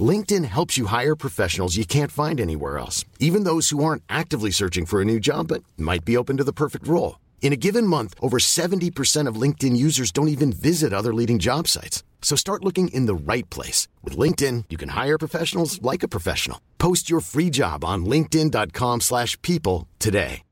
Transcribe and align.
LinkedIn 0.00 0.44
helps 0.46 0.76
you 0.76 0.86
hire 0.86 1.14
professionals 1.14 1.76
you 1.76 1.84
can't 1.86 2.10
find 2.10 2.40
anywhere 2.40 2.78
else, 2.78 3.04
even 3.20 3.44
those 3.44 3.68
who 3.68 3.84
aren't 3.84 4.02
actively 4.08 4.50
searching 4.50 4.86
for 4.86 5.00
a 5.00 5.04
new 5.04 5.20
job 5.20 5.46
but 5.48 5.62
might 5.76 6.04
be 6.04 6.16
open 6.16 6.36
to 6.38 6.44
the 6.44 6.52
perfect 6.52 6.88
role. 6.88 7.20
In 7.42 7.52
a 7.52 7.56
given 7.56 7.86
month, 7.86 8.14
over 8.20 8.38
70% 8.38 9.28
of 9.28 9.36
LinkedIn 9.36 9.76
users 9.76 10.10
don't 10.10 10.28
even 10.28 10.52
visit 10.52 10.92
other 10.92 11.14
leading 11.14 11.38
job 11.38 11.68
sites. 11.68 12.02
So 12.22 12.34
start 12.36 12.64
looking 12.64 12.88
in 12.88 13.06
the 13.06 13.14
right 13.14 13.48
place. 13.50 13.86
With 14.02 14.16
LinkedIn, 14.16 14.64
you 14.70 14.78
can 14.78 14.88
hire 14.88 15.18
professionals 15.18 15.80
like 15.82 16.02
a 16.02 16.08
professional. 16.08 16.60
Post 16.78 17.08
your 17.10 17.20
free 17.20 17.50
job 17.50 17.84
on 17.84 18.04
linkedin.com 18.06 19.02
slash 19.02 19.40
people 19.42 19.86
today. 20.00 20.42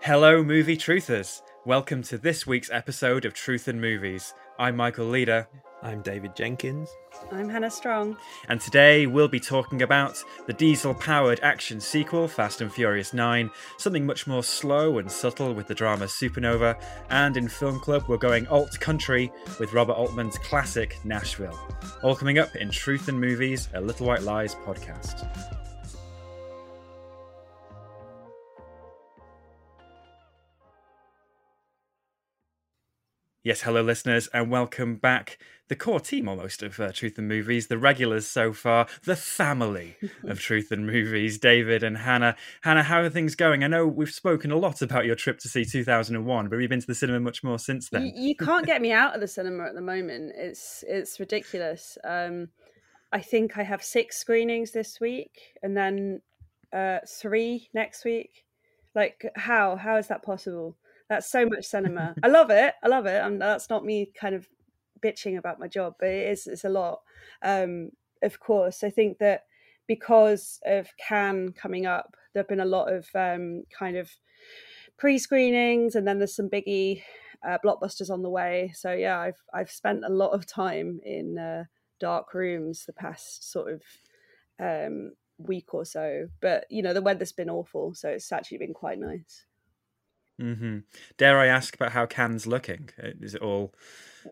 Hello, 0.00 0.42
movie 0.42 0.76
truthers. 0.76 1.42
Welcome 1.66 2.02
to 2.04 2.16
this 2.16 2.46
week's 2.46 2.70
episode 2.70 3.24
of 3.24 3.34
Truth 3.34 3.68
in 3.68 3.78
Movies. 3.78 4.32
I'm 4.60 4.74
Michael 4.74 5.06
Leader. 5.06 5.46
I'm 5.84 6.02
David 6.02 6.34
Jenkins. 6.34 6.90
I'm 7.30 7.48
Hannah 7.48 7.70
Strong. 7.70 8.16
And 8.48 8.60
today 8.60 9.06
we'll 9.06 9.28
be 9.28 9.38
talking 9.38 9.82
about 9.82 10.20
the 10.48 10.52
diesel 10.52 10.94
powered 10.94 11.38
action 11.44 11.80
sequel, 11.80 12.26
Fast 12.26 12.60
and 12.60 12.72
Furious 12.72 13.14
9, 13.14 13.48
something 13.76 14.04
much 14.04 14.26
more 14.26 14.42
slow 14.42 14.98
and 14.98 15.08
subtle 15.08 15.54
with 15.54 15.68
the 15.68 15.76
drama 15.76 16.06
Supernova, 16.06 16.82
and 17.10 17.36
in 17.36 17.46
Film 17.46 17.78
Club 17.78 18.06
we're 18.08 18.16
going 18.16 18.48
alt 18.48 18.80
country 18.80 19.30
with 19.60 19.72
Robert 19.72 19.92
Altman's 19.92 20.38
classic 20.38 20.98
Nashville. 21.04 21.56
All 22.02 22.16
coming 22.16 22.40
up 22.40 22.56
in 22.56 22.70
Truth 22.70 23.08
in 23.08 23.20
Movies, 23.20 23.68
a 23.74 23.80
Little 23.80 24.08
White 24.08 24.22
Lies 24.22 24.56
podcast. 24.56 25.57
Yes, 33.48 33.62
hello, 33.62 33.80
listeners, 33.80 34.28
and 34.34 34.50
welcome 34.50 34.96
back. 34.96 35.38
The 35.68 35.74
core 35.74 36.00
team 36.00 36.28
almost 36.28 36.62
of 36.62 36.78
uh, 36.78 36.92
Truth 36.92 37.16
and 37.16 37.26
Movies, 37.26 37.68
the 37.68 37.78
regulars 37.78 38.26
so 38.26 38.52
far, 38.52 38.86
the 39.04 39.16
family 39.16 39.96
of 40.24 40.38
Truth 40.38 40.70
and 40.70 40.86
Movies, 40.86 41.38
David 41.38 41.82
and 41.82 41.96
Hannah. 41.96 42.36
Hannah, 42.60 42.82
how 42.82 43.00
are 43.00 43.08
things 43.08 43.34
going? 43.34 43.64
I 43.64 43.68
know 43.68 43.86
we've 43.86 44.10
spoken 44.10 44.50
a 44.50 44.58
lot 44.58 44.82
about 44.82 45.06
your 45.06 45.14
trip 45.14 45.38
to 45.38 45.48
see 45.48 45.64
2001, 45.64 46.48
but 46.50 46.58
we've 46.58 46.68
been 46.68 46.82
to 46.82 46.86
the 46.86 46.94
cinema 46.94 47.20
much 47.20 47.42
more 47.42 47.58
since 47.58 47.88
then. 47.88 48.04
You, 48.04 48.12
you 48.14 48.36
can't 48.36 48.66
get 48.66 48.82
me 48.82 48.92
out 48.92 49.14
of 49.14 49.22
the 49.22 49.26
cinema 49.26 49.64
at 49.64 49.74
the 49.74 49.80
moment. 49.80 50.34
It's 50.36 50.84
it's 50.86 51.18
ridiculous. 51.18 51.96
Um, 52.04 52.48
I 53.12 53.20
think 53.20 53.56
I 53.56 53.62
have 53.62 53.82
six 53.82 54.18
screenings 54.18 54.72
this 54.72 55.00
week, 55.00 55.54
and 55.62 55.74
then 55.74 56.20
uh, 56.70 56.98
three 57.08 57.70
next 57.72 58.04
week. 58.04 58.44
Like, 58.94 59.24
how 59.36 59.76
how 59.76 59.96
is 59.96 60.08
that 60.08 60.22
possible? 60.22 60.76
That's 61.08 61.30
so 61.30 61.46
much 61.46 61.64
cinema. 61.64 62.14
I 62.22 62.28
love 62.28 62.50
it. 62.50 62.74
I 62.82 62.88
love 62.88 63.06
it. 63.06 63.22
And 63.22 63.40
that's 63.40 63.70
not 63.70 63.84
me 63.84 64.10
kind 64.18 64.34
of 64.34 64.48
bitching 65.00 65.38
about 65.38 65.60
my 65.60 65.68
job, 65.68 65.94
but 65.98 66.08
it 66.08 66.28
is 66.28 66.46
it's 66.46 66.64
a 66.64 66.68
lot. 66.68 67.00
Um, 67.42 67.90
of 68.22 68.40
course, 68.40 68.82
I 68.82 68.90
think 68.90 69.18
that 69.18 69.44
because 69.86 70.60
of 70.66 70.88
Cannes 70.98 71.52
coming 71.52 71.86
up, 71.86 72.16
there 72.32 72.42
have 72.42 72.48
been 72.48 72.60
a 72.60 72.64
lot 72.64 72.92
of 72.92 73.08
um, 73.14 73.64
kind 73.76 73.96
of 73.96 74.10
pre-screenings, 74.98 75.94
and 75.94 76.06
then 76.06 76.18
there's 76.18 76.36
some 76.36 76.50
biggie 76.50 77.02
uh, 77.46 77.58
blockbusters 77.64 78.10
on 78.10 78.22
the 78.22 78.30
way. 78.30 78.72
So 78.74 78.92
yeah, 78.92 79.18
I've 79.18 79.42
I've 79.54 79.70
spent 79.70 80.04
a 80.04 80.12
lot 80.12 80.32
of 80.32 80.46
time 80.46 81.00
in 81.04 81.38
uh, 81.38 81.64
dark 81.98 82.34
rooms 82.34 82.84
the 82.84 82.92
past 82.92 83.50
sort 83.50 83.72
of 83.72 83.82
um, 84.60 85.12
week 85.38 85.72
or 85.72 85.84
so. 85.84 86.28
But 86.40 86.66
you 86.70 86.82
know, 86.82 86.92
the 86.92 87.02
weather's 87.02 87.32
been 87.32 87.50
awful, 87.50 87.94
so 87.94 88.08
it's 88.08 88.32
actually 88.32 88.58
been 88.58 88.74
quite 88.74 88.98
nice. 88.98 89.46
Mm-hmm. 90.40 90.78
Dare 91.16 91.38
I 91.38 91.46
ask 91.46 91.74
about 91.74 91.92
how 91.92 92.06
Cannes 92.06 92.46
looking? 92.46 92.90
Uh, 93.02 93.10
is 93.20 93.34
it 93.34 93.42
all 93.42 93.72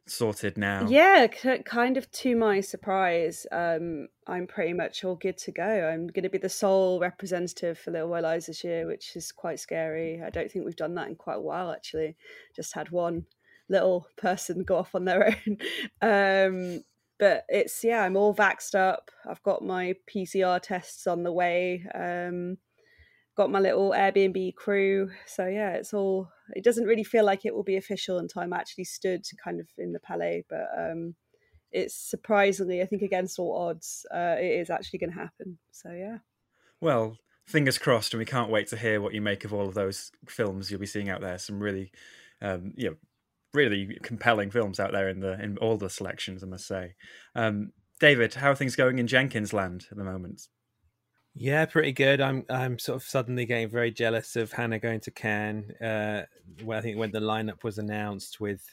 sorted 0.07 0.57
now? 0.57 0.87
Yeah, 0.89 1.27
c- 1.33 1.63
kind 1.65 1.97
of 1.97 2.11
to 2.13 2.37
my 2.37 2.61
surprise, 2.61 3.47
um, 3.51 4.09
I'm 4.27 4.47
pretty 4.47 4.73
much 4.73 5.05
all 5.05 5.17
good 5.17 5.39
to 5.39 5.53
go. 5.53 5.89
I'm 5.89 6.07
going 6.07 6.23
to 6.25 6.31
be 6.31 6.39
the 6.39 6.49
sole 6.49 7.01
representative 7.01 7.79
for 7.79 7.91
Little 7.91 8.09
White 8.09 8.23
Lies 8.23 8.47
this 8.47 8.65
year, 8.65 8.87
which 8.87 9.17
is 9.17 9.33
quite 9.33 9.61
scary. 9.61 10.23
I 10.25 10.31
don't 10.31 10.51
think 10.51 10.65
we've 10.65 10.77
done 10.77 10.95
that 10.95 11.09
in 11.09 11.17
quite 11.17 11.39
a 11.39 11.41
while, 11.41 11.71
actually. 11.71 12.17
Just 12.55 12.75
had 12.75 12.91
one 12.91 13.27
little 13.69 14.07
person 14.17 14.63
go 14.63 14.77
off 14.77 14.95
on 14.95 15.05
their 15.05 15.37
own. 15.47 15.59
um, 16.03 16.85
but 17.19 17.45
it's, 17.49 17.83
yeah, 17.83 18.03
I'm 18.03 18.17
all 18.17 18.35
vaxxed 18.35 18.75
up. 18.75 19.11
I've 19.29 19.43
got 19.43 19.65
my 19.65 19.95
PCR 20.13 20.61
tests 20.61 21.07
on 21.07 21.23
the 21.23 21.33
way. 21.33 21.85
Um, 21.95 22.59
got 23.37 23.51
my 23.51 23.61
little 23.61 23.91
Airbnb 23.91 24.55
crew. 24.55 25.11
So 25.27 25.47
yeah, 25.47 25.75
it's 25.75 25.93
all. 25.93 26.29
It 26.55 26.65
doesn't 26.65 26.87
really 26.87 27.05
feel 27.05 27.25
like 27.25 27.45
it 27.45 27.55
will 27.55 27.65
be 27.65 27.77
official 27.77 28.19
until 28.19 28.43
I'm 28.43 28.53
actually 28.53 28.85
stood 28.85 29.25
kind 29.43 29.61
of 29.61 29.67
in 29.79 29.93
the 29.93 30.01
Palais, 30.01 30.45
but 30.49 30.67
um, 30.77 31.15
it's 31.73 31.95
surprisingly, 31.95 32.81
I 32.81 32.87
think 32.87 33.03
against 33.03 33.39
all 33.39 33.57
odds, 33.57 34.07
uh, 34.15 34.37
it 34.39 34.61
is 34.61 34.71
actually 34.71 35.01
going 35.01 35.13
to 35.13 35.19
happen. 35.19 35.59
So 35.73 35.91
yeah. 35.91 36.19
Well, 36.81 37.19
fingers 37.47 37.79
crossed, 37.79 38.15
and 38.15 38.19
we 38.19 38.25
can't 38.25 38.51
wait 38.51 38.69
to 38.69 38.77
hear 38.77 39.01
what 39.01 39.15
you 39.15 39.21
make 39.21 39.45
of 39.45 39.53
all 39.53 39.69
of 39.69 39.75
those 39.75 40.11
films 40.29 40.71
you'll 40.71 40.81
be 40.81 40.87
seeing 40.87 41.11
out 41.11 41.21
there. 41.21 41.39
Some 41.39 41.61
really, 41.61 41.91
um, 42.41 42.73
you 42.77 42.91
know, 42.91 42.97
really 43.53 43.99
compelling 44.03 44.51
films 44.51 44.79
out 44.79 44.93
there 44.93 45.09
in 45.09 45.21
the 45.21 45.43
in 45.43 45.59
all 45.59 45.77
the 45.77 45.91
selections. 45.91 46.43
I 46.43 46.47
must 46.47 46.67
say. 46.67 46.95
Um, 47.35 47.73
David, 47.99 48.35
how 48.35 48.51
are 48.51 48.55
things 48.55 48.77
going 48.77 48.99
in 48.99 49.07
Jenkins 49.07 49.53
land 49.53 49.87
at 49.91 49.97
the 49.97 50.05
moment? 50.05 50.43
Yeah, 51.39 51.67
pretty 51.67 51.93
good. 51.93 52.23
I'm 52.23 52.47
I'm 52.49 52.79
sort 52.79 52.97
of 52.97 53.03
suddenly 53.03 53.45
getting 53.45 53.69
very 53.69 53.91
jealous 53.91 54.37
of 54.37 54.53
Hannah 54.53 54.79
going 54.79 55.01
to 55.01 55.11
Cannes. 55.11 55.71
Uh, 55.83 56.25
where 56.65 56.79
I 56.79 56.81
think 56.81 56.97
when 56.97 57.11
the 57.11 57.21
lineup 57.21 57.63
was 57.63 57.77
announced 57.77 58.41
with 58.41 58.65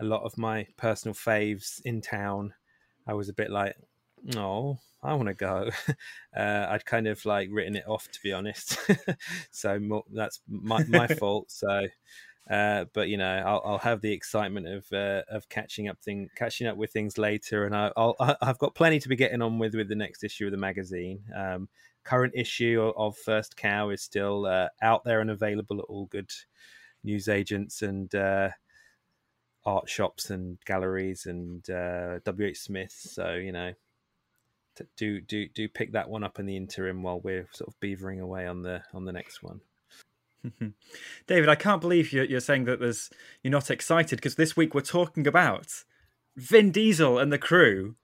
a 0.00 0.04
lot 0.04 0.22
of 0.22 0.38
my 0.38 0.66
personal 0.78 1.14
faves 1.14 1.82
in 1.84 2.00
town, 2.00 2.54
I 3.06 3.12
was 3.12 3.28
a 3.28 3.34
bit 3.34 3.50
like, 3.50 3.76
"Oh, 4.36 4.78
I 5.02 5.12
want 5.14 5.28
to 5.28 5.34
go." 5.34 5.70
Uh, 6.36 6.68
I'd 6.70 6.84
kind 6.84 7.08
of 7.08 7.24
like 7.26 7.48
written 7.50 7.74
it 7.74 7.88
off, 7.88 8.08
to 8.12 8.20
be 8.22 8.32
honest. 8.32 8.78
so 9.50 9.80
more, 9.80 10.04
that's 10.12 10.40
my 10.48 10.84
my 10.84 11.06
fault. 11.20 11.50
So. 11.50 11.88
Uh, 12.48 12.86
but 12.94 13.10
you 13.10 13.18
know, 13.18 13.42
I'll, 13.44 13.62
I'll, 13.62 13.78
have 13.78 14.00
the 14.00 14.12
excitement 14.12 14.66
of 14.66 14.90
uh, 14.90 15.20
of 15.28 15.50
catching 15.50 15.86
up 15.88 15.98
thing, 16.00 16.30
catching 16.34 16.66
up 16.66 16.78
with 16.78 16.90
things 16.90 17.18
later, 17.18 17.66
and 17.66 17.76
I, 17.76 17.92
will 17.94 18.16
I've 18.18 18.56
got 18.56 18.74
plenty 18.74 18.98
to 19.00 19.08
be 19.10 19.16
getting 19.16 19.42
on 19.42 19.58
with 19.58 19.74
with 19.74 19.90
the 19.90 19.94
next 19.94 20.24
issue 20.24 20.46
of 20.46 20.52
the 20.52 20.56
magazine. 20.56 21.24
Um, 21.36 21.68
current 22.08 22.32
issue 22.34 22.92
of 22.96 23.16
First 23.18 23.56
Cow 23.56 23.90
is 23.90 24.02
still 24.02 24.46
uh, 24.46 24.68
out 24.80 25.04
there 25.04 25.20
and 25.20 25.30
available 25.30 25.78
at 25.78 25.84
all 25.84 26.06
good 26.06 26.30
news 27.04 27.28
agents 27.28 27.82
and 27.82 28.12
uh, 28.14 28.48
art 29.66 29.90
shops 29.90 30.30
and 30.30 30.58
galleries 30.64 31.26
and 31.26 31.68
uh, 31.68 32.20
WH 32.24 32.56
Smith. 32.56 32.96
So 32.98 33.34
you 33.34 33.52
know, 33.52 33.74
do 34.96 35.20
do 35.20 35.48
do 35.48 35.68
pick 35.68 35.92
that 35.92 36.08
one 36.08 36.24
up 36.24 36.38
in 36.38 36.46
the 36.46 36.56
interim 36.56 37.02
while 37.02 37.20
we're 37.20 37.46
sort 37.52 37.68
of 37.68 37.78
beavering 37.80 38.20
away 38.20 38.46
on 38.46 38.62
the 38.62 38.82
on 38.94 39.04
the 39.04 39.12
next 39.12 39.42
one. 39.42 39.60
David, 41.26 41.48
I 41.48 41.56
can't 41.56 41.80
believe 41.80 42.12
you're, 42.12 42.24
you're 42.24 42.40
saying 42.40 42.64
that 42.64 42.80
there's 42.80 43.10
you're 43.42 43.50
not 43.50 43.70
excited 43.70 44.16
because 44.16 44.36
this 44.36 44.56
week 44.56 44.74
we're 44.74 44.80
talking 44.80 45.26
about 45.26 45.84
Vin 46.36 46.70
Diesel 46.70 47.18
and 47.18 47.30
the 47.30 47.38
crew 47.38 47.96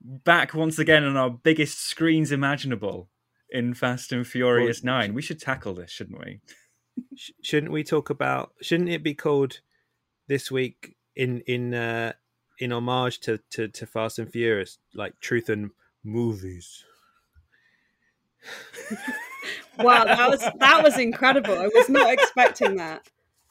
back 0.00 0.52
once 0.52 0.78
again 0.78 1.04
on 1.04 1.16
our 1.16 1.30
biggest 1.30 1.78
screens 1.78 2.30
imaginable 2.30 3.08
in 3.50 3.74
Fast 3.74 4.12
and 4.12 4.26
Furious 4.26 4.82
well, 4.82 5.00
9. 5.00 5.14
We 5.14 5.22
should 5.22 5.40
tackle 5.40 5.74
this, 5.74 5.90
shouldn't 5.90 6.20
we? 6.20 6.40
shouldn't 7.42 7.72
we 7.72 7.84
talk 7.84 8.10
about 8.10 8.52
shouldn't 8.60 8.88
it 8.88 9.02
be 9.02 9.14
called 9.14 9.60
this 10.26 10.50
week 10.50 10.96
in 11.14 11.40
in 11.46 11.74
uh 11.74 12.12
in 12.58 12.72
homage 12.72 13.20
to 13.20 13.38
to, 13.50 13.68
to 13.68 13.86
Fast 13.86 14.18
and 14.18 14.30
Furious 14.30 14.78
like 14.94 15.18
Truth 15.20 15.48
and 15.48 15.70
Movies? 16.04 16.84
wow, 19.78 20.04
that 20.04 20.28
was 20.28 20.40
that 20.40 20.82
was 20.82 20.98
incredible. 20.98 21.54
I 21.54 21.68
was 21.68 21.88
not 21.88 22.12
expecting 22.12 22.76
that 22.76 23.08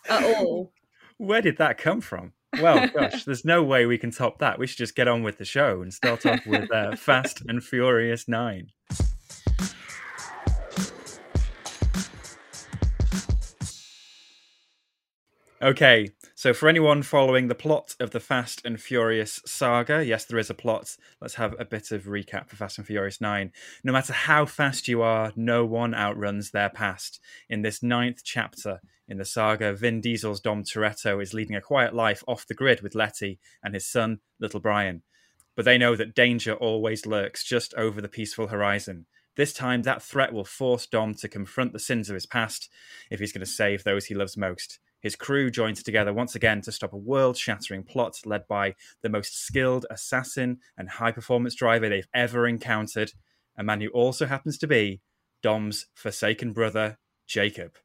at 0.10 0.24
all. 0.24 0.72
Where 1.18 1.42
did 1.42 1.58
that 1.58 1.78
come 1.78 2.02
from? 2.02 2.34
Well, 2.62 2.88
gosh, 2.88 3.26
there's 3.26 3.44
no 3.44 3.64
way 3.64 3.86
we 3.86 3.98
can 3.98 4.12
top 4.12 4.40
that. 4.40 4.58
We 4.58 4.68
should 4.68 4.78
just 4.78 4.96
get 4.96 5.08
on 5.08 5.24
with 5.24 5.38
the 5.38 5.46
show 5.46 5.82
and 5.82 5.94
start 5.94 6.26
off 6.26 6.46
with 6.46 6.72
uh, 6.72 6.96
Fast 6.96 7.44
and 7.48 7.64
Furious 7.64 8.28
9. 8.28 8.72
Okay, 15.60 16.12
so 16.36 16.54
for 16.54 16.70
anyone 16.70 17.02
following 17.02 17.48
the 17.48 17.56
plot 17.56 17.96
of 18.00 18.12
the 18.12 18.20
Fast 18.20 18.62
and 18.64 18.80
Furious 18.80 19.42
saga, 19.44 20.06
yes, 20.06 20.24
there 20.24 20.38
is 20.38 20.52
a 20.52 20.54
plot. 20.54 20.96
Let's 21.20 21.34
have 21.34 21.56
a 21.58 21.66
bit 21.66 21.92
of 21.92 22.04
recap 22.04 22.48
for 22.48 22.56
Fast 22.56 22.78
and 22.78 22.86
Furious 22.86 23.20
9. 23.20 23.52
No 23.84 23.92
matter 23.92 24.14
how 24.14 24.46
fast 24.46 24.88
you 24.88 25.02
are, 25.02 25.32
no 25.36 25.66
one 25.66 25.96
outruns 25.96 26.52
their 26.52 26.70
past. 26.70 27.20
In 27.50 27.64
this 27.64 27.82
ninth 27.82 28.22
chapter 28.24 28.82
in 29.08 29.18
the 29.18 29.26
saga, 29.26 29.74
Vin 29.74 30.00
Diesel's 30.00 30.40
Dom 30.40 30.62
Toretto 30.62 31.20
is 31.20 31.34
leading 31.34 31.56
a 31.56 31.62
quiet 31.62 31.96
life 31.96 32.24
off 32.28 32.46
the 32.46 32.54
grid 32.54 32.82
with 32.82 32.94
Letty 32.94 33.40
and 33.64 33.74
his 33.74 33.88
son, 33.88 34.20
little 34.40 34.60
Brian. 34.60 35.02
But 35.56 35.66
they 35.66 35.80
know 35.80 35.96
that 35.96 36.14
danger 36.14 36.54
always 36.54 37.08
lurks 37.08 37.44
just 37.44 37.74
over 37.74 38.00
the 38.00 38.08
peaceful 38.08 38.50
horizon. 38.50 39.08
This 39.36 39.54
time, 39.54 39.82
that 39.84 40.04
threat 40.04 40.34
will 40.34 40.46
force 40.46 40.86
Dom 40.86 41.16
to 41.16 41.28
confront 41.28 41.74
the 41.74 41.80
sins 41.80 42.12
of 42.12 42.14
his 42.14 42.28
past 42.28 42.70
if 43.10 43.20
he's 43.20 43.32
going 43.32 43.44
to 43.44 43.52
save 43.52 43.84
those 43.84 44.06
he 44.06 44.14
loves 44.14 44.38
most. 44.38 44.78
His 45.00 45.16
crew 45.16 45.52
joins 45.52 45.84
together 45.84 46.14
once 46.14 46.36
again 46.36 46.62
to 46.62 46.72
stop 46.72 46.94
a 46.94 46.98
world 46.98 47.38
shattering 47.38 47.84
plot 47.84 48.20
led 48.26 48.48
by 48.48 48.76
the 49.02 49.10
most 49.10 49.46
skilled 49.46 49.86
assassin 49.90 50.60
and 50.78 50.90
high 50.90 51.12
performance 51.12 51.56
driver 51.56 51.88
they've 51.88 52.08
ever 52.14 52.48
encountered, 52.48 53.12
a 53.58 53.64
man 53.64 53.82
who 53.82 53.90
also 53.90 54.26
happens 54.26 54.58
to 54.60 54.68
be 54.68 55.02
Dom's 55.44 55.88
forsaken 55.94 56.52
brother, 56.52 56.98
Jacob. 57.28 57.78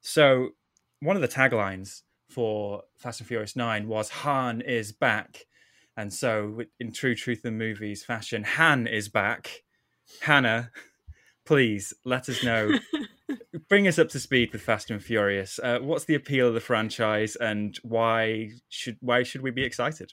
So, 0.00 0.50
one 1.00 1.16
of 1.16 1.22
the 1.22 1.28
taglines 1.28 2.02
for 2.28 2.82
Fast 2.96 3.20
and 3.20 3.28
Furious 3.28 3.56
9 3.56 3.88
was 3.88 4.10
Han 4.10 4.60
is 4.60 4.92
back. 4.92 5.46
And 5.96 6.12
so, 6.12 6.62
in 6.78 6.92
true 6.92 7.14
truth 7.14 7.44
in 7.44 7.56
movies 7.56 8.04
fashion, 8.04 8.44
Han 8.44 8.86
is 8.86 9.08
back. 9.08 9.62
Hannah, 10.20 10.70
please 11.46 11.94
let 12.04 12.28
us 12.28 12.44
know 12.44 12.78
bring 13.68 13.88
us 13.88 13.98
up 13.98 14.08
to 14.10 14.20
speed 14.20 14.52
with 14.52 14.62
Fast 14.62 14.90
and 14.90 15.02
Furious. 15.02 15.58
Uh, 15.62 15.78
what's 15.80 16.04
the 16.04 16.14
appeal 16.14 16.48
of 16.48 16.54
the 16.54 16.60
franchise, 16.60 17.36
and 17.36 17.78
why 17.82 18.50
should 18.68 18.96
why 19.00 19.22
should 19.22 19.42
we 19.42 19.50
be 19.50 19.64
excited? 19.64 20.12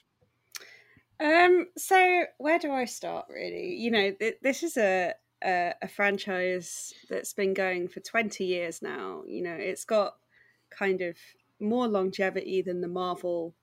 Um. 1.20 1.66
So 1.76 2.24
where 2.38 2.58
do 2.58 2.72
I 2.72 2.84
start? 2.84 3.26
Really, 3.28 3.74
you 3.74 3.90
know, 3.90 4.12
th- 4.12 4.38
this 4.42 4.62
is 4.62 4.76
a, 4.76 5.14
a 5.44 5.74
a 5.82 5.88
franchise 5.88 6.92
that's 7.08 7.32
been 7.32 7.54
going 7.54 7.88
for 7.88 8.00
twenty 8.00 8.44
years 8.44 8.82
now. 8.82 9.22
You 9.26 9.42
know, 9.42 9.54
it's 9.54 9.84
got 9.84 10.14
kind 10.70 11.00
of 11.00 11.16
more 11.60 11.86
longevity 11.86 12.62
than 12.62 12.80
the 12.80 12.88
Marvel 12.88 13.54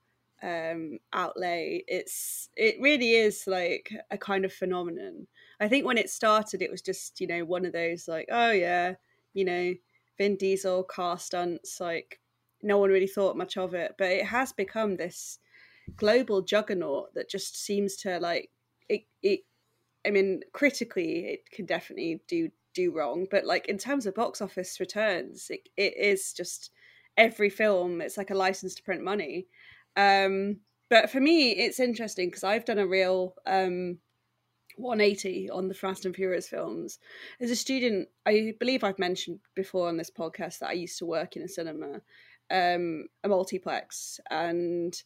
um 0.42 0.98
outlay 1.12 1.84
it's 1.88 2.50
it 2.56 2.76
really 2.80 3.12
is 3.12 3.44
like 3.46 3.92
a 4.10 4.18
kind 4.18 4.46
of 4.46 4.54
phenomenon 4.54 5.28
i 5.60 5.68
think 5.68 5.86
when 5.86 5.98
it 5.98 6.10
started 6.10 6.62
it 6.62 6.72
was 6.72 6.82
just 6.82 7.20
you 7.20 7.28
know 7.28 7.44
one 7.44 7.66
of 7.66 7.74
those 7.74 8.08
like 8.08 8.28
oh 8.32 8.52
yeah 8.52 8.94
you 9.34 9.46
know, 9.46 9.74
Vin 10.18 10.36
Diesel 10.36 10.84
car 10.84 11.18
stunts, 11.18 11.80
like 11.80 12.20
no 12.62 12.78
one 12.78 12.90
really 12.90 13.08
thought 13.08 13.38
much 13.38 13.58
of 13.58 13.74
it, 13.74 13.96
but 13.98 14.12
it 14.12 14.26
has 14.26 14.52
become 14.54 14.98
this 14.98 15.40
global 15.96 16.42
juggernaut 16.42 17.14
that 17.16 17.30
just 17.30 17.58
seems 17.58 17.96
to 17.98 18.20
like 18.20 18.50
it. 18.90 19.04
it 19.22 19.42
I 20.06 20.12
mean, 20.12 20.42
critically, 20.54 21.26
it 21.26 21.52
can 21.52 21.66
definitely 21.66 22.22
do 22.28 22.50
do 22.74 22.92
wrong, 22.92 23.28
but 23.31 23.46
like 23.46 23.68
in 23.68 23.78
terms 23.78 24.06
of 24.06 24.16
box 24.16 24.42
office 24.42 24.80
returns, 24.80 25.48
it, 25.50 25.70
it 25.76 25.98
is 25.98 26.34
just 26.34 26.72
every 27.18 27.50
film. 27.50 28.02
It's 28.02 28.18
like 28.18 28.31
a 28.31 28.36
license 28.36 28.76
to 28.76 28.84
print 28.84 29.04
money. 29.04 29.48
Um, 29.96 30.62
but 30.90 31.10
for 31.10 31.20
me, 31.20 31.52
it's 31.52 31.80
interesting 31.80 32.30
because 32.30 32.44
I've 32.44 32.66
done 32.66 32.80
a 32.80 32.88
real 32.88 33.36
um, 33.46 34.00
180 34.80 35.50
on 35.50 35.68
the 35.68 35.74
Fast 35.74 36.06
and 36.06 36.16
Furious 36.16 36.48
films. 36.48 37.00
As 37.40 37.52
a 37.52 37.56
student, 37.56 38.10
I 38.26 38.54
believe 38.60 38.84
I've 38.84 39.00
mentioned 39.00 39.40
before 39.56 39.88
on 39.88 39.98
this 39.98 40.12
podcast 40.12 40.60
that 40.60 40.70
I 40.70 40.74
used 40.74 40.98
to 41.00 41.06
work 41.06 41.36
in 41.36 41.44
a 41.44 41.48
cinema, 41.48 42.02
um, 42.50 43.06
a 43.24 43.28
multiplex, 43.28 44.20
and 44.30 45.00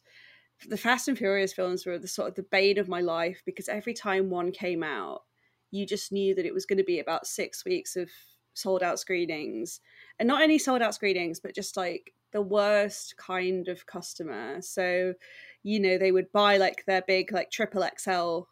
the 0.68 0.76
Fast 0.76 1.08
and 1.08 1.18
Furious 1.18 1.52
films 1.52 1.84
were 1.84 1.98
the 1.98 2.08
sort 2.08 2.28
of 2.28 2.34
the 2.34 2.44
bane 2.44 2.78
of 2.78 2.88
my 2.88 3.00
life 3.00 3.42
because 3.44 3.68
every 3.68 3.94
time 3.94 4.30
one 4.30 4.52
came 4.52 4.82
out, 4.82 5.22
you 5.70 5.86
just 5.86 6.12
knew 6.12 6.34
that 6.34 6.46
it 6.46 6.54
was 6.54 6.66
going 6.66 6.78
to 6.78 6.84
be 6.84 7.00
about 7.00 7.26
six 7.26 7.64
weeks 7.64 7.96
of 7.96 8.08
sold 8.54 8.82
out 8.82 9.00
screenings, 9.00 9.80
and 10.18 10.28
not 10.28 10.42
only 10.42 10.58
sold 10.58 10.80
out 10.80 10.94
screenings, 10.94 11.40
but 11.40 11.54
just 11.54 11.76
like 11.76 12.14
the 12.32 12.42
worst 12.42 13.16
kind 13.16 13.68
of 13.68 13.86
customer. 13.86 14.60
So, 14.62 15.14
you 15.62 15.80
know, 15.80 15.98
they 15.98 16.12
would 16.12 16.32
buy 16.32 16.56
like 16.56 16.84
their 16.86 17.02
big 17.02 17.32
like 17.32 17.50
triple 17.50 17.86
XL 17.98 18.42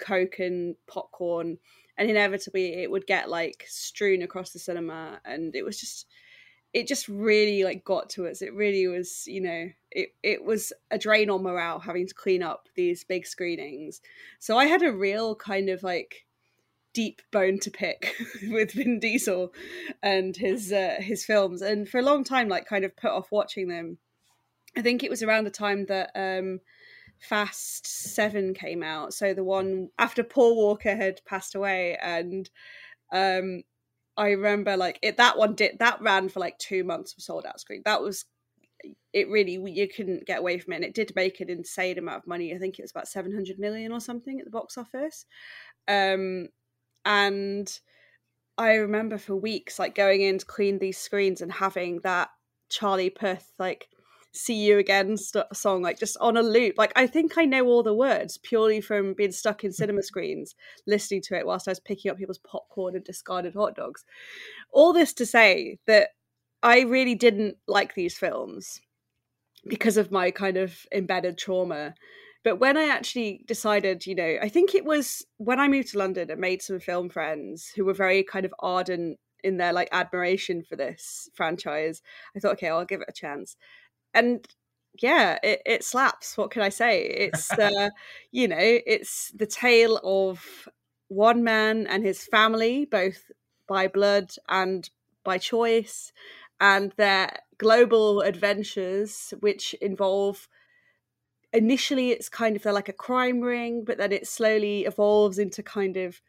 coke 0.00 0.38
and 0.38 0.74
popcorn 0.86 1.58
and 1.96 2.10
inevitably 2.10 2.82
it 2.82 2.90
would 2.90 3.06
get 3.06 3.28
like 3.28 3.64
strewn 3.68 4.22
across 4.22 4.50
the 4.50 4.58
cinema 4.58 5.20
and 5.24 5.54
it 5.54 5.62
was 5.62 5.78
just 5.78 6.06
it 6.72 6.86
just 6.86 7.08
really 7.08 7.64
like 7.64 7.84
got 7.84 8.08
to 8.10 8.28
us. 8.28 8.42
It 8.42 8.54
really 8.54 8.86
was 8.86 9.24
you 9.26 9.40
know 9.40 9.68
it, 9.90 10.10
it 10.22 10.44
was 10.44 10.72
a 10.90 10.98
drain 10.98 11.30
on 11.30 11.42
morale 11.42 11.80
having 11.80 12.06
to 12.06 12.14
clean 12.14 12.42
up 12.42 12.68
these 12.74 13.04
big 13.04 13.26
screenings. 13.26 14.00
So 14.38 14.56
i 14.56 14.66
had 14.66 14.82
a 14.82 14.92
real 14.92 15.34
kind 15.34 15.68
of 15.68 15.82
like 15.82 16.26
deep 16.92 17.22
bone 17.30 17.58
to 17.60 17.70
pick 17.70 18.16
with 18.48 18.72
vin 18.72 18.98
diesel 18.98 19.52
and 20.02 20.36
his 20.36 20.72
uh, 20.72 20.96
his 20.98 21.24
films 21.24 21.62
and 21.62 21.88
for 21.88 21.98
a 21.98 22.02
long 22.02 22.24
time 22.24 22.48
like 22.48 22.66
kind 22.66 22.84
of 22.84 22.96
put 22.96 23.10
off 23.10 23.30
watching 23.30 23.68
them. 23.68 23.98
I 24.76 24.82
think 24.82 25.02
it 25.02 25.10
was 25.10 25.22
around 25.22 25.44
the 25.44 25.50
time 25.50 25.86
that 25.86 26.10
um 26.14 26.60
Fast 27.20 27.86
Seven 27.86 28.54
came 28.54 28.82
out. 28.82 29.14
So 29.14 29.34
the 29.34 29.44
one 29.44 29.88
after 29.98 30.22
Paul 30.22 30.56
Walker 30.56 30.96
had 30.96 31.20
passed 31.26 31.54
away, 31.54 31.96
and 32.00 32.48
um, 33.12 33.62
I 34.16 34.30
remember 34.30 34.76
like 34.76 34.98
it. 35.02 35.18
That 35.18 35.38
one 35.38 35.54
did 35.54 35.78
that 35.78 36.00
ran 36.00 36.28
for 36.28 36.40
like 36.40 36.58
two 36.58 36.82
months 36.84 37.14
of 37.14 37.22
sold 37.22 37.46
out 37.46 37.60
screen. 37.60 37.82
That 37.84 38.02
was 38.02 38.24
it. 39.12 39.28
Really, 39.28 39.60
you 39.70 39.88
couldn't 39.88 40.26
get 40.26 40.38
away 40.40 40.58
from 40.58 40.72
it. 40.72 40.76
And 40.76 40.84
it 40.84 40.94
did 40.94 41.12
make 41.14 41.40
an 41.40 41.50
insane 41.50 41.98
amount 41.98 42.22
of 42.22 42.26
money. 42.26 42.54
I 42.54 42.58
think 42.58 42.78
it 42.78 42.82
was 42.82 42.90
about 42.90 43.08
seven 43.08 43.32
hundred 43.32 43.58
million 43.58 43.92
or 43.92 44.00
something 44.00 44.38
at 44.38 44.44
the 44.44 44.50
box 44.50 44.78
office. 44.78 45.26
Um, 45.86 46.48
and 47.04 47.80
I 48.56 48.74
remember 48.74 49.18
for 49.18 49.36
weeks 49.36 49.78
like 49.78 49.94
going 49.94 50.22
in 50.22 50.38
to 50.38 50.44
clean 50.44 50.78
these 50.78 50.98
screens 50.98 51.40
and 51.40 51.52
having 51.52 52.00
that 52.02 52.28
Charlie 52.68 53.10
Puth 53.10 53.52
like 53.58 53.88
see 54.32 54.54
you 54.54 54.78
again 54.78 55.16
st- 55.16 55.44
song 55.52 55.82
like 55.82 55.98
just 55.98 56.16
on 56.20 56.36
a 56.36 56.42
loop. 56.42 56.76
Like 56.78 56.92
i 56.96 57.06
think 57.06 57.36
i 57.36 57.44
know 57.44 57.66
all 57.66 57.82
the 57.82 57.94
words 57.94 58.38
purely 58.38 58.80
from 58.80 59.14
being 59.14 59.32
stuck 59.32 59.64
in 59.64 59.72
cinema 59.72 60.02
screens 60.10 60.54
listening 60.86 61.22
to 61.22 61.36
it 61.36 61.46
whilst 61.46 61.68
i 61.68 61.72
was 61.72 61.80
picking 61.80 62.10
up 62.10 62.18
people's 62.18 62.38
popcorn 62.38 62.94
and 62.94 63.04
discarded 63.04 63.54
hot 63.54 63.74
dogs. 63.74 64.04
All 64.72 64.92
this 64.92 65.12
to 65.14 65.26
say 65.26 65.78
that 65.86 66.10
i 66.62 66.80
really 66.80 67.14
didn't 67.14 67.56
like 67.66 67.94
these 67.94 68.16
films 68.16 68.80
because 69.66 69.96
of 69.96 70.10
my 70.10 70.30
kind 70.30 70.56
of 70.56 70.86
embedded 70.92 71.38
trauma. 71.38 71.94
But 72.42 72.56
when 72.56 72.76
I 72.76 72.88
actually 72.88 73.44
decided, 73.46 74.06
you 74.06 74.14
know, 74.14 74.38
I 74.40 74.48
think 74.48 74.74
it 74.74 74.84
was 74.84 75.24
when 75.36 75.60
I 75.60 75.68
moved 75.68 75.88
to 75.88 75.98
London 75.98 76.30
and 76.30 76.40
made 76.40 76.62
some 76.62 76.80
film 76.80 77.10
friends 77.10 77.70
who 77.76 77.84
were 77.84 77.92
very 77.92 78.22
kind 78.22 78.46
of 78.46 78.54
ardent 78.60 79.18
in 79.44 79.58
their 79.58 79.72
like 79.72 79.88
admiration 79.92 80.62
for 80.62 80.76
this 80.76 81.28
franchise. 81.34 82.02
I 82.34 82.40
thought, 82.40 82.52
okay, 82.52 82.68
I'll 82.68 82.84
give 82.84 83.02
it 83.02 83.08
a 83.10 83.12
chance 83.12 83.56
and 84.14 84.46
yeah, 85.00 85.38
it, 85.42 85.62
it 85.64 85.84
slaps. 85.84 86.36
What 86.36 86.50
can 86.50 86.62
I 86.62 86.68
say? 86.68 87.02
It's 87.02 87.50
uh, 87.58 87.90
you 88.30 88.48
know, 88.48 88.58
it's 88.60 89.30
the 89.32 89.46
tale 89.46 90.00
of 90.02 90.68
one 91.08 91.42
man 91.42 91.86
and 91.86 92.04
his 92.04 92.24
family, 92.24 92.84
both 92.84 93.30
by 93.68 93.88
blood 93.88 94.32
and 94.48 94.88
by 95.24 95.38
choice, 95.38 96.12
and 96.60 96.92
their 96.96 97.38
global 97.58 98.20
adventures, 98.20 99.34
which 99.40 99.74
involve 99.74 100.48
initially 101.52 102.10
it's 102.10 102.28
kind 102.28 102.56
of 102.56 102.62
they're 102.62 102.72
like 102.72 102.88
a 102.88 102.92
crime 102.92 103.40
ring, 103.40 103.84
but 103.84 103.98
then 103.98 104.12
it 104.12 104.26
slowly 104.26 104.84
evolves 104.84 105.38
into 105.38 105.62
kind 105.62 105.96
of 105.96 106.20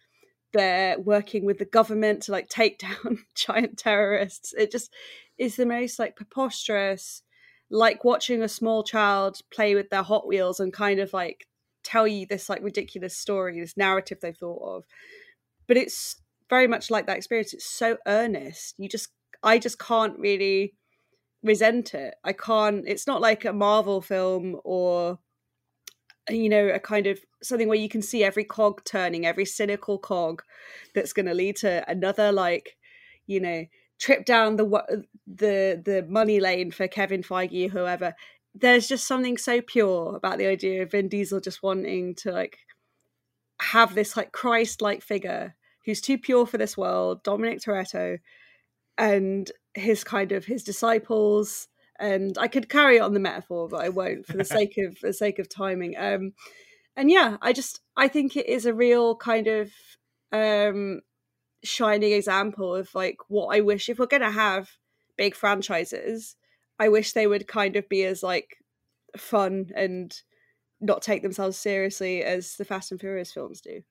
they're 0.54 1.00
working 1.00 1.46
with 1.46 1.60
the 1.60 1.66
government 1.66 2.24
to 2.24 2.32
like 2.32 2.50
take 2.50 2.80
down 3.04 3.24
giant 3.36 3.78
terrorists. 3.78 4.54
It 4.58 4.72
just 4.72 4.92
is 5.38 5.56
the 5.56 5.66
most 5.66 6.00
like 6.00 6.16
preposterous 6.16 7.24
like 7.72 8.04
watching 8.04 8.44
a 8.44 8.50
small 8.50 8.84
child 8.84 9.40
play 9.52 9.74
with 9.74 9.90
their 9.90 10.04
Hot 10.04 10.28
Wheels 10.28 10.60
and 10.60 10.74
kind 10.74 11.00
of 11.00 11.14
like 11.14 11.48
tell 11.84 12.08
you 12.08 12.26
this 12.26 12.50
like 12.50 12.62
ridiculous 12.62 13.18
story, 13.18 13.60
this 13.60 13.78
narrative 13.78 14.20
they 14.22 14.34
thought 14.34 14.78
of. 14.78 14.84
But 15.68 15.78
it's 15.78 16.18
very 16.50 16.68
much 16.68 16.92
like 16.92 17.08
that 17.08 17.18
experience. 17.18 17.54
It's 17.54 17.66
so 17.66 17.98
earnest. 18.06 18.76
You 18.78 18.90
just, 18.90 19.10
I 19.42 19.58
just 19.58 19.80
can't 19.80 20.20
really 20.20 20.74
resent 21.44 21.94
it. 21.94 22.16
I 22.24 22.34
can't, 22.34 22.84
it's 22.86 23.08
not 23.08 23.22
like 23.22 23.46
a 23.46 23.54
Marvel 23.54 24.02
film 24.02 24.60
or, 24.66 25.20
you 26.30 26.50
know, 26.50 26.68
a 26.68 26.80
kind 26.80 27.08
of 27.08 27.20
something 27.42 27.70
where 27.70 27.78
you 27.78 27.90
can 27.90 28.02
see 28.02 28.24
every 28.24 28.44
cog 28.44 28.84
turning, 28.84 29.26
every 29.26 29.46
cynical 29.46 29.98
cog 29.98 30.44
that's 30.94 31.14
going 31.14 31.26
to 31.26 31.34
lead 31.34 31.56
to 31.58 31.90
another, 31.90 32.32
like, 32.34 32.78
you 33.28 33.40
know, 33.40 33.66
trip 34.02 34.26
down 34.26 34.58
the 34.58 34.66
the 35.28 35.82
the 35.86 36.06
money 36.10 36.40
lane 36.40 36.72
for 36.72 36.88
Kevin 36.88 37.22
Feige 37.24 37.68
or 37.68 37.70
whoever. 37.70 38.16
There's 38.54 38.88
just 38.88 39.08
something 39.08 39.38
so 39.38 39.62
pure 39.62 40.16
about 40.18 40.38
the 40.38 40.48
idea 40.48 40.82
of 40.82 40.92
Vin 40.92 41.08
Diesel 41.08 41.40
just 41.40 41.64
wanting 41.64 42.16
to 42.16 42.32
like 42.32 42.58
have 43.62 43.96
this 43.96 44.18
like 44.18 44.34
Christ-like 44.34 45.04
figure 45.04 45.56
who's 45.86 46.02
too 46.02 46.18
pure 46.18 46.46
for 46.46 46.58
this 46.58 46.76
world, 46.76 47.24
Dominic 47.24 47.60
Toretto, 47.60 48.18
and 48.98 49.50
his 49.74 50.04
kind 50.04 50.32
of 50.32 50.46
his 50.46 50.64
disciples. 50.64 51.68
And 52.00 52.36
I 52.40 52.48
could 52.48 52.68
carry 52.68 53.00
on 53.00 53.14
the 53.14 53.20
metaphor, 53.20 53.70
but 53.70 53.84
I 53.84 53.90
won't 53.90 54.26
for 54.26 54.36
the 54.36 54.44
sake 54.58 54.78
of 54.80 54.98
the 55.02 55.14
sake 55.14 55.40
of 55.40 55.48
timing. 55.48 55.96
Um, 55.98 56.34
and 56.96 57.10
yeah, 57.10 57.38
I 57.42 57.54
just 57.54 57.80
I 57.96 58.08
think 58.08 58.36
it 58.36 58.48
is 58.48 58.66
a 58.66 58.74
real 58.74 59.16
kind 59.16 59.48
of 59.48 59.72
um, 60.32 61.02
shining 61.64 62.12
example 62.12 62.76
of 62.76 62.94
like 62.96 63.18
what 63.28 63.56
I 63.56 63.62
wish 63.62 63.90
if 63.90 64.00
we're 64.00 64.06
gonna 64.08 64.32
have 64.32 64.70
big 65.18 65.36
franchises, 65.36 66.36
I 66.80 66.90
wish 66.90 67.14
they 67.14 67.28
would 67.28 67.48
kind 67.48 67.76
of 67.76 67.88
be 67.88 68.04
as 68.04 68.24
like 68.24 68.58
fun 69.18 69.72
and 69.76 70.14
not 70.80 71.02
take 71.02 71.22
themselves 71.22 71.58
seriously 71.58 72.24
as 72.24 72.56
the 72.56 72.66
Fast 72.66 72.92
and 72.92 73.00
Furious 73.00 73.32
films 73.32 73.62
do. 73.62 73.84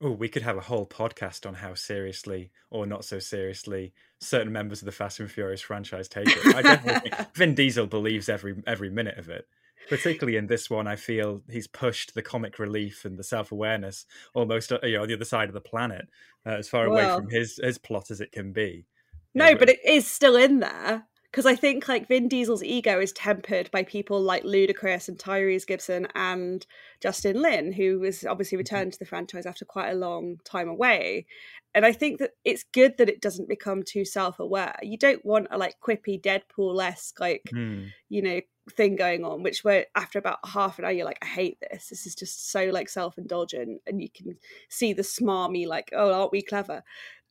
Oh, 0.00 0.10
we 0.10 0.28
could 0.28 0.42
have 0.42 0.56
a 0.56 0.62
whole 0.62 0.86
podcast 0.86 1.46
on 1.46 1.54
how 1.54 1.74
seriously 1.74 2.50
or 2.70 2.86
not 2.86 3.04
so 3.04 3.18
seriously 3.18 3.92
certain 4.20 4.52
members 4.52 4.82
of 4.82 4.86
the 4.86 4.92
Fast 4.92 5.20
and 5.20 5.30
Furious 5.30 5.60
franchise 5.60 6.08
take 6.08 6.28
it. 6.28 6.54
I 6.54 6.62
definitely 6.62 7.10
think 7.10 7.34
Vin 7.34 7.54
Diesel 7.54 7.86
believes 7.86 8.28
every 8.28 8.62
every 8.66 8.90
minute 8.90 9.18
of 9.18 9.28
it. 9.28 9.46
Particularly 9.88 10.36
in 10.36 10.46
this 10.46 10.70
one, 10.70 10.86
I 10.86 10.96
feel 10.96 11.42
he's 11.50 11.66
pushed 11.66 12.14
the 12.14 12.22
comic 12.22 12.58
relief 12.58 13.04
and 13.04 13.18
the 13.18 13.24
self 13.24 13.52
awareness 13.52 14.06
almost 14.34 14.72
uh, 14.72 14.78
you 14.82 14.96
know 14.96 15.02
on 15.02 15.08
the 15.08 15.14
other 15.14 15.24
side 15.24 15.48
of 15.48 15.54
the 15.54 15.60
planet, 15.60 16.08
uh, 16.46 16.50
as 16.50 16.68
far 16.68 16.86
away 16.86 17.04
from 17.04 17.28
his 17.28 17.60
his 17.62 17.78
plot 17.78 18.10
as 18.10 18.20
it 18.20 18.32
can 18.32 18.52
be. 18.52 18.86
No, 19.34 19.54
but 19.54 19.68
it 19.68 19.80
is 19.84 20.06
still 20.06 20.36
in 20.36 20.60
there 20.60 21.06
because 21.32 21.46
I 21.46 21.56
think 21.56 21.88
like 21.88 22.08
Vin 22.08 22.28
Diesel's 22.28 22.62
ego 22.62 23.00
is 23.00 23.12
tempered 23.12 23.70
by 23.70 23.82
people 23.82 24.20
like 24.20 24.44
Ludacris 24.44 25.08
and 25.08 25.18
Tyrese 25.18 25.66
Gibson 25.66 26.06
and 26.14 26.66
Justin 27.00 27.40
Lin, 27.40 27.72
who 27.72 28.00
was 28.00 28.24
obviously 28.26 28.58
returned 28.58 28.92
to 28.92 28.98
the 28.98 29.06
franchise 29.06 29.46
after 29.46 29.64
quite 29.64 29.90
a 29.90 29.94
long 29.94 30.36
time 30.44 30.68
away. 30.68 31.26
And 31.74 31.86
I 31.86 31.92
think 31.92 32.18
that 32.18 32.32
it's 32.44 32.64
good 32.64 32.98
that 32.98 33.08
it 33.08 33.22
doesn't 33.22 33.48
become 33.48 33.82
too 33.82 34.04
self-aware. 34.04 34.76
You 34.82 34.98
don't 34.98 35.24
want 35.24 35.48
a 35.50 35.56
like 35.56 35.76
quippy 35.80 36.20
Deadpool-esque 36.20 37.18
like 37.18 37.48
Hmm. 37.50 37.84
you 38.10 38.20
know 38.20 38.40
thing 38.70 38.96
going 38.96 39.24
on, 39.24 39.42
which 39.42 39.64
where 39.64 39.86
after 39.96 40.18
about 40.18 40.38
half 40.46 40.78
an 40.78 40.84
hour 40.84 40.92
you're 40.92 41.04
like, 41.04 41.18
I 41.22 41.26
hate 41.26 41.58
this. 41.60 41.88
This 41.88 42.06
is 42.06 42.14
just 42.14 42.50
so 42.50 42.66
like 42.66 42.88
self-indulgent, 42.88 43.82
and 43.86 44.00
you 44.00 44.08
can 44.08 44.36
see 44.68 44.92
the 44.92 45.02
smarmy 45.02 45.66
like, 45.66 45.90
oh, 45.92 46.12
aren't 46.12 46.32
we 46.32 46.42
clever? 46.42 46.82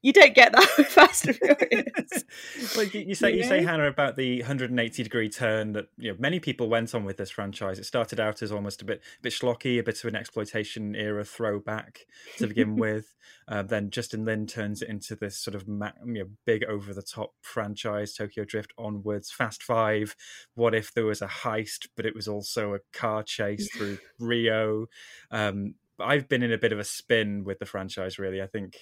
You 0.01 0.13
don't 0.13 0.33
get 0.33 0.51
that 0.53 0.67
with 0.77 0.87
Fast 0.87 1.27
and 1.27 1.35
Furious. 1.35 2.23
well, 2.75 2.85
you, 2.85 3.01
you 3.01 3.15
say 3.15 3.31
you 3.31 3.37
You 3.37 3.43
say? 3.43 3.63
Hannah 3.63 3.87
about 3.87 4.17
the 4.17 4.39
180 4.39 5.03
degree 5.03 5.29
turn 5.29 5.73
that 5.73 5.87
you 5.97 6.11
know 6.11 6.17
many 6.19 6.39
people 6.39 6.69
went 6.69 6.95
on 6.95 7.05
with 7.05 7.17
this 7.17 7.29
franchise. 7.29 7.77
It 7.77 7.85
started 7.85 8.19
out 8.19 8.41
as 8.41 8.51
almost 8.51 8.81
a 8.81 8.85
bit 8.85 9.01
a 9.19 9.21
bit 9.21 9.33
schlocky, 9.33 9.79
a 9.79 9.83
bit 9.83 10.03
of 10.03 10.05
an 10.05 10.15
exploitation 10.15 10.95
era 10.95 11.23
throwback 11.23 12.05
to 12.37 12.47
begin 12.47 12.75
with. 12.77 13.13
Uh, 13.47 13.61
then 13.61 13.91
Justin 13.91 14.25
Lin 14.25 14.47
turns 14.47 14.81
it 14.81 14.89
into 14.89 15.15
this 15.15 15.37
sort 15.37 15.55
of 15.55 15.67
ma- 15.67 15.91
you 16.05 16.13
know, 16.13 16.29
big 16.45 16.63
over 16.63 16.93
the 16.93 17.03
top 17.03 17.33
franchise. 17.41 18.13
Tokyo 18.13 18.43
Drift 18.43 18.73
onwards, 18.77 19.31
Fast 19.31 19.61
Five. 19.61 20.15
What 20.55 20.73
if 20.73 20.93
there 20.93 21.05
was 21.05 21.21
a 21.21 21.27
heist, 21.27 21.89
but 21.95 22.05
it 22.05 22.15
was 22.15 22.27
also 22.27 22.73
a 22.73 22.79
car 22.91 23.21
chase 23.21 23.69
through 23.75 23.99
Rio? 24.19 24.87
Um, 25.29 25.75
I've 25.99 26.27
been 26.27 26.41
in 26.41 26.51
a 26.51 26.57
bit 26.57 26.71
of 26.71 26.79
a 26.79 26.83
spin 26.83 27.43
with 27.43 27.59
the 27.59 27.65
franchise. 27.67 28.17
Really, 28.17 28.41
I 28.41 28.47
think 28.47 28.77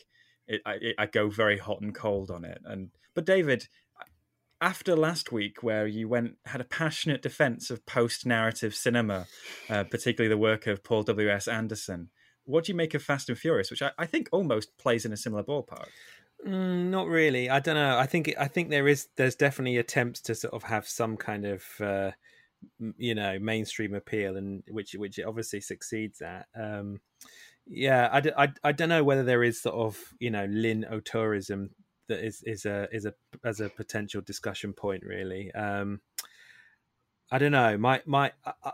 it, 0.50 0.62
I, 0.66 0.74
it, 0.74 0.96
I 0.98 1.06
go 1.06 1.30
very 1.30 1.58
hot 1.58 1.82
and 1.82 1.96
cold 1.96 2.30
on 2.30 2.44
it. 2.44 2.62
And 2.66 2.90
but 3.14 3.26
David, 3.26 3.70
after 4.60 4.96
last 4.96 5.32
week, 5.32 5.64
where 5.64 5.88
you 5.88 6.10
went 6.10 6.36
had 6.46 6.60
a 6.60 6.66
passionate 6.66 7.22
defense 7.22 7.70
of 7.70 7.86
post 7.86 8.26
narrative 8.26 8.76
cinema, 8.76 9.28
uh, 9.70 9.86
particularly 9.86 10.28
the 10.28 10.38
work 10.38 10.68
of 10.68 10.84
Paul 10.84 11.04
W 11.04 11.30
S 11.30 11.48
Anderson, 11.48 12.10
what 12.44 12.66
do 12.66 12.72
you 12.72 12.76
make 12.76 12.94
of 12.94 13.04
Fast 13.04 13.30
and 13.30 13.38
Furious, 13.38 13.72
which 13.72 13.82
I, 13.82 13.92
I 13.98 14.06
think 14.06 14.28
almost 14.32 14.78
plays 14.78 15.06
in 15.06 15.14
a 15.14 15.18
similar 15.18 15.44
ballpark? 15.44 15.88
Mm, 16.46 16.90
not 16.90 17.08
really. 17.08 17.50
I 17.50 17.60
don't 17.60 17.76
know. 17.76 17.98
I 17.98 18.06
think 18.06 18.34
I 18.40 18.48
think 18.48 18.70
there 18.70 18.88
is 18.88 19.08
there's 19.18 19.36
definitely 19.36 19.78
attempts 19.78 20.22
to 20.22 20.36
sort 20.36 20.54
of 20.54 20.64
have 20.64 20.88
some 20.88 21.18
kind 21.18 21.46
of 21.46 21.64
uh, 21.80 22.12
you 22.98 23.14
know 23.14 23.40
mainstream 23.40 23.94
appeal, 23.94 24.38
and 24.38 24.64
which 24.70 24.94
which 24.94 25.20
it 25.20 25.26
obviously 25.26 25.62
succeeds 25.62 26.22
at. 26.22 26.48
Um, 26.56 27.02
yeah, 27.70 28.22
I 28.38 28.50
I 28.64 28.72
don't 28.72 28.90
know 28.90 29.04
whether 29.04 29.24
there 29.24 29.44
is 29.44 29.62
sort 29.62 29.76
of 29.76 29.98
you 30.20 30.32
know 30.32 30.46
Lin 30.46 30.86
auteurism 30.92 31.70
that 32.08 32.26
is 32.26 32.42
is 32.44 32.66
a 32.66 32.88
is 32.92 33.06
a 33.06 33.14
as 33.44 33.62
a 33.62 33.70
potential 33.70 34.22
discussion 34.22 34.74
point 34.74 35.04
really. 35.06 35.52
Um, 35.54 36.02
I 37.32 37.38
don't 37.38 37.52
know. 37.52 37.78
My 37.78 38.02
my 38.06 38.34
I, 38.44 38.54
I, 38.64 38.72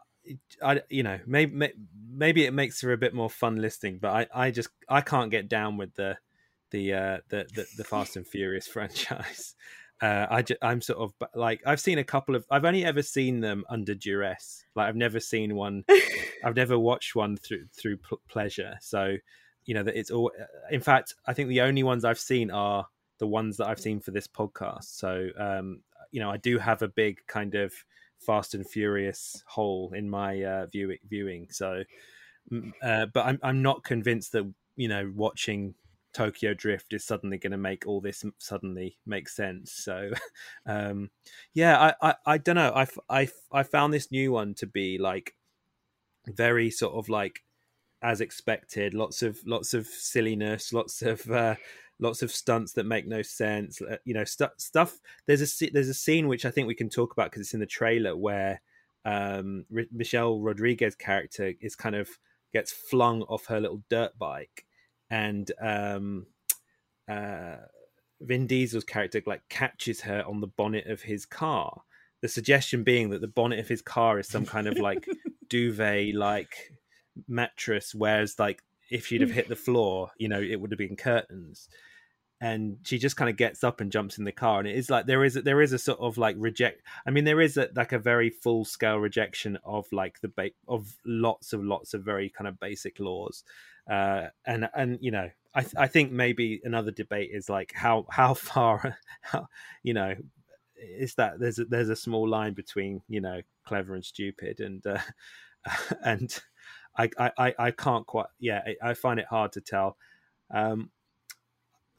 I 0.63 0.81
you 0.89 1.03
know 1.03 1.19
maybe 1.27 1.73
maybe 2.09 2.45
it 2.45 2.53
makes 2.53 2.79
for 2.79 2.93
a 2.93 2.97
bit 2.97 3.13
more 3.13 3.29
fun 3.29 3.57
listening, 3.57 3.99
but 4.01 4.09
I 4.33 4.45
I 4.47 4.51
just 4.51 4.69
I 4.89 5.01
can't 5.01 5.29
get 5.29 5.49
down 5.49 5.75
with 5.77 5.93
the 5.95 6.17
the 6.71 6.93
uh 6.93 7.17
the 7.29 7.45
the, 7.53 7.65
the 7.77 7.83
Fast 7.89 8.15
and 8.15 8.25
Furious 8.25 8.67
franchise. 8.75 9.55
Uh, 10.01 10.27
I 10.29 10.43
I'm 10.61 10.81
sort 10.81 10.99
of 10.99 11.13
like 11.33 11.61
I've 11.65 11.79
seen 11.79 11.99
a 11.99 12.03
couple 12.03 12.35
of 12.35 12.45
I've 12.51 12.65
only 12.65 12.83
ever 12.83 13.01
seen 13.01 13.39
them 13.39 13.63
under 13.69 13.95
duress. 13.95 14.65
Like 14.75 14.87
I've 14.87 14.95
never 14.95 15.19
seen 15.19 15.55
one. 15.55 15.85
I've 16.43 16.55
never 16.55 16.77
watched 16.77 17.15
one 17.15 17.37
through 17.37 17.65
through 17.79 17.97
pl- 17.97 18.21
pleasure. 18.27 18.75
So 18.81 19.15
you 19.65 19.73
know 19.73 19.83
that 19.83 19.97
it's 19.97 20.11
all. 20.11 20.31
In 20.69 20.81
fact, 20.81 21.15
I 21.25 21.33
think 21.33 21.49
the 21.49 21.61
only 21.61 21.83
ones 21.83 22.03
I've 22.03 22.19
seen 22.19 22.51
are 22.51 22.87
the 23.19 23.27
ones 23.27 23.57
that 23.57 23.67
I've 23.67 23.79
seen 23.79 24.01
for 24.01 24.11
this 24.11 24.27
podcast. 24.27 24.97
So 24.97 25.29
um, 25.39 25.81
you 26.11 26.19
know 26.19 26.29
I 26.29 26.37
do 26.37 26.57
have 26.57 26.81
a 26.81 26.89
big 26.89 27.19
kind 27.27 27.55
of 27.55 27.73
Fast 28.19 28.53
and 28.53 28.67
Furious 28.67 29.43
hole 29.47 29.93
in 29.95 30.09
my 30.09 30.43
uh, 30.43 30.65
viewing 30.67 30.97
viewing. 31.07 31.47
So, 31.51 31.83
uh, 32.83 33.05
but 33.13 33.25
I'm 33.25 33.39
I'm 33.41 33.61
not 33.61 33.83
convinced 33.83 34.33
that 34.33 34.51
you 34.75 34.89
know 34.89 35.11
watching 35.15 35.73
Tokyo 36.15 36.53
Drift 36.53 36.93
is 36.93 37.03
suddenly 37.03 37.37
going 37.37 37.51
to 37.51 37.57
make 37.57 37.85
all 37.85 37.99
this 37.99 38.23
suddenly 38.37 38.97
make 39.05 39.27
sense. 39.27 39.73
So, 39.73 40.11
um, 40.65 41.09
yeah, 41.53 41.93
I, 42.01 42.09
I, 42.09 42.15
I 42.25 42.37
don't 42.37 42.55
know. 42.55 42.71
I, 42.73 42.87
I, 43.09 43.27
I 43.51 43.63
found 43.63 43.93
this 43.93 44.11
new 44.11 44.31
one 44.31 44.53
to 44.55 44.65
be 44.65 44.97
like 44.97 45.35
very 46.25 46.71
sort 46.71 46.95
of 46.95 47.09
like 47.09 47.43
as 48.01 48.21
expected. 48.21 48.93
Lots 48.93 49.23
of 49.23 49.39
lots 49.45 49.73
of 49.73 49.87
silliness, 49.87 50.71
lots 50.71 51.01
of 51.01 51.29
uh, 51.29 51.55
lots 51.99 52.21
of 52.21 52.31
stunts 52.31 52.71
that 52.73 52.85
make 52.85 53.05
no 53.05 53.21
sense. 53.21 53.81
Uh, 53.81 53.97
you 54.05 54.13
know, 54.13 54.23
stu- 54.23 54.47
stuff. 54.57 54.97
There's 55.25 55.41
a 55.41 55.69
there's 55.71 55.89
a 55.89 55.93
scene 55.93 56.29
which 56.29 56.45
I 56.45 56.51
think 56.51 56.69
we 56.69 56.75
can 56.75 56.89
talk 56.89 57.11
about 57.11 57.29
because 57.29 57.41
it's 57.41 57.53
in 57.53 57.59
the 57.59 57.65
trailer 57.65 58.15
where 58.15 58.61
um, 59.03 59.65
R- 59.75 59.83
Michelle 59.91 60.39
Rodriguez 60.39 60.95
character 60.95 61.53
is 61.59 61.75
kind 61.75 61.95
of 61.95 62.07
gets 62.53 62.71
flung 62.71 63.23
off 63.23 63.47
her 63.47 63.59
little 63.59 63.83
dirt 63.89 64.17
bike 64.17 64.65
and 65.09 65.51
um 65.61 66.25
uh 67.09 67.57
Vin 68.21 68.47
Diesel's 68.47 68.83
character 68.83 69.21
like 69.25 69.47
catches 69.49 70.01
her 70.01 70.23
on 70.25 70.41
the 70.41 70.47
bonnet 70.47 70.87
of 70.87 71.03
his 71.03 71.25
car. 71.25 71.81
The 72.21 72.27
suggestion 72.27 72.83
being 72.83 73.09
that 73.09 73.21
the 73.21 73.27
bonnet 73.27 73.59
of 73.59 73.67
his 73.67 73.81
car 73.81 74.19
is 74.19 74.27
some 74.27 74.45
kind 74.45 74.67
of 74.67 74.77
like 74.77 75.07
duvet 75.49 76.15
like 76.15 76.71
mattress, 77.27 77.93
whereas 77.93 78.39
like 78.39 78.63
if 78.89 79.07
she'd 79.07 79.21
have 79.21 79.31
hit 79.31 79.49
the 79.49 79.55
floor, 79.55 80.11
you 80.17 80.27
know, 80.27 80.41
it 80.41 80.59
would 80.59 80.71
have 80.71 80.77
been 80.77 80.95
curtains. 80.95 81.69
And 82.41 82.77
she 82.83 82.99
just 82.99 83.15
kind 83.15 83.29
of 83.29 83.37
gets 83.37 83.63
up 83.63 83.79
and 83.79 83.91
jumps 83.91 84.17
in 84.17 84.25
the 84.25 84.31
car, 84.31 84.59
and 84.59 84.67
it 84.67 84.75
is 84.75 84.89
like 84.89 85.05
there 85.05 85.23
is 85.23 85.37
a, 85.37 85.41
there 85.41 85.61
is 85.61 85.71
a 85.71 85.79
sort 85.79 85.99
of 85.99 86.17
like 86.17 86.35
reject. 86.37 86.81
I 87.07 87.11
mean, 87.11 87.23
there 87.23 87.39
is 87.39 87.55
a, 87.55 87.69
like 87.75 87.93
a 87.93 87.99
very 87.99 88.29
full 88.29 88.65
scale 88.65 88.97
rejection 88.97 89.57
of 89.63 89.87
like 89.93 90.19
the 90.19 90.27
ba- 90.27 90.51
of 90.67 90.97
lots 91.05 91.53
of 91.53 91.63
lots 91.63 91.93
of 91.93 92.03
very 92.03 92.29
kind 92.29 92.47
of 92.47 92.59
basic 92.59 92.99
laws 92.99 93.43
uh, 93.89 94.27
and 94.45 94.69
and 94.75 94.97
you 95.01 95.11
know 95.11 95.29
I 95.53 95.61
th- 95.61 95.75
I 95.77 95.87
think 95.87 96.11
maybe 96.11 96.61
another 96.63 96.91
debate 96.91 97.29
is 97.33 97.49
like 97.49 97.71
how 97.73 98.05
how 98.09 98.33
far 98.51 98.97
how, 99.21 99.47
you 99.83 99.93
know 99.93 100.15
is 100.77 101.15
that 101.15 101.39
there's 101.39 101.57
a, 101.59 101.65
there's 101.65 101.89
a 101.89 101.95
small 101.95 102.27
line 102.27 102.53
between 102.53 103.01
you 103.07 103.21
know 103.21 103.41
clever 103.65 103.95
and 103.95 104.03
stupid 104.03 104.59
and 104.59 104.85
uh, 104.85 104.99
and 106.03 106.39
I, 106.97 107.09
I 107.17 107.55
I 107.57 107.71
can't 107.71 108.05
quite 108.05 108.27
yeah 108.39 108.61
I, 108.65 108.91
I 108.91 108.93
find 108.93 109.19
it 109.19 109.27
hard 109.27 109.51
to 109.53 109.61
tell. 109.61 109.97
Um 110.53 110.91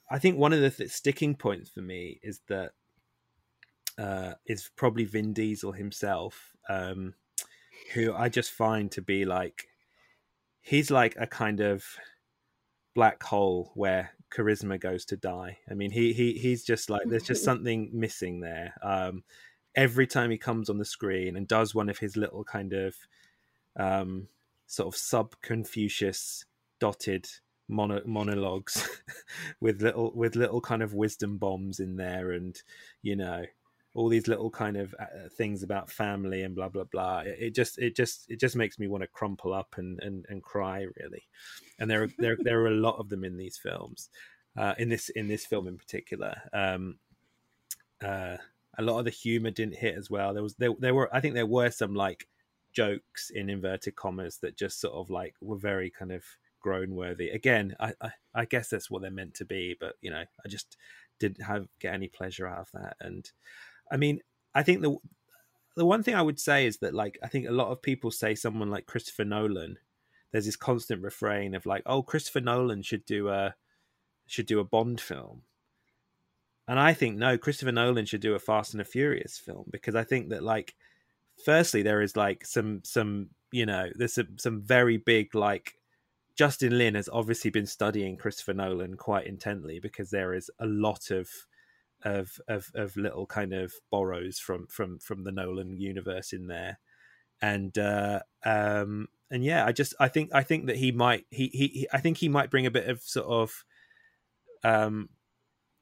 I 0.09 0.19
think 0.19 0.39
one 0.39 0.53
of 0.53 0.61
the 0.61 0.71
th- 0.71 0.91
sticking 0.91 1.35
points 1.35 1.69
for 1.71 1.81
me 1.83 2.21
is 2.23 2.41
that 2.49 2.73
uh 3.99 4.35
is 4.47 4.71
probably 4.77 5.05
Vin 5.05 5.33
Diesel 5.33 5.73
himself 5.73 6.55
um 6.69 7.15
who 7.93 8.15
I 8.15 8.29
just 8.29 8.51
find 8.51 8.91
to 8.93 9.03
be 9.03 9.25
like 9.25 9.69
he's 10.67 10.91
like 10.91 11.15
a 11.17 11.29
kind 11.29 11.61
of 11.61 11.85
black 12.95 13.23
hole 13.23 13.71
where 13.75 14.11
charisma 14.37 14.81
goes 14.81 15.05
to 15.07 15.17
die. 15.17 15.59
I 15.71 15.75
mean, 15.75 15.93
he 15.93 16.13
he 16.13 16.33
he's 16.33 16.65
just 16.65 16.91
like 16.91 17.03
there's 17.07 17.23
just 17.23 17.45
something 17.51 17.89
missing 17.93 18.41
there. 18.41 18.75
Um, 18.83 19.23
every 19.77 20.07
time 20.07 20.31
he 20.31 20.39
comes 20.39 20.69
on 20.69 20.79
the 20.79 20.85
screen 20.85 21.37
and 21.37 21.47
does 21.47 21.75
one 21.75 21.89
of 21.89 21.99
his 21.99 22.17
little 22.17 22.43
kind 22.43 22.73
of 22.73 22.97
um, 23.79 24.27
sort 24.67 24.93
of 24.93 24.99
sub 24.99 25.35
Confucius 25.41 26.45
dotted 26.81 27.27
mono- 27.69 28.03
monologues 28.05 28.89
with 29.61 29.81
little 29.81 30.13
with 30.17 30.35
little 30.35 30.61
kind 30.61 30.83
of 30.83 30.95
wisdom 30.95 31.39
bombs 31.39 31.79
in 31.79 31.97
there, 31.97 32.33
and 32.33 32.61
you 33.03 33.15
know. 33.17 33.45
All 33.97 34.09
these 34.09 34.29
little 34.29 34.51
kind 34.51 34.77
of 34.77 34.95
uh, 35.01 35.29
things 35.37 35.63
about 35.63 35.91
family 35.91 36.43
and 36.43 36.55
blah 36.55 36.69
blah 36.69 36.85
blah. 36.85 37.21
It, 37.21 37.37
it, 37.41 37.55
just 37.55 37.79
it 37.79 37.97
just 37.97 38.31
it 38.31 38.39
just 38.39 38.55
makes 38.55 38.79
me 38.79 38.87
want 38.87 39.03
to 39.03 39.09
crumple 39.09 39.55
up 39.55 39.75
and 39.79 39.99
and, 40.03 40.27
and 40.29 40.43
cry 40.43 40.87
really. 41.01 41.25
And 41.79 41.91
there 41.91 42.03
are 42.05 42.09
there 42.19 42.37
there 42.43 42.61
are 42.61 42.69
a 42.69 42.81
lot 42.81 42.99
of 42.99 43.09
them 43.09 43.25
in 43.25 43.37
these 43.37 43.57
films, 43.57 44.11
uh, 44.57 44.75
in 44.79 44.91
this 44.91 45.09
in 45.09 45.29
this 45.29 45.47
film 45.47 45.67
in 45.67 45.79
particular. 45.79 46.37
Um, 46.53 46.99
uh, 48.05 48.37
a 48.79 48.83
lot 48.83 48.99
of 48.99 49.07
the 49.07 49.11
humor 49.11 49.51
didn't 49.51 49.77
hit 49.77 49.97
as 49.97 50.11
well. 50.11 50.35
There 50.35 50.43
was 50.43 50.55
there 50.57 50.75
there 50.79 50.95
were 50.95 51.09
I 51.15 51.21
think 51.21 51.35
there 51.35 51.47
were 51.47 51.71
some 51.71 51.95
like 51.95 52.29
jokes 52.73 53.31
in 53.35 53.49
inverted 53.49 53.97
commas 53.97 54.37
that 54.43 54.59
just 54.59 54.79
sort 54.79 54.93
of 54.93 55.09
like 55.09 55.35
were 55.41 55.57
very 55.57 55.91
kind 55.91 56.13
of 56.13 56.23
groan 56.61 56.95
worthy. 56.95 57.31
Again, 57.31 57.75
I, 57.81 57.95
I, 58.03 58.11
I 58.35 58.45
guess 58.45 58.69
that's 58.69 58.91
what 58.91 59.01
they're 59.01 59.11
meant 59.11 59.35
to 59.35 59.47
be, 59.47 59.75
but 59.81 59.95
you 60.03 60.11
know, 60.11 60.25
I 60.45 60.49
just 60.49 60.77
didn't 61.19 61.43
have 61.43 61.67
get 61.81 61.95
any 61.95 62.09
pleasure 62.09 62.47
out 62.47 62.59
of 62.59 62.69
that. 62.75 62.97
And 63.01 63.31
I 63.91 63.97
mean, 63.97 64.21
I 64.55 64.63
think 64.63 64.83
the 64.83 64.97
the 65.77 65.85
one 65.87 66.03
thing 66.03 66.15
I 66.15 66.23
would 66.23 66.41
say 66.41 66.67
is 66.67 66.79
that 66.79 66.95
like 66.95 67.19
I 67.23 67.29
think 67.29 67.47
a 67.47 67.53
lot 67.53 67.71
of 67.71 67.83
people 67.83 68.11
say 68.11 68.35
someone 68.35 68.71
like 68.71 68.87
Christopher 68.87 69.25
Nolan, 69.25 69.79
there's 70.33 70.47
this 70.47 70.57
constant 70.57 71.03
refrain 71.03 71.55
of 71.55 71.67
like, 71.67 71.83
oh, 71.87 72.03
Christopher 72.03 72.41
Nolan 72.41 72.83
should 72.83 73.05
do 73.05 73.29
a 73.29 73.55
should 74.27 74.47
do 74.47 74.61
a 74.61 74.65
Bond 74.65 75.01
film. 75.01 75.43
And 76.69 76.81
I 76.81 76.95
think 76.95 77.17
no, 77.17 77.39
Christopher 77.39 77.73
Nolan 77.73 78.07
should 78.07 78.23
do 78.23 78.35
a 78.35 78.39
Fast 78.39 78.73
and 78.75 78.81
a 78.81 78.85
Furious 78.85 79.39
film 79.39 79.67
because 79.71 79.95
I 79.95 80.05
think 80.05 80.31
that 80.31 80.43
like 80.43 80.75
firstly 81.45 81.83
there 81.83 82.03
is 82.03 82.17
like 82.17 82.45
some 82.45 82.81
some 82.83 83.29
you 83.53 83.67
know 83.67 83.91
there's 83.95 84.15
some, 84.15 84.39
some 84.39 84.63
very 84.63 84.97
big 84.97 85.35
like 85.35 85.75
Justin 86.37 86.77
Lin 86.77 86.95
has 86.95 87.09
obviously 87.13 87.51
been 87.51 87.67
studying 87.67 88.17
Christopher 88.17 88.55
Nolan 88.55 88.97
quite 88.97 89.27
intently 89.27 89.79
because 89.79 90.11
there 90.11 90.35
is 90.35 90.51
a 90.59 90.67
lot 90.67 91.11
of 91.11 91.29
of 92.07 92.41
of, 92.47 92.71
of 92.75 92.97
little 92.97 93.27
kind 93.27 93.53
of 93.53 93.73
borrows 93.91 94.39
from 94.39 94.67
from 94.69 94.99
from 95.01 95.25
the 95.25 95.33
Nolan 95.33 95.79
universe 95.81 96.33
in 96.33 96.47
there, 96.47 96.79
and 97.43 97.77
uh, 97.77 98.21
um, 98.45 99.09
and 99.31 99.45
yeah, 99.45 99.67
I 99.67 99.73
just 99.73 99.95
I 99.99 100.09
think 100.09 100.31
I 100.33 100.43
think 100.43 100.67
that 100.67 100.77
he 100.77 100.93
might 100.93 101.27
he, 101.31 101.49
he 101.49 101.89
I 101.93 101.99
think 101.99 102.19
he 102.19 102.29
might 102.29 102.51
bring 102.51 102.65
a 102.65 102.71
bit 102.71 102.89
of 102.89 103.03
sort 103.03 103.27
of 103.27 103.65
um 104.65 105.09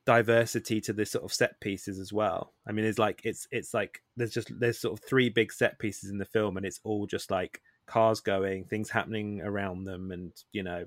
diversity 0.07 0.81
to 0.81 0.93
the 0.93 1.04
sort 1.04 1.25
of 1.25 1.33
set 1.33 1.61
pieces 1.61 1.99
as 1.99 2.12
well. 2.12 2.54
I 2.66 2.73
mean, 2.73 2.87
it's 2.87 2.99
like 2.99 3.21
it's 3.25 3.47
it's 3.50 3.75
like 3.75 4.02
there's 4.16 4.33
just 4.33 4.50
there's 4.59 4.81
sort 4.81 4.99
of 4.99 5.04
three 5.04 5.28
big 5.28 5.52
set 5.52 5.78
pieces 5.78 6.11
in 6.11 6.16
the 6.16 6.25
film, 6.25 6.57
and 6.57 6.64
it's 6.64 6.81
all 6.85 7.07
just 7.07 7.31
like 7.31 7.61
cars 7.87 8.21
going, 8.21 8.64
things 8.64 8.88
happening 8.88 9.43
around 9.43 9.85
them, 9.85 10.11
and 10.11 10.33
you 10.52 10.62
know, 10.62 10.87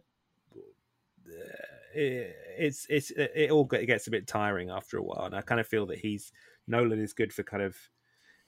it, 1.94 2.36
it's 2.58 2.86
it's 2.90 3.12
it 3.12 3.52
all 3.52 3.66
gets 3.66 4.08
a 4.08 4.12
bit 4.12 4.28
tiring 4.28 4.70
after 4.70 4.98
a 4.98 5.04
while. 5.04 5.26
And 5.26 5.36
I 5.36 5.42
kind 5.42 5.60
of 5.62 5.68
feel 5.68 5.86
that 5.88 6.00
he's 6.00 6.32
Nolan 6.68 7.02
is 7.02 7.14
good 7.14 7.34
for 7.34 7.44
kind 7.44 7.64
of 7.64 7.78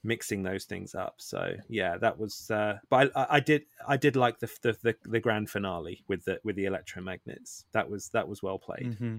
mixing 0.03 0.43
those 0.43 0.65
things 0.65 0.95
up. 0.95 1.15
So 1.17 1.55
yeah, 1.67 1.97
that 1.97 2.17
was. 2.17 2.49
Uh, 2.49 2.77
but 2.89 3.11
I, 3.15 3.27
I 3.31 3.39
did 3.39 3.63
I 3.87 3.97
did 3.97 4.15
like 4.15 4.39
the, 4.39 4.49
the, 4.61 4.77
the 4.81 4.95
the 5.05 5.19
grand 5.19 5.49
finale 5.49 6.03
with 6.07 6.25
the 6.25 6.39
with 6.43 6.55
the 6.55 6.65
electromagnets. 6.65 7.65
That 7.73 7.89
was 7.89 8.09
that 8.09 8.27
was 8.27 8.43
well 8.43 8.59
played. 8.59 8.91
Mm-hmm. 8.93 9.17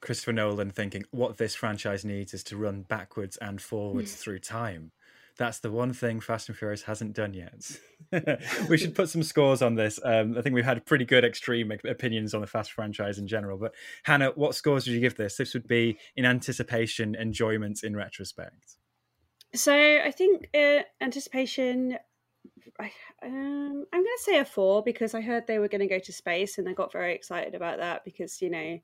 Christopher 0.00 0.32
Nolan 0.32 0.72
thinking 0.72 1.04
what 1.12 1.36
this 1.36 1.54
franchise 1.54 2.04
needs 2.04 2.34
is 2.34 2.42
to 2.44 2.56
run 2.56 2.82
backwards 2.82 3.36
and 3.36 3.62
forwards 3.62 4.14
through 4.16 4.40
time. 4.40 4.90
That's 5.38 5.60
the 5.60 5.70
one 5.70 5.92
thing 5.92 6.20
Fast 6.20 6.48
and 6.48 6.58
Furious 6.58 6.82
hasn't 6.82 7.14
done 7.14 7.34
yet. 7.34 7.78
we 8.68 8.76
should 8.76 8.94
put 8.94 9.08
some 9.08 9.22
scores 9.22 9.62
on 9.62 9.74
this. 9.74 9.98
Um, 10.04 10.36
I 10.36 10.42
think 10.42 10.54
we've 10.54 10.64
had 10.64 10.84
pretty 10.84 11.04
good 11.04 11.24
extreme 11.24 11.72
opinions 11.88 12.34
on 12.34 12.40
the 12.40 12.46
Fast 12.46 12.72
franchise 12.72 13.18
in 13.18 13.26
general. 13.26 13.58
But 13.58 13.74
Hannah, 14.04 14.32
what 14.34 14.54
scores 14.54 14.86
would 14.86 14.94
you 14.94 15.00
give 15.00 15.16
this? 15.16 15.36
This 15.36 15.54
would 15.54 15.66
be 15.66 15.98
in 16.16 16.24
anticipation, 16.24 17.14
enjoyment 17.14 17.82
in 17.82 17.96
retrospect. 17.96 18.76
So 19.54 19.74
I 19.74 20.10
think 20.10 20.48
uh, 20.54 20.82
anticipation. 21.00 21.98
I, 22.80 22.90
um, 23.22 23.84
I'm 23.92 24.00
going 24.00 24.16
to 24.16 24.22
say 24.22 24.38
a 24.38 24.44
four 24.44 24.82
because 24.82 25.14
I 25.14 25.20
heard 25.20 25.46
they 25.46 25.58
were 25.58 25.68
going 25.68 25.82
to 25.82 25.86
go 25.86 25.98
to 25.98 26.12
space 26.12 26.58
and 26.58 26.68
I 26.68 26.72
got 26.72 26.90
very 26.90 27.14
excited 27.14 27.54
about 27.54 27.78
that 27.78 28.02
because 28.04 28.40
you 28.40 28.50
know 28.50 28.78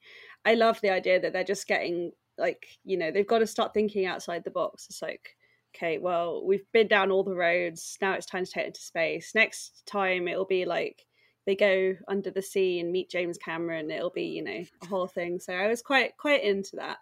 I 0.44 0.54
love 0.54 0.80
the 0.80 0.90
idea 0.90 1.18
that 1.20 1.32
they're 1.32 1.42
just 1.42 1.66
getting 1.66 2.12
like 2.36 2.66
you 2.84 2.98
know 2.98 3.10
they've 3.10 3.26
got 3.26 3.38
to 3.38 3.46
start 3.46 3.72
thinking 3.72 4.06
outside 4.06 4.44
the 4.44 4.50
box. 4.50 4.86
It's 4.90 5.00
like 5.02 5.36
okay, 5.74 5.98
well, 5.98 6.44
we've 6.44 6.70
been 6.72 6.88
down 6.88 7.10
all 7.10 7.24
the 7.24 7.34
roads. 7.34 7.96
Now 8.00 8.14
it's 8.14 8.26
time 8.26 8.44
to 8.44 8.50
take 8.50 8.64
it 8.64 8.68
into 8.68 8.80
space. 8.80 9.32
Next 9.34 9.82
time 9.86 10.28
it'll 10.28 10.44
be 10.44 10.64
like 10.64 11.06
they 11.46 11.56
go 11.56 11.94
under 12.08 12.30
the 12.30 12.42
sea 12.42 12.78
and 12.80 12.92
meet 12.92 13.10
James 13.10 13.38
Cameron. 13.38 13.90
It'll 13.90 14.10
be, 14.10 14.24
you 14.24 14.44
know, 14.44 14.62
a 14.82 14.86
whole 14.86 15.06
thing. 15.06 15.40
So 15.40 15.54
I 15.54 15.68
was 15.68 15.82
quite 15.82 16.16
quite 16.16 16.44
into 16.44 16.76
that. 16.76 16.98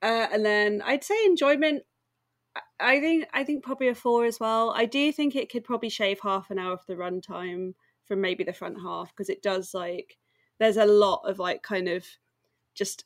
Uh, 0.00 0.26
and 0.32 0.44
then 0.44 0.82
I'd 0.84 1.04
say 1.04 1.24
enjoyment. 1.24 1.82
I 2.80 3.00
think 3.00 3.26
I 3.32 3.44
think 3.44 3.64
probably 3.64 3.88
a 3.88 3.94
four 3.94 4.24
as 4.24 4.40
well. 4.40 4.70
I 4.70 4.84
do 4.84 5.12
think 5.12 5.36
it 5.36 5.50
could 5.50 5.64
probably 5.64 5.88
shave 5.88 6.20
half 6.22 6.50
an 6.50 6.58
hour 6.58 6.72
of 6.72 6.86
the 6.86 6.94
runtime 6.94 7.74
from 8.06 8.20
maybe 8.20 8.44
the 8.44 8.52
front 8.52 8.78
half 8.82 9.10
because 9.10 9.28
it 9.28 9.42
does 9.42 9.72
like 9.74 10.18
there's 10.58 10.76
a 10.76 10.86
lot 10.86 11.22
of 11.24 11.38
like 11.38 11.62
kind 11.62 11.88
of 11.88 12.04
just 12.74 13.04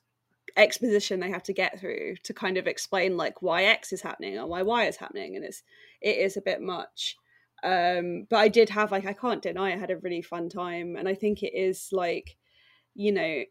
exposition 0.57 1.21
they 1.21 1.31
have 1.31 1.43
to 1.45 1.53
get 1.53 1.79
through 1.79 2.17
to 2.23 2.35
kind 2.35 2.57
of 2.57 2.67
explain 2.67 3.17
like 3.17 3.43
why 3.43 3.65
X 3.65 3.93
is 3.93 4.03
happening 4.03 4.39
or 4.39 4.47
why 4.47 4.63
Y 4.63 4.85
is 4.85 4.97
happening, 4.97 5.37
and 5.37 5.45
it's 5.45 5.63
it 6.01 6.19
is 6.19 6.37
a 6.37 6.43
bit 6.43 6.61
much. 6.61 7.17
Um, 7.63 8.27
but 8.29 8.37
I 8.37 8.49
did 8.49 8.69
have 8.71 8.93
like 8.93 9.07
I 9.07 9.13
can't 9.13 9.43
deny 9.43 9.73
I 9.73 9.77
had 9.77 9.91
a 9.91 9.99
really 9.99 10.23
fun 10.23 10.49
time, 10.49 10.97
and 10.97 11.09
I 11.09 11.15
think 11.15 11.43
it 11.43 11.55
is 11.55 11.89
like 11.93 12.37
you 12.95 13.13
know 13.13 13.45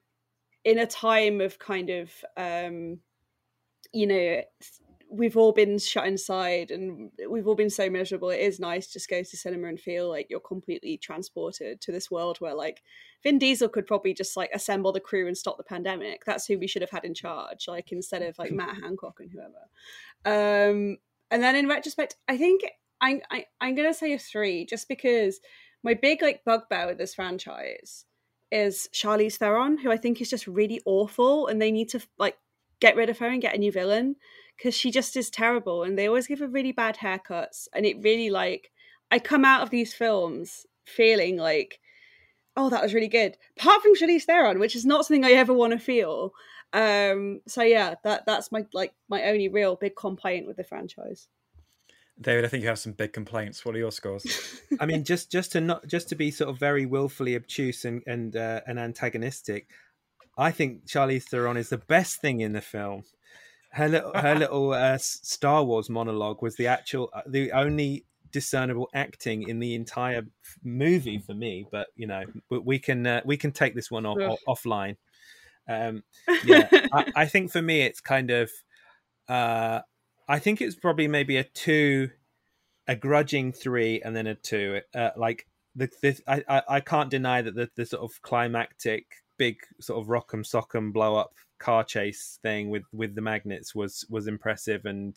in 0.63 0.79
a 0.79 0.87
time 0.87 1.41
of 1.41 1.59
kind 1.59 1.89
of 1.89 2.11
um, 2.37 2.99
you 3.93 4.07
know 4.07 4.41
we've 5.09 5.37
all 5.37 5.51
been 5.51 5.77
shut 5.77 6.07
inside 6.07 6.71
and 6.71 7.11
we've 7.29 7.47
all 7.47 7.55
been 7.55 7.69
so 7.69 7.89
miserable. 7.89 8.29
It 8.29 8.39
is 8.39 8.59
nice 8.59 8.87
just 8.87 9.09
go 9.09 9.21
to 9.21 9.37
cinema 9.37 9.67
and 9.67 9.79
feel 9.79 10.09
like 10.09 10.27
you're 10.29 10.39
completely 10.39 10.97
transported 10.97 11.81
to 11.81 11.91
this 11.91 12.09
world 12.09 12.37
where 12.39 12.53
like 12.53 12.81
Vin 13.23 13.39
Diesel 13.39 13.69
could 13.69 13.87
probably 13.87 14.13
just 14.13 14.35
like 14.35 14.49
assemble 14.53 14.91
the 14.91 14.99
crew 14.99 15.27
and 15.27 15.37
stop 15.37 15.57
the 15.57 15.63
pandemic. 15.63 16.23
That's 16.25 16.45
who 16.45 16.57
we 16.57 16.67
should 16.67 16.81
have 16.81 16.91
had 16.91 17.05
in 17.05 17.13
charge, 17.13 17.67
like 17.67 17.91
instead 17.91 18.21
of 18.21 18.37
like 18.37 18.51
Matt 18.51 18.77
Hancock 18.81 19.19
and 19.19 19.31
whoever. 19.31 19.69
Um, 20.25 20.97
and 21.31 21.43
then 21.43 21.55
in 21.55 21.67
retrospect, 21.67 22.15
I 22.27 22.37
think 22.37 22.61
I'm 23.01 23.21
I, 23.29 23.45
I'm 23.61 23.75
gonna 23.75 23.93
say 23.93 24.13
a 24.13 24.19
three 24.19 24.65
just 24.65 24.87
because 24.87 25.39
my 25.83 25.93
big 25.93 26.21
like 26.21 26.43
bugbear 26.45 26.87
with 26.87 26.97
this 26.97 27.15
franchise 27.15 28.05
is 28.51 28.89
Charlize 28.93 29.37
Theron, 29.37 29.77
who 29.77 29.91
I 29.91 29.97
think 29.97 30.21
is 30.21 30.29
just 30.29 30.47
really 30.47 30.81
awful, 30.85 31.47
and 31.47 31.61
they 31.61 31.71
need 31.71 31.89
to 31.89 32.01
like 32.17 32.37
get 32.79 32.95
rid 32.95 33.09
of 33.09 33.19
her 33.19 33.27
and 33.27 33.41
get 33.41 33.55
a 33.55 33.59
new 33.59 33.71
villain 33.71 34.15
because 34.57 34.75
she 34.75 34.91
just 34.91 35.15
is 35.15 35.29
terrible 35.29 35.83
and 35.83 35.97
they 35.97 36.07
always 36.07 36.27
give 36.27 36.39
her 36.39 36.47
really 36.47 36.71
bad 36.71 36.97
haircuts 36.97 37.67
and 37.73 37.85
it 37.85 38.01
really 38.01 38.29
like 38.29 38.71
i 39.11 39.19
come 39.19 39.45
out 39.45 39.61
of 39.61 39.69
these 39.69 39.93
films 39.93 40.65
feeling 40.85 41.37
like 41.37 41.79
oh 42.55 42.69
that 42.69 42.81
was 42.81 42.93
really 42.93 43.07
good 43.07 43.37
apart 43.59 43.81
from 43.81 43.95
Charlize 43.95 44.23
Theron 44.23 44.59
which 44.59 44.75
is 44.75 44.85
not 44.85 45.05
something 45.05 45.25
i 45.25 45.31
ever 45.31 45.53
want 45.53 45.73
to 45.73 45.79
feel 45.79 46.31
um 46.73 47.41
so 47.47 47.61
yeah 47.61 47.95
that 48.03 48.25
that's 48.25 48.51
my 48.51 48.65
like 48.73 48.93
my 49.09 49.23
only 49.23 49.47
real 49.47 49.75
big 49.75 49.95
complaint 49.95 50.47
with 50.47 50.57
the 50.57 50.63
franchise 50.63 51.27
David, 52.19 52.45
I 52.45 52.47
think 52.47 52.63
you 52.63 52.69
have 52.69 52.79
some 52.79 52.93
big 52.93 53.11
complaints. 53.11 53.65
What 53.65 53.75
are 53.75 53.77
your 53.77 53.91
scores? 53.91 54.61
I 54.79 54.85
mean, 54.85 55.03
just 55.03 55.29
just 55.29 55.51
to 55.51 55.59
not 55.59 55.85
just 55.85 56.07
to 56.09 56.15
be 56.15 56.31
sort 56.31 56.49
of 56.49 56.57
very 56.57 56.85
willfully 56.85 57.35
obtuse 57.35 57.83
and 57.83 58.03
and 58.07 58.37
uh, 58.37 58.61
and 58.65 58.79
antagonistic, 58.79 59.69
I 60.37 60.51
think 60.51 60.85
Charlize 60.85 61.23
Theron 61.23 61.57
is 61.57 61.67
the 61.67 61.77
best 61.77 62.21
thing 62.21 62.39
in 62.39 62.53
the 62.53 62.61
film 62.61 63.03
her 63.75 63.89
little 63.89 64.11
her 64.13 64.35
little 64.39 64.73
uh, 64.73 64.97
Star 64.97 65.63
Wars 65.63 65.89
monologue 65.89 66.41
was 66.41 66.55
the 66.55 66.67
actual 66.67 67.09
uh, 67.13 67.21
the 67.27 67.51
only 67.51 68.05
discernible 68.31 68.89
acting 68.93 69.47
in 69.47 69.59
the 69.59 69.75
entire 69.75 70.23
movie 70.63 71.19
for 71.19 71.33
me. 71.33 71.67
But 71.71 71.87
you 71.95 72.07
know, 72.07 72.23
we 72.49 72.79
can 72.79 73.05
uh, 73.05 73.21
we 73.25 73.37
can 73.37 73.51
take 73.51 73.75
this 73.75 73.91
one 73.91 74.05
off, 74.05 74.39
offline. 74.47 74.95
Um, 75.69 76.03
yeah, 76.45 76.67
I, 76.93 77.11
I, 77.15 77.25
think 77.25 77.51
for 77.51 77.61
me 77.61 77.81
it's 77.81 77.99
kind 77.99 78.31
of 78.31 78.49
uh, 79.27 79.81
I 80.27 80.39
think 80.39 80.61
it's 80.61 80.75
probably 80.75 81.07
maybe 81.07 81.37
a 81.37 81.43
two, 81.43 82.11
a 82.87 82.95
grudging 82.95 83.51
three, 83.51 84.01
and 84.01 84.15
then 84.15 84.27
a 84.27 84.35
two. 84.35 84.81
Uh, 84.93 85.09
like 85.17 85.47
the, 85.75 85.89
this, 86.01 86.21
I, 86.27 86.43
I 86.47 86.61
I 86.69 86.79
can't 86.79 87.09
deny 87.09 87.41
that 87.41 87.55
the, 87.55 87.69
the 87.75 87.85
sort 87.85 88.03
of 88.03 88.21
climactic 88.21 89.05
big 89.37 89.57
sort 89.81 90.01
of 90.01 90.07
rock'em 90.07 90.45
sock'em 90.45 90.93
blow 90.93 91.17
up 91.17 91.33
car 91.59 91.83
chase 91.83 92.39
thing 92.41 92.69
with 92.69 92.83
with 92.91 93.15
the 93.15 93.21
magnets 93.21 93.73
was 93.73 94.05
was 94.09 94.27
impressive 94.27 94.85
and 94.85 95.15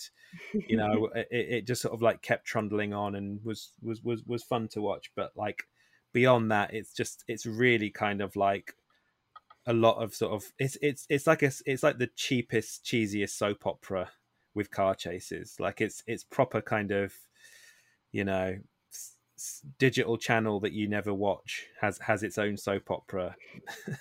you 0.52 0.76
know 0.76 1.08
it, 1.14 1.28
it 1.30 1.66
just 1.66 1.82
sort 1.82 1.94
of 1.94 2.02
like 2.02 2.22
kept 2.22 2.46
trundling 2.46 2.92
on 2.94 3.14
and 3.14 3.44
was 3.44 3.72
was 3.82 4.02
was 4.02 4.22
was 4.24 4.42
fun 4.42 4.68
to 4.68 4.80
watch. 4.80 5.10
But 5.16 5.32
like 5.36 5.64
beyond 6.12 6.50
that 6.50 6.72
it's 6.72 6.92
just 6.92 7.24
it's 7.28 7.46
really 7.46 7.90
kind 7.90 8.20
of 8.20 8.34
like 8.36 8.74
a 9.66 9.72
lot 9.72 10.02
of 10.02 10.14
sort 10.14 10.32
of 10.32 10.50
it's 10.58 10.78
it's 10.80 11.06
it's 11.10 11.26
like 11.26 11.42
a 11.42 11.50
it's 11.66 11.82
like 11.82 11.98
the 11.98 12.10
cheapest 12.16 12.84
cheesiest 12.84 13.30
soap 13.30 13.66
opera 13.66 14.08
with 14.54 14.70
car 14.70 14.94
chases. 14.94 15.56
Like 15.58 15.80
it's 15.80 16.02
it's 16.06 16.24
proper 16.24 16.60
kind 16.60 16.90
of 16.90 17.12
you 18.12 18.24
know 18.24 18.56
digital 19.78 20.16
channel 20.16 20.60
that 20.60 20.72
you 20.72 20.88
never 20.88 21.12
watch 21.12 21.66
has 21.80 21.98
has 21.98 22.22
its 22.22 22.38
own 22.38 22.56
soap 22.56 22.90
opera 22.90 23.36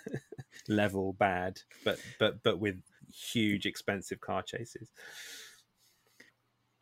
level 0.68 1.14
bad, 1.14 1.60
but 1.84 2.00
but 2.20 2.44
but 2.44 2.60
with 2.60 2.82
huge 3.12 3.66
expensive 3.66 4.20
car 4.20 4.42
chases. 4.44 4.90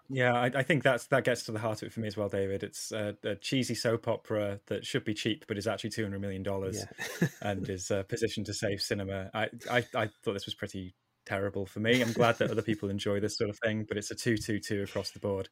Yeah, 0.09 0.33
I, 0.33 0.51
I, 0.53 0.63
think 0.63 0.83
that's 0.83 1.07
that 1.07 1.23
gets 1.23 1.43
to 1.45 1.51
the 1.51 1.59
heart 1.59 1.81
of 1.81 1.87
it 1.87 1.93
for 1.93 1.99
me 1.99 2.07
as 2.07 2.15
well, 2.15 2.29
David. 2.29 2.61
It's 2.63 2.91
a, 2.91 3.15
a 3.23 3.35
cheesy 3.35 3.73
soap 3.73 4.07
opera 4.07 4.59
that 4.67 4.85
should 4.85 5.03
be 5.03 5.15
cheap, 5.15 5.45
but 5.47 5.57
is 5.57 5.67
actually 5.67 5.89
two 5.89 6.03
hundred 6.03 6.21
million 6.21 6.43
dollars, 6.43 6.85
yeah. 7.21 7.27
and 7.41 7.67
is 7.67 7.89
uh, 7.89 8.03
positioned 8.03 8.45
to 8.45 8.53
save 8.53 8.81
cinema. 8.81 9.31
I, 9.33 9.49
I, 9.69 9.83
I 9.95 10.09
thought 10.23 10.33
this 10.33 10.45
was 10.45 10.53
pretty 10.53 10.93
terrible 11.25 11.65
for 11.65 11.79
me. 11.79 12.01
I'm 12.01 12.13
glad 12.13 12.37
that 12.37 12.51
other 12.51 12.61
people 12.61 12.89
enjoy 12.89 13.19
this 13.19 13.37
sort 13.37 13.49
of 13.49 13.57
thing, 13.63 13.85
but 13.87 13.97
it's 13.97 14.11
a 14.11 14.15
two-two-two 14.15 14.83
across 14.83 15.09
the 15.09 15.19
board, 15.19 15.49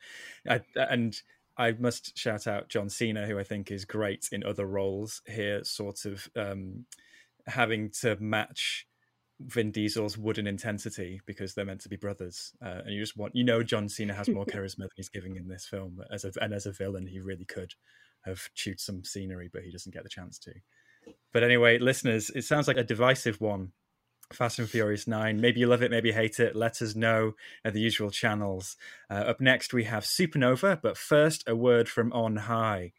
I, 0.48 0.62
and 0.76 1.20
I 1.58 1.72
must 1.74 2.18
shout 2.18 2.48
out 2.48 2.70
John 2.70 2.90
Cena, 2.90 3.26
who 3.26 3.38
I 3.38 3.44
think 3.44 3.72
is 3.72 3.86
great 3.86 4.30
in 4.32 4.44
other 4.44 4.66
roles 4.66 5.22
here, 5.28 5.64
sort 5.64 6.06
of 6.06 6.28
um, 6.36 6.86
having 7.48 7.92
to 8.02 8.16
match 8.20 8.88
Vin 9.40 9.72
Diesel's 9.72 10.18
wooden 10.18 10.48
intensity 10.48 11.22
because 11.26 11.54
they're 11.54 11.66
meant 11.66 11.82
to 11.82 11.90
be 11.90 11.96
brothers, 11.96 12.54
uh, 12.64 12.82
and 12.86 12.94
you 12.94 13.00
just 13.00 13.18
want 13.18 13.36
you 13.36 13.44
know 13.44 13.62
John 13.64 13.90
Cena 13.90 14.14
has 14.14 14.30
more 14.30 14.46
charisma 14.48 14.80
than 14.80 14.90
he's 14.96 15.10
giving 15.10 15.36
in 15.36 15.48
this 15.48 15.66
film 15.66 16.00
as 16.12 16.24
a 16.26 16.32
and 16.42 16.54
as 16.54 16.66
a 16.66 16.72
villain 16.72 17.08
he 17.08 17.20
really 17.20 17.46
could 17.46 17.74
have 18.26 18.50
chewed 18.56 18.80
some 18.80 19.04
scenery, 19.04 19.50
but 19.52 19.64
he 19.64 19.72
doesn't 19.72 19.94
get 19.94 20.04
the 20.04 20.10
chance 20.10 20.40
to. 20.40 20.54
But 21.34 21.44
anyway, 21.44 21.78
listeners, 21.80 22.30
it 22.30 22.44
sounds 22.44 22.68
like 22.68 22.78
a 22.78 22.84
divisive 22.84 23.42
one. 23.42 23.72
Fast 24.36 24.60
and 24.60 24.70
Furious 24.70 25.08
9. 25.08 25.40
Maybe 25.40 25.60
you 25.60 25.68
love 25.68 25.82
it, 25.82 25.92
maybe 25.92 26.10
you 26.10 26.14
hate 26.14 26.40
it. 26.40 26.56
Let 26.56 26.82
us 26.82 26.96
know 26.96 27.34
at 27.64 27.74
the 27.74 27.82
usual 27.82 28.12
channels. 28.12 28.76
Uh, 29.10 29.14
up 29.14 29.40
next, 29.40 29.74
we 29.74 29.84
have 29.86 30.04
Supernova, 30.04 30.82
but 30.82 30.98
first, 30.98 31.44
a 31.48 31.56
word 31.56 31.88
from 31.88 32.12
on 32.14 32.36
high. 32.36 32.94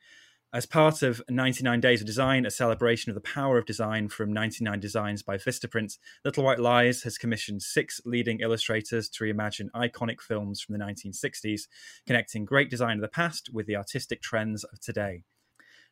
As 0.55 0.67
part 0.67 1.03
of 1.03 1.21
99 1.29 1.81
Days 1.81 2.01
of 2.01 2.07
Design, 2.07 2.47
a 2.47 2.51
celebration 2.51 3.11
of 3.11 3.17
the 3.17 3.21
power 3.21 3.59
of 3.59 3.67
design 3.67 4.09
from 4.09 4.33
99 4.33 4.79
Designs 4.79 5.21
by 5.21 5.37
Vistaprint, 5.37 5.99
Little 6.25 6.45
White 6.45 6.61
Lies 6.61 7.03
has 7.03 7.19
commissioned 7.19 7.61
six 7.63 8.01
leading 8.05 8.39
illustrators 8.39 9.09
to 9.09 9.25
reimagine 9.25 9.69
iconic 9.75 10.21
films 10.21 10.61
from 10.61 10.79
the 10.79 10.85
1960s, 10.85 11.63
connecting 12.07 12.45
great 12.45 12.71
design 12.71 12.99
of 12.99 13.03
the 13.03 13.09
past 13.09 13.51
with 13.53 13.67
the 13.67 13.75
artistic 13.75 14.23
trends 14.23 14.63
of 14.63 14.79
today. 14.79 15.25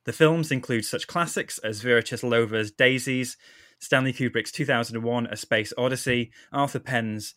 The 0.04 0.12
films 0.12 0.52
include 0.52 0.84
such 0.84 1.08
classics 1.08 1.58
as 1.58 1.80
Vera 1.80 2.02
Chytilova's 2.02 2.70
Daisies, 2.70 3.36
Stanley 3.82 4.12
Kubrick's 4.12 4.52
2001 4.52 5.26
A 5.26 5.36
Space 5.36 5.72
Odyssey, 5.76 6.30
Arthur 6.52 6.78
Penn's 6.78 7.34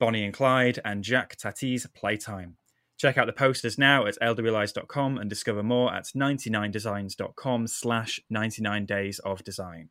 Bonnie 0.00 0.24
and 0.24 0.34
Clyde, 0.34 0.80
and 0.84 1.04
Jacques 1.04 1.36
Tati's 1.36 1.86
Playtime. 1.94 2.56
Check 2.98 3.16
out 3.16 3.26
the 3.26 3.32
posters 3.32 3.78
now 3.78 4.04
at 4.04 4.18
lwlies.com 4.20 5.18
and 5.18 5.30
discover 5.30 5.62
more 5.62 5.94
at 5.94 6.06
99designs.com 6.06 7.68
slash 7.68 8.20
99 8.28 8.86
days 8.86 9.20
of 9.20 9.44
design. 9.44 9.90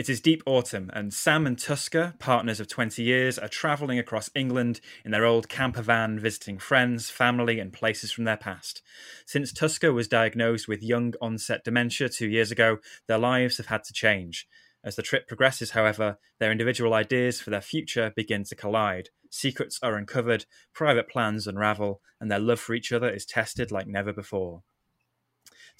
It 0.00 0.08
is 0.08 0.22
deep 0.22 0.42
autumn, 0.46 0.88
and 0.94 1.12
Sam 1.12 1.46
and 1.46 1.58
Tusker, 1.58 2.14
partners 2.18 2.58
of 2.58 2.68
20 2.68 3.02
years, 3.02 3.38
are 3.38 3.48
travelling 3.48 3.98
across 3.98 4.30
England 4.34 4.80
in 5.04 5.10
their 5.10 5.26
old 5.26 5.50
camper 5.50 5.82
van, 5.82 6.18
visiting 6.18 6.56
friends, 6.56 7.10
family, 7.10 7.60
and 7.60 7.70
places 7.70 8.10
from 8.10 8.24
their 8.24 8.38
past. 8.38 8.80
Since 9.26 9.52
Tusker 9.52 9.92
was 9.92 10.08
diagnosed 10.08 10.66
with 10.66 10.82
young 10.82 11.12
onset 11.20 11.64
dementia 11.64 12.08
two 12.08 12.28
years 12.30 12.50
ago, 12.50 12.78
their 13.08 13.18
lives 13.18 13.58
have 13.58 13.66
had 13.66 13.84
to 13.84 13.92
change. 13.92 14.48
As 14.82 14.96
the 14.96 15.02
trip 15.02 15.28
progresses, 15.28 15.72
however, 15.72 16.16
their 16.38 16.50
individual 16.50 16.94
ideas 16.94 17.38
for 17.38 17.50
their 17.50 17.60
future 17.60 18.10
begin 18.16 18.44
to 18.44 18.56
collide. 18.56 19.10
Secrets 19.28 19.78
are 19.82 19.96
uncovered, 19.96 20.46
private 20.72 21.10
plans 21.10 21.46
unravel, 21.46 22.00
and 22.18 22.30
their 22.30 22.38
love 22.38 22.58
for 22.58 22.72
each 22.72 22.90
other 22.90 23.10
is 23.10 23.26
tested 23.26 23.70
like 23.70 23.86
never 23.86 24.14
before. 24.14 24.62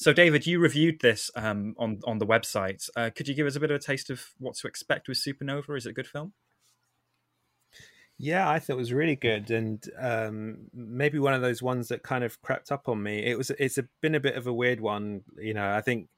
So, 0.01 0.15
David, 0.15 0.47
you 0.47 0.61
reviewed 0.61 1.01
this 1.03 1.31
um, 1.37 1.75
on 1.79 2.01
on 2.05 2.17
the 2.17 2.27
website. 2.27 2.89
Uh, 2.97 3.11
could 3.15 3.29
you 3.29 3.35
give 3.35 3.47
us 3.47 3.55
a 3.55 3.61
bit 3.61 3.71
of 3.71 3.77
a 3.77 3.79
taste 3.79 4.09
of 4.09 4.25
what 4.39 4.55
to 4.57 4.67
expect 4.67 5.09
with 5.09 5.19
Supernova? 5.19 5.77
Is 5.77 5.85
it 5.85 5.91
a 5.91 5.93
good 5.93 6.07
film? 6.07 6.33
Yeah, 8.17 8.49
I 8.49 8.61
thought 8.61 8.73
it 8.73 8.77
was 8.77 8.95
really 8.95 9.15
good, 9.15 9.51
and 9.51 9.85
um, 9.99 10.69
maybe 10.73 11.19
one 11.19 11.35
of 11.35 11.43
those 11.43 11.63
ones 11.63 11.89
that 11.89 12.03
kind 12.03 12.25
of 12.25 12.41
crept 12.41 12.73
up 12.73 12.89
on 12.89 13.03
me. 13.03 13.27
It 13.27 13.37
was 13.37 13.51
it's 13.59 13.77
a, 13.77 13.85
been 14.01 14.15
a 14.15 14.21
bit 14.21 14.37
of 14.37 14.47
a 14.47 14.55
weird 14.55 14.81
one. 14.81 15.21
You 15.37 15.53
know, 15.53 15.71
I 15.71 15.83
think 15.83 16.09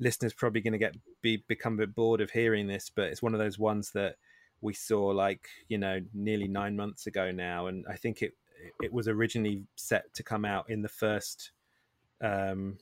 listeners 0.00 0.32
probably 0.32 0.62
going 0.62 0.72
to 0.72 0.78
get 0.78 0.96
be 1.20 1.44
become 1.46 1.74
a 1.74 1.84
bit 1.84 1.94
bored 1.94 2.22
of 2.22 2.30
hearing 2.30 2.66
this, 2.66 2.90
but 2.94 3.10
it's 3.10 3.22
one 3.22 3.34
of 3.34 3.38
those 3.38 3.58
ones 3.58 3.90
that 3.90 4.16
we 4.62 4.72
saw 4.72 5.08
like 5.08 5.46
you 5.68 5.76
know 5.76 6.00
nearly 6.14 6.48
nine 6.48 6.74
months 6.74 7.06
ago 7.06 7.30
now, 7.32 7.66
and 7.66 7.84
I 7.86 7.96
think 7.96 8.22
it 8.22 8.32
it 8.82 8.94
was 8.94 9.08
originally 9.08 9.64
set 9.74 10.14
to 10.14 10.22
come 10.22 10.46
out 10.46 10.70
in 10.70 10.80
the 10.80 10.88
first 10.88 11.50
um, 12.22 12.78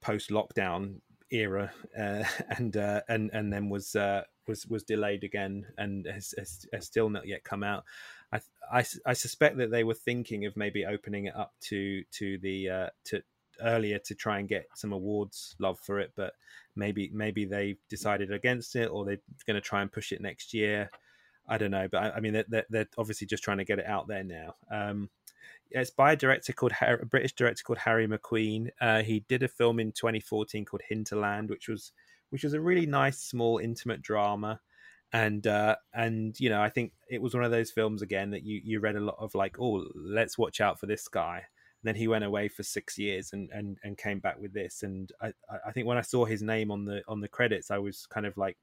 post 0.00 0.30
lockdown 0.30 1.00
era, 1.30 1.72
uh, 1.98 2.24
and 2.56 2.76
uh, 2.76 3.02
and 3.08 3.30
and 3.32 3.52
then 3.52 3.68
was 3.68 3.94
uh, 3.96 4.24
was 4.46 4.66
was 4.66 4.82
delayed 4.82 5.24
again, 5.24 5.66
and 5.76 6.06
has, 6.06 6.34
has, 6.36 6.66
has, 6.72 6.86
still 6.86 7.10
not 7.10 7.26
yet 7.26 7.44
come 7.44 7.62
out. 7.62 7.84
I, 8.32 8.40
I, 8.72 8.84
I 9.06 9.12
suspect 9.12 9.56
that 9.58 9.70
they 9.70 9.84
were 9.84 9.94
thinking 9.94 10.44
of 10.44 10.56
maybe 10.56 10.84
opening 10.84 11.26
it 11.26 11.36
up 11.36 11.52
to 11.68 12.02
to 12.12 12.38
the 12.38 12.68
uh, 12.68 12.88
to 13.06 13.22
earlier 13.62 13.98
to 13.98 14.14
try 14.14 14.38
and 14.38 14.48
get 14.48 14.66
some 14.74 14.92
awards 14.92 15.54
love 15.58 15.78
for 15.80 15.98
it, 15.98 16.12
but 16.16 16.34
maybe 16.76 17.10
maybe 17.12 17.44
they 17.44 17.76
decided 17.88 18.32
against 18.32 18.76
it, 18.76 18.86
or 18.86 19.04
they're 19.04 19.20
going 19.46 19.54
to 19.54 19.60
try 19.60 19.82
and 19.82 19.92
push 19.92 20.12
it 20.12 20.20
next 20.20 20.54
year. 20.54 20.90
I 21.50 21.56
don't 21.56 21.70
know, 21.70 21.88
but 21.90 22.02
I, 22.02 22.10
I 22.10 22.20
mean 22.20 22.44
they're, 22.48 22.66
they're, 22.68 22.88
obviously 22.98 23.26
just 23.26 23.42
trying 23.42 23.58
to 23.58 23.64
get 23.64 23.78
it 23.78 23.86
out 23.86 24.06
there 24.06 24.24
now. 24.24 24.54
Um, 24.70 25.08
it's 25.70 25.90
by 25.90 26.12
a 26.12 26.16
director 26.16 26.52
called 26.52 26.72
a 26.80 27.04
British 27.04 27.34
director 27.34 27.62
called 27.62 27.78
Harry 27.78 28.06
Macqueen. 28.06 28.68
Uh, 28.80 29.02
he 29.02 29.20
did 29.28 29.42
a 29.42 29.48
film 29.48 29.80
in 29.80 29.92
2014 29.92 30.64
called 30.64 30.82
Hinterland, 30.88 31.50
which 31.50 31.68
was 31.68 31.92
which 32.30 32.44
was 32.44 32.52
a 32.52 32.60
really 32.60 32.86
nice, 32.86 33.20
small, 33.20 33.58
intimate 33.58 34.02
drama. 34.02 34.60
And 35.12 35.46
uh, 35.46 35.76
and 35.94 36.38
you 36.38 36.50
know, 36.50 36.60
I 36.60 36.68
think 36.68 36.92
it 37.08 37.22
was 37.22 37.34
one 37.34 37.44
of 37.44 37.50
those 37.50 37.70
films 37.70 38.02
again 38.02 38.30
that 38.30 38.44
you 38.44 38.60
you 38.62 38.80
read 38.80 38.96
a 38.96 39.00
lot 39.00 39.16
of 39.18 39.34
like, 39.34 39.58
oh, 39.58 39.86
let's 39.94 40.36
watch 40.36 40.60
out 40.60 40.78
for 40.78 40.86
this 40.86 41.08
guy. 41.08 41.36
And 41.36 41.88
then 41.88 41.94
he 41.94 42.08
went 42.08 42.24
away 42.24 42.48
for 42.48 42.62
six 42.62 42.98
years 42.98 43.32
and 43.32 43.50
and 43.50 43.78
and 43.82 43.96
came 43.96 44.18
back 44.20 44.38
with 44.38 44.52
this. 44.52 44.82
And 44.82 45.10
I 45.22 45.32
I 45.66 45.72
think 45.72 45.86
when 45.86 45.98
I 45.98 46.02
saw 46.02 46.24
his 46.24 46.42
name 46.42 46.70
on 46.70 46.84
the 46.84 47.02
on 47.08 47.20
the 47.20 47.28
credits, 47.28 47.70
I 47.70 47.78
was 47.78 48.06
kind 48.06 48.26
of 48.26 48.36
like 48.36 48.58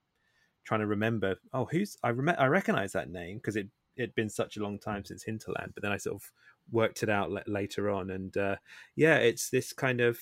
trying 0.65 0.81
to 0.81 0.87
remember, 0.87 1.35
oh, 1.53 1.65
who's 1.65 1.97
I 2.03 2.09
rem- 2.09 2.35
I 2.37 2.45
recognize 2.47 2.91
that 2.93 3.09
name 3.09 3.37
because 3.37 3.55
it 3.55 3.67
it'd 3.95 4.15
been 4.15 4.29
such 4.29 4.57
a 4.57 4.63
long 4.63 4.77
time 4.77 5.03
since 5.03 5.23
Hinterland. 5.23 5.71
But 5.73 5.81
then 5.81 5.91
I 5.91 5.97
sort 5.97 6.15
of 6.15 6.31
worked 6.71 7.03
it 7.03 7.09
out 7.09 7.47
later 7.47 7.89
on, 7.89 8.09
and 8.09 8.35
uh, 8.37 8.55
yeah, 8.95 9.17
it's 9.17 9.49
this 9.49 9.73
kind 9.73 10.01
of 10.01 10.19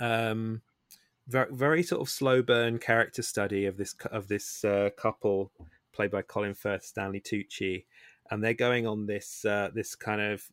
um, 0.00 0.62
very, 1.28 1.54
very 1.54 1.82
sort 1.82 2.00
of 2.00 2.08
slow 2.08 2.42
burn 2.42 2.78
character 2.78 3.22
study 3.22 3.66
of 3.66 3.76
this 3.76 3.94
of 4.10 4.28
this 4.28 4.64
uh, 4.64 4.90
couple 4.96 5.52
played 5.92 6.10
by 6.10 6.22
Colin 6.22 6.54
Firth, 6.54 6.84
Stanley 6.84 7.20
Tucci, 7.20 7.84
and 8.30 8.42
they're 8.42 8.54
going 8.54 8.86
on 8.86 9.06
this 9.06 9.44
uh, 9.44 9.70
this 9.74 9.94
kind 9.94 10.20
of 10.20 10.48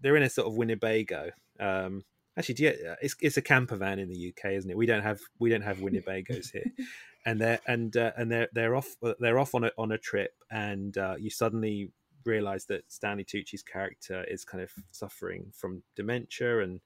they're 0.00 0.16
in 0.16 0.22
a 0.22 0.30
sort 0.30 0.48
of 0.48 0.56
Winnebago. 0.56 1.30
Um, 1.60 2.04
actually, 2.36 2.56
you, 2.58 2.68
uh, 2.68 2.96
it's 3.02 3.16
it's 3.20 3.36
a 3.36 3.42
camper 3.42 3.76
van 3.76 3.98
in 3.98 4.08
the 4.08 4.28
UK, 4.28 4.52
isn't 4.52 4.70
it? 4.70 4.76
We 4.76 4.86
don't 4.86 5.02
have 5.02 5.20
we 5.38 5.50
don't 5.50 5.62
have 5.62 5.78
Winnebagos 5.78 6.52
here, 6.52 6.70
and 7.26 7.40
they're 7.40 7.60
and 7.66 7.96
uh, 7.96 8.12
and 8.16 8.30
they're 8.30 8.48
they're 8.52 8.76
off 8.76 8.96
they're 9.20 9.38
off 9.38 9.54
on 9.54 9.64
a 9.64 9.70
on 9.78 9.92
a 9.92 9.98
trip, 9.98 10.34
and 10.50 10.96
uh, 10.96 11.16
you 11.18 11.30
suddenly 11.30 11.90
realize 12.24 12.66
that 12.66 12.90
Stanley 12.90 13.24
Tucci's 13.24 13.62
character 13.62 14.24
is 14.24 14.44
kind 14.44 14.62
of 14.62 14.70
suffering 14.90 15.52
from 15.54 15.82
dementia, 15.96 16.60
and 16.60 16.80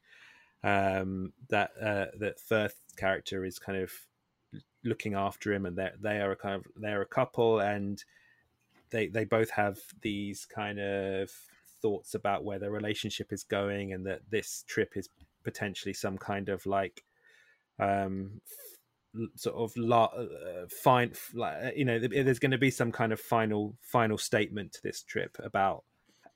um, 0.62 1.32
that 1.48 1.70
uh, 1.80 2.06
that 2.18 2.40
Firth 2.40 2.80
character 2.96 3.44
is 3.44 3.58
kind 3.58 3.80
of 3.80 3.92
looking 4.84 5.14
after 5.14 5.52
him, 5.52 5.66
and 5.66 5.76
they 5.76 5.90
they 6.00 6.20
are 6.20 6.32
a 6.32 6.36
kind 6.36 6.54
of 6.56 6.66
they're 6.76 7.02
a 7.02 7.06
couple, 7.06 7.60
and 7.60 8.02
they 8.90 9.08
they 9.08 9.24
both 9.24 9.50
have 9.50 9.78
these 10.02 10.46
kind 10.46 10.78
of 10.78 11.30
thoughts 11.80 12.14
about 12.14 12.44
where 12.44 12.58
their 12.58 12.70
relationship 12.70 13.32
is 13.32 13.44
going, 13.44 13.92
and 13.92 14.06
that 14.06 14.20
this 14.30 14.64
trip 14.66 14.96
is 14.96 15.08
potentially 15.44 15.94
some 15.94 16.18
kind 16.18 16.48
of 16.48 16.66
like 16.66 17.04
um 17.78 18.40
sort 19.34 19.56
of 19.56 19.76
la- 19.76 20.04
uh, 20.06 20.66
fine 20.82 21.12
like 21.34 21.76
you 21.76 21.84
know 21.84 21.98
there's 21.98 22.38
going 22.38 22.50
to 22.50 22.58
be 22.58 22.70
some 22.70 22.92
kind 22.92 23.12
of 23.12 23.20
final 23.20 23.74
final 23.80 24.18
statement 24.18 24.72
to 24.72 24.82
this 24.82 25.02
trip 25.02 25.36
about 25.42 25.84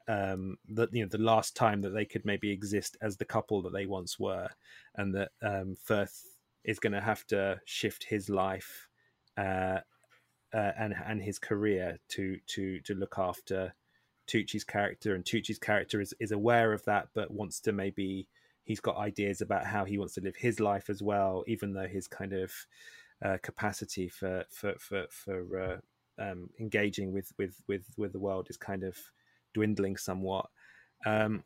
um 0.09 0.57
that 0.69 0.89
you 0.93 1.03
know 1.03 1.09
the 1.09 1.19
last 1.19 1.55
time 1.55 1.83
that 1.83 1.91
they 1.91 2.05
could 2.05 2.25
maybe 2.25 2.51
exist 2.51 2.97
as 3.03 3.17
the 3.17 3.25
couple 3.25 3.63
that 3.63 3.73
they 3.73 3.87
once 3.87 4.19
were 4.19 4.49
and 4.97 5.15
that 5.15 5.31
um 5.43 5.77
Firth 5.85 6.33
is 6.65 6.79
going 6.79 6.93
to 6.93 7.01
have 7.01 7.27
to 7.27 7.61
shift 7.65 8.05
his 8.05 8.29
life 8.29 8.89
uh, 9.37 9.79
uh, 10.55 10.73
and 10.79 10.95
and 11.07 11.23
his 11.23 11.39
career 11.39 11.99
to 12.09 12.39
to 12.47 12.81
to 12.81 12.95
look 12.95 13.15
after 13.19 13.75
Tucci's 14.27 14.65
character, 14.65 15.15
and 15.15 15.25
Tucci's 15.25 15.59
character 15.59 16.01
is 16.01 16.15
is 16.21 16.33
aware 16.33 16.73
of 16.73 16.85
that, 16.85 17.09
but 17.15 17.31
wants 17.31 17.61
to 17.61 17.73
maybe 17.73 18.29
he's 18.65 18.81
got 18.81 18.97
ideas 18.97 19.41
about 19.41 19.67
how 19.67 19.85
he 19.85 19.99
wants 19.99 20.15
to 20.15 20.21
live 20.21 20.37
his 20.37 20.61
life 20.61 20.89
as 20.89 21.03
well, 21.03 21.45
even 21.47 21.73
though 21.73 21.87
his 21.87 22.07
kind 22.07 22.33
of 22.33 22.53
uh, 23.25 23.39
capacity 23.43 24.09
for 24.09 24.45
for 24.51 24.75
for 24.79 25.07
for 25.11 25.61
uh, 25.61 25.77
um, 26.23 26.49
engaging 26.61 27.13
with 27.13 27.33
with 27.39 27.61
with 27.69 27.87
with 27.97 28.13
the 28.13 28.21
world 28.21 28.49
is 28.51 28.57
kind 28.57 28.85
of 28.85 28.97
dwindling 29.55 29.97
somewhat. 29.97 30.47
Um, 31.07 31.45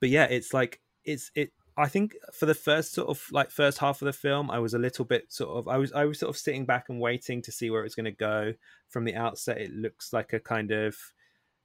but 0.00 0.08
yeah, 0.08 0.24
it's 0.24 0.54
like 0.54 0.80
it's 1.04 1.30
it 1.34 1.52
I 1.76 1.88
think 1.88 2.14
for 2.32 2.46
the 2.46 2.54
first 2.54 2.92
sort 2.92 3.08
of 3.08 3.24
like 3.32 3.50
first 3.50 3.78
half 3.78 4.02
of 4.02 4.06
the 4.06 4.12
film, 4.12 4.50
I 4.50 4.58
was 4.58 4.74
a 4.74 4.78
little 4.78 5.04
bit 5.04 5.32
sort 5.32 5.56
of 5.56 5.68
I 5.68 5.76
was 5.78 5.92
I 5.92 6.04
was 6.04 6.18
sort 6.18 6.30
of 6.30 6.36
sitting 6.36 6.66
back 6.66 6.88
and 6.88 7.00
waiting 7.00 7.42
to 7.42 7.52
see 7.52 7.70
where 7.70 7.84
it's 7.84 7.94
going 7.94 8.04
to 8.04 8.10
go. 8.12 8.54
From 8.88 9.04
the 9.04 9.14
outset, 9.14 9.58
it 9.58 9.72
looks 9.72 10.12
like 10.12 10.32
a 10.32 10.40
kind 10.40 10.72
of 10.72 10.96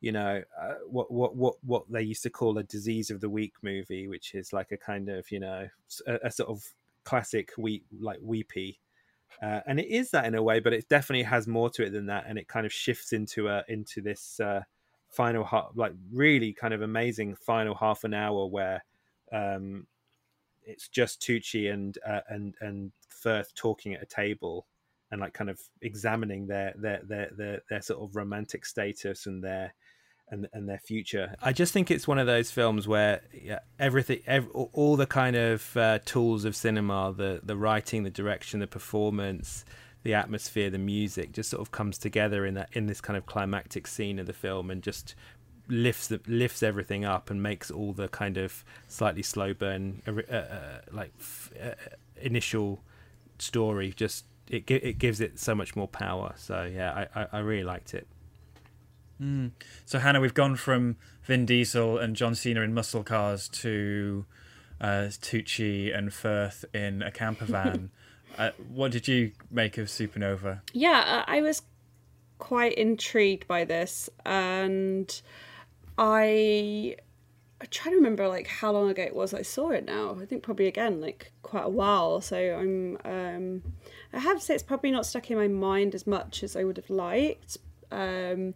you 0.06 0.12
know 0.12 0.44
uh, 0.62 0.76
what 0.88 1.12
what 1.12 1.36
what 1.36 1.56
what 1.64 1.84
they 1.92 2.04
used 2.04 2.22
to 2.22 2.30
call 2.30 2.60
a 2.60 2.64
disease 2.64 3.10
of 3.10 3.22
the 3.22 3.30
week 3.30 3.54
movie, 3.64 4.08
which 4.08 4.36
is 4.36 4.54
like 4.54 4.72
a 4.72 4.78
kind 4.78 5.10
of 5.10 5.32
you 5.32 5.40
know 5.40 5.68
a, 6.06 6.20
a 6.26 6.32
sort 6.32 6.48
of 6.48 6.64
classic 7.04 7.52
weep 7.58 7.86
like 8.00 8.20
weepy. 8.22 8.80
Uh, 9.42 9.62
and 9.66 9.80
it 9.80 9.88
is 9.88 10.12
that 10.12 10.26
in 10.26 10.36
a 10.36 10.44
way, 10.44 10.60
but 10.60 10.74
it 10.74 10.88
definitely 10.90 11.24
has 11.24 11.48
more 11.48 11.72
to 11.72 11.84
it 11.84 11.90
than 11.90 12.06
that, 12.06 12.26
and 12.28 12.38
it 12.38 12.48
kind 12.48 12.68
of 12.68 12.72
shifts 12.72 13.14
into 13.14 13.48
a 13.48 13.64
into 13.68 14.00
this 14.00 14.40
uh, 14.40 14.62
final 15.10 15.44
half, 15.44 15.72
like 15.74 15.94
really 16.14 16.54
kind 16.54 16.76
of 16.76 16.84
amazing 16.84 17.36
final 17.36 17.74
half 17.74 18.04
an 18.04 18.14
hour 18.14 18.46
where 18.46 18.86
um, 19.34 19.88
it's 20.64 20.88
just 20.88 21.20
Tucci 21.20 21.74
and 21.74 21.98
uh, 22.08 22.22
and 22.30 22.54
and 22.62 22.92
Firth 23.10 23.56
talking 23.56 23.96
at 23.96 24.04
a 24.04 24.06
table 24.06 24.68
and 25.10 25.20
like 25.20 25.34
kind 25.34 25.50
of 25.50 25.60
examining 25.82 26.46
their 26.46 26.76
their 26.78 27.02
their 27.04 27.32
their, 27.36 27.62
their 27.72 27.82
sort 27.82 28.04
of 28.04 28.16
romantic 28.16 28.68
status 28.68 29.26
and 29.26 29.44
their 29.44 29.74
and 30.30 30.48
and 30.54 30.68
their 30.68 30.80
future. 30.80 31.36
I 31.42 31.54
just 31.54 31.74
think 31.74 31.92
it's 31.92 32.08
one 32.08 32.20
of 32.20 32.28
those 32.28 32.52
films 32.52 32.88
where 32.88 33.22
yeah, 33.34 33.60
everything, 33.80 34.22
every, 34.26 34.50
all 34.52 34.96
the 34.96 35.06
kind 35.06 35.36
of 35.36 35.78
uh, 35.78 36.00
tools 36.06 36.46
of 36.46 36.56
cinema, 36.56 37.14
the 37.16 37.42
the 37.44 37.56
writing, 37.56 38.04
the 38.04 38.10
direction, 38.10 38.60
the 38.60 38.68
performance, 38.68 39.66
the 40.04 40.14
atmosphere, 40.14 40.70
the 40.70 40.78
music, 40.78 41.32
just 41.32 41.50
sort 41.50 41.62
of 41.62 41.72
comes 41.72 41.98
together 41.98 42.46
in 42.46 42.56
that 42.56 42.70
in 42.74 42.88
this 42.88 43.02
kind 43.02 43.18
of 43.18 43.26
climactic 43.26 43.88
scene 43.88 44.20
of 44.20 44.26
the 44.26 44.34
film, 44.34 44.70
and 44.70 44.82
just 44.82 45.16
lifts 45.68 46.08
the, 46.08 46.22
lifts 46.28 46.64
everything 46.64 47.06
up 47.06 47.30
and 47.30 47.42
makes 47.42 47.72
all 47.72 47.94
the 47.94 48.08
kind 48.08 48.38
of 48.38 48.64
slightly 48.88 49.24
slow 49.24 49.54
burn 49.54 50.02
uh, 50.08 50.34
uh, 50.34 50.80
like 50.92 51.12
uh, 51.62 51.72
initial 52.22 52.84
story 53.40 53.94
just 53.96 54.26
it 54.50 54.70
it 54.70 54.98
gives 55.00 55.20
it 55.20 55.40
so 55.40 55.56
much 55.56 55.76
more 55.76 55.88
power 55.88 56.34
so 56.38 56.70
yeah 56.72 57.08
i 57.16 57.28
i, 57.34 57.40
really 57.40 57.64
liked 57.64 57.94
it 57.94 58.08
mm. 59.22 59.52
so 59.86 60.00
hannah 60.00 60.20
we've 60.20 60.34
gone 60.34 60.56
from 60.56 60.96
vin 61.24 61.46
diesel 61.46 61.98
and 61.98 62.16
john 62.16 62.36
cena 62.36 62.62
in 62.62 62.74
muscle 62.74 63.04
cars 63.04 63.48
to 63.48 64.26
uh, 64.82 65.08
tucci 65.22 65.96
and 65.98 66.14
firth 66.14 66.66
in 66.74 67.02
a 67.02 67.12
camper 67.12 67.46
van 67.46 67.90
uh, 68.38 68.52
what 68.70 68.92
did 68.92 69.08
you 69.08 69.32
make 69.50 69.78
of 69.78 69.88
supernova 69.88 70.62
yeah 70.74 71.24
i 71.28 71.42
was 71.42 71.62
quite 72.38 72.74
intrigued 72.74 73.48
by 73.48 73.64
this 73.64 74.10
and 74.26 75.22
I 75.98 76.96
I 77.62 77.66
try 77.66 77.92
to 77.92 77.96
remember 77.96 78.28
like 78.28 78.48
how 78.48 78.72
long 78.72 78.90
ago 78.90 79.02
it 79.02 79.16
was 79.16 79.34
I 79.34 79.42
saw 79.42 79.70
it 79.70 79.86
now. 79.86 80.18
I 80.22 80.26
think 80.26 80.44
probably 80.44 80.68
again 80.68 81.00
like 81.00 81.32
quite 81.42 81.66
a 81.66 81.70
while. 81.70 82.22
So 82.22 82.38
I'm 82.38 82.98
um 83.06 83.64
I 84.14 84.20
have 84.20 84.40
to 84.40 84.44
say 84.44 84.54
it's 84.54 84.64
probably 84.64 84.92
not 84.92 85.06
stuck 85.06 85.32
in 85.32 85.38
my 85.38 85.48
mind 85.48 85.96
as 85.96 86.06
much 86.06 86.44
as 86.44 86.56
I 86.56 86.64
would 86.64 86.78
have 86.78 86.90
liked. 86.90 87.58
Um 87.92 88.56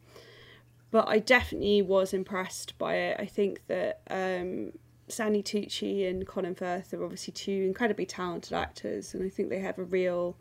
but 0.91 1.07
I 1.07 1.19
definitely 1.19 1.81
was 1.81 2.13
impressed 2.13 2.77
by 2.77 2.95
it. 2.95 3.17
I 3.19 3.25
think 3.25 3.61
that 3.67 4.01
um 4.09 4.73
Stanley 5.07 5.41
Tucci 5.41 6.07
and 6.07 6.25
Colin 6.25 6.55
Firth 6.55 6.93
are 6.93 7.03
obviously 7.03 7.33
two 7.33 7.63
incredibly 7.65 8.05
talented 8.05 8.53
actors 8.53 9.13
and 9.13 9.23
I 9.23 9.29
think 9.29 9.49
they 9.49 9.59
have 9.59 9.77
a 9.79 9.83
real 9.83 10.37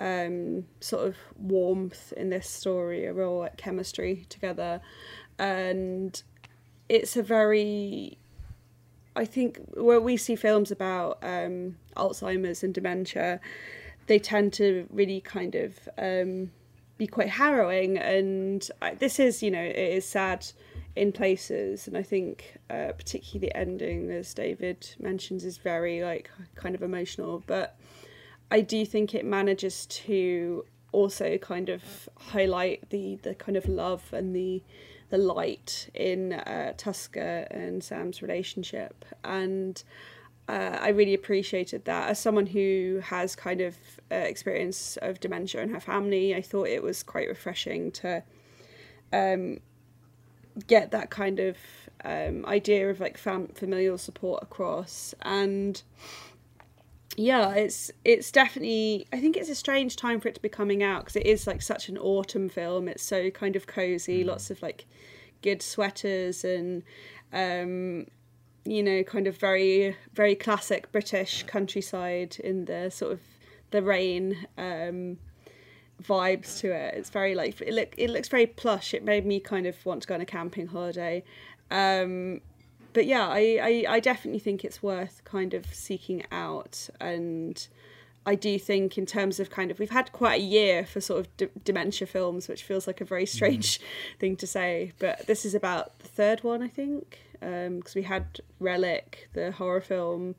um, 0.00 0.64
sort 0.80 1.06
of 1.06 1.16
warmth 1.36 2.12
in 2.12 2.30
this 2.30 2.48
story, 2.48 3.04
a 3.04 3.12
real 3.12 3.40
like, 3.40 3.56
chemistry 3.56 4.24
together 4.28 4.80
and 5.38 6.22
it's 6.88 7.16
a 7.16 7.22
very 7.22 8.18
I 9.14 9.24
think 9.24 9.58
where 9.74 10.00
we 10.00 10.16
see 10.16 10.36
films 10.36 10.70
about 10.70 11.18
um, 11.22 11.76
Alzheimer's 11.96 12.62
and 12.62 12.72
dementia, 12.72 13.40
they 14.06 14.20
tend 14.20 14.52
to 14.54 14.86
really 14.90 15.20
kind 15.20 15.56
of 15.56 15.88
um, 15.98 16.52
be 16.98 17.06
quite 17.06 17.30
harrowing. 17.30 17.96
And 17.96 18.68
I, 18.82 18.94
this 18.94 19.18
is, 19.18 19.42
you 19.42 19.50
know, 19.50 19.62
it 19.62 19.76
is 19.76 20.04
sad 20.04 20.46
in 20.96 21.12
places. 21.12 21.86
And 21.86 21.96
I 21.96 22.02
think, 22.02 22.58
uh, 22.68 22.92
particularly 22.96 23.48
the 23.48 23.56
ending, 23.56 24.10
as 24.10 24.34
David 24.34 24.94
mentions, 24.98 25.44
is 25.44 25.56
very 25.56 26.02
like 26.02 26.30
kind 26.56 26.74
of 26.74 26.82
emotional. 26.82 27.42
But 27.46 27.78
I 28.50 28.60
do 28.60 28.84
think 28.84 29.14
it 29.14 29.24
manages 29.24 29.86
to 29.86 30.64
also 30.92 31.38
kind 31.38 31.68
of 31.68 32.08
highlight 32.16 32.88
the 32.90 33.18
the 33.22 33.34
kind 33.34 33.56
of 33.56 33.68
love 33.68 34.02
and 34.12 34.34
the 34.34 34.62
the 35.10 35.18
light 35.18 35.88
in 35.94 36.32
uh, 36.32 36.72
Tusker 36.76 37.46
and 37.50 37.82
Sam's 37.82 38.20
relationship. 38.20 39.04
And 39.24 39.82
uh, 40.48 40.78
I 40.80 40.88
really 40.88 41.14
appreciated 41.14 41.84
that. 41.84 42.08
As 42.08 42.18
someone 42.18 42.46
who 42.46 43.00
has 43.04 43.36
kind 43.36 43.60
of 43.60 43.76
uh, 44.10 44.14
experience 44.14 44.96
of 45.02 45.20
dementia 45.20 45.62
in 45.62 45.68
her 45.70 45.80
family, 45.80 46.34
I 46.34 46.40
thought 46.40 46.68
it 46.68 46.82
was 46.82 47.02
quite 47.02 47.28
refreshing 47.28 47.90
to 47.92 48.22
um, 49.12 49.58
get 50.66 50.90
that 50.90 51.10
kind 51.10 51.38
of 51.38 51.56
um, 52.02 52.46
idea 52.46 52.88
of 52.90 52.98
like 52.98 53.18
fam- 53.18 53.48
familial 53.48 53.98
support 53.98 54.42
across. 54.42 55.14
And 55.20 55.82
yeah, 57.16 57.50
it's 57.52 57.90
it's 58.04 58.32
definitely. 58.32 59.06
I 59.12 59.20
think 59.20 59.36
it's 59.36 59.50
a 59.50 59.54
strange 59.54 59.96
time 59.96 60.18
for 60.18 60.28
it 60.28 60.34
to 60.36 60.42
be 60.42 60.48
coming 60.48 60.82
out 60.82 61.00
because 61.00 61.16
it 61.16 61.26
is 61.26 61.46
like 61.46 61.60
such 61.60 61.90
an 61.90 61.98
autumn 61.98 62.48
film. 62.48 62.88
It's 62.88 63.02
so 63.02 63.30
kind 63.30 63.54
of 63.54 63.66
cozy, 63.66 64.24
mm. 64.24 64.28
lots 64.28 64.50
of 64.50 64.62
like 64.62 64.86
good 65.42 65.60
sweaters 65.60 66.42
and 66.42 66.82
um, 67.34 68.06
you 68.64 68.82
know, 68.82 69.02
kind 69.02 69.26
of 69.26 69.36
very 69.36 69.96
very 70.14 70.34
classic 70.34 70.90
British 70.92 71.42
countryside 71.44 72.36
in 72.42 72.66
the 72.66 72.90
sort 72.90 73.12
of 73.12 73.20
the 73.70 73.82
rain 73.82 74.46
um, 74.56 75.18
vibes 76.02 76.58
to 76.60 76.72
it. 76.72 76.94
It's 76.94 77.10
very 77.10 77.34
like 77.34 77.60
it 77.60 77.72
look 77.72 77.94
it 77.96 78.10
looks 78.10 78.28
very 78.28 78.46
plush. 78.46 78.94
It 78.94 79.04
made 79.04 79.26
me 79.26 79.40
kind 79.40 79.66
of 79.66 79.84
want 79.84 80.02
to 80.02 80.08
go 80.08 80.14
on 80.14 80.20
a 80.20 80.26
camping 80.26 80.68
holiday. 80.68 81.24
Um, 81.70 82.40
but 82.92 83.06
yeah, 83.06 83.28
I, 83.28 83.84
I, 83.88 83.94
I 83.96 84.00
definitely 84.00 84.40
think 84.40 84.64
it's 84.64 84.82
worth 84.82 85.22
kind 85.24 85.54
of 85.54 85.66
seeking 85.66 86.24
out 86.32 86.88
and 87.00 87.68
I 88.26 88.34
do 88.34 88.58
think 88.58 88.98
in 88.98 89.06
terms 89.06 89.38
of 89.38 89.50
kind 89.50 89.70
of 89.70 89.78
we've 89.78 89.90
had 89.90 90.12
quite 90.12 90.40
a 90.40 90.44
year 90.44 90.84
for 90.84 91.00
sort 91.00 91.20
of 91.20 91.36
d- 91.36 91.48
dementia 91.64 92.06
films, 92.06 92.48
which 92.48 92.62
feels 92.62 92.86
like 92.86 93.00
a 93.00 93.04
very 93.04 93.24
strange 93.26 93.78
mm. 93.78 93.82
thing 94.18 94.36
to 94.36 94.46
say, 94.46 94.92
but 94.98 95.26
this 95.26 95.44
is 95.44 95.54
about 95.54 95.98
the 96.00 96.08
third 96.08 96.42
one 96.42 96.62
I 96.62 96.68
think 96.68 97.20
because 97.40 97.66
um, 97.66 97.92
we 97.94 98.02
had 98.02 98.40
Relic, 98.60 99.28
the 99.32 99.52
horror 99.52 99.80
film, 99.80 100.34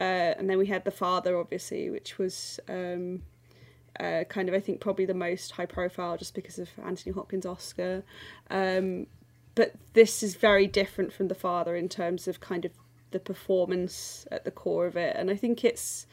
uh, 0.00 0.34
and 0.38 0.48
then 0.50 0.58
we 0.58 0.66
had 0.66 0.84
The 0.84 0.90
Father, 0.90 1.38
obviously, 1.38 1.90
which 1.90 2.18
was 2.18 2.60
um, 2.68 3.22
uh, 3.98 4.24
kind 4.28 4.48
of 4.48 4.54
I 4.54 4.60
think 4.60 4.80
probably 4.80 5.06
the 5.06 5.14
most 5.14 5.52
high 5.52 5.66
profile 5.66 6.16
just 6.16 6.34
because 6.34 6.58
of 6.58 6.68
Anthony 6.84 7.12
Hopkins' 7.12 7.46
Oscar. 7.46 8.02
Um, 8.50 9.06
but 9.54 9.72
this 9.94 10.22
is 10.22 10.34
very 10.34 10.66
different 10.66 11.12
from 11.12 11.28
the 11.28 11.34
father 11.34 11.76
in 11.76 11.88
terms 11.88 12.28
of 12.28 12.40
kind 12.40 12.66
of 12.66 12.72
the 13.10 13.18
performance 13.18 14.26
at 14.30 14.44
the 14.44 14.50
core 14.50 14.86
of 14.86 14.96
it, 14.96 15.16
and 15.16 15.30
I 15.30 15.36
think 15.36 15.64
it's 15.64 16.06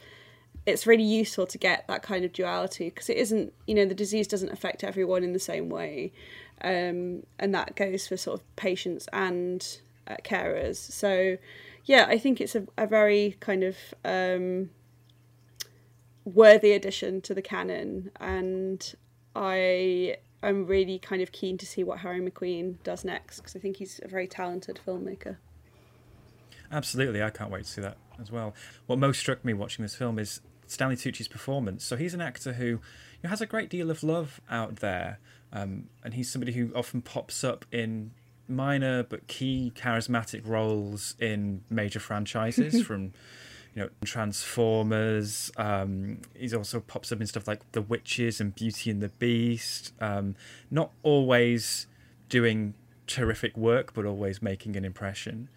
it's 0.66 0.86
really 0.86 1.04
useful 1.04 1.46
to 1.46 1.58
get 1.58 1.86
that 1.88 2.02
kind 2.02 2.24
of 2.24 2.32
duality 2.32 2.86
because 2.86 3.10
it 3.10 3.16
isn't 3.16 3.52
you 3.66 3.74
know 3.74 3.84
the 3.84 3.94
disease 3.94 4.26
doesn't 4.26 4.50
affect 4.50 4.82
everyone 4.82 5.22
in 5.22 5.32
the 5.32 5.38
same 5.38 5.68
way 5.68 6.12
um, 6.62 7.22
and 7.38 7.54
that 7.54 7.76
goes 7.76 8.06
for 8.06 8.16
sort 8.16 8.40
of 8.40 8.56
patients 8.56 9.06
and 9.12 9.80
uh, 10.06 10.16
carers 10.24 10.76
so 10.76 11.36
yeah 11.84 12.06
i 12.08 12.18
think 12.18 12.40
it's 12.40 12.54
a, 12.54 12.66
a 12.78 12.86
very 12.86 13.36
kind 13.40 13.62
of 13.62 13.76
um, 14.04 14.70
worthy 16.24 16.72
addition 16.72 17.20
to 17.20 17.34
the 17.34 17.42
canon 17.42 18.10
and 18.20 18.94
i 19.34 20.16
i'm 20.42 20.66
really 20.66 20.98
kind 20.98 21.22
of 21.22 21.32
keen 21.32 21.58
to 21.58 21.66
see 21.66 21.84
what 21.84 21.98
harry 21.98 22.20
Macqueen 22.20 22.76
does 22.82 23.04
next 23.04 23.38
because 23.38 23.56
i 23.56 23.58
think 23.58 23.76
he's 23.76 24.00
a 24.02 24.08
very 24.08 24.26
talented 24.26 24.78
filmmaker 24.86 25.36
Absolutely, 26.74 27.22
I 27.22 27.30
can't 27.30 27.50
wait 27.50 27.64
to 27.64 27.70
see 27.70 27.80
that 27.82 27.96
as 28.20 28.32
well. 28.32 28.54
What 28.86 28.98
most 28.98 29.20
struck 29.20 29.44
me 29.44 29.54
watching 29.54 29.84
this 29.84 29.94
film 29.94 30.18
is 30.18 30.40
Stanley 30.66 30.96
Tucci's 30.96 31.28
performance. 31.28 31.84
So 31.84 31.96
he's 31.96 32.14
an 32.14 32.20
actor 32.20 32.54
who, 32.54 32.80
who 33.22 33.28
has 33.28 33.40
a 33.40 33.46
great 33.46 33.70
deal 33.70 33.90
of 33.90 34.02
love 34.02 34.40
out 34.50 34.76
there, 34.76 35.20
um, 35.52 35.84
and 36.02 36.14
he's 36.14 36.30
somebody 36.30 36.52
who 36.52 36.72
often 36.74 37.00
pops 37.00 37.44
up 37.44 37.64
in 37.70 38.10
minor 38.48 39.02
but 39.02 39.26
key 39.26 39.72
charismatic 39.74 40.46
roles 40.46 41.14
in 41.18 41.62
major 41.70 42.00
franchises 42.00 42.82
from 42.86 43.12
you 43.74 43.82
know 43.82 43.88
transformers 44.04 45.50
um 45.56 46.20
he's 46.34 46.54
also 46.54 46.80
pops 46.80 47.10
up 47.10 47.20
in 47.20 47.26
stuff 47.26 47.48
like 47.48 47.60
the 47.72 47.82
witches 47.82 48.40
and 48.40 48.54
beauty 48.54 48.90
and 48.90 49.02
the 49.02 49.08
beast 49.08 49.92
um 50.00 50.36
not 50.70 50.90
always 51.02 51.86
doing 52.28 52.74
terrific 53.06 53.56
work 53.56 53.92
but 53.94 54.04
always 54.04 54.40
making 54.40 54.76
an 54.76 54.84
impression 54.84 55.48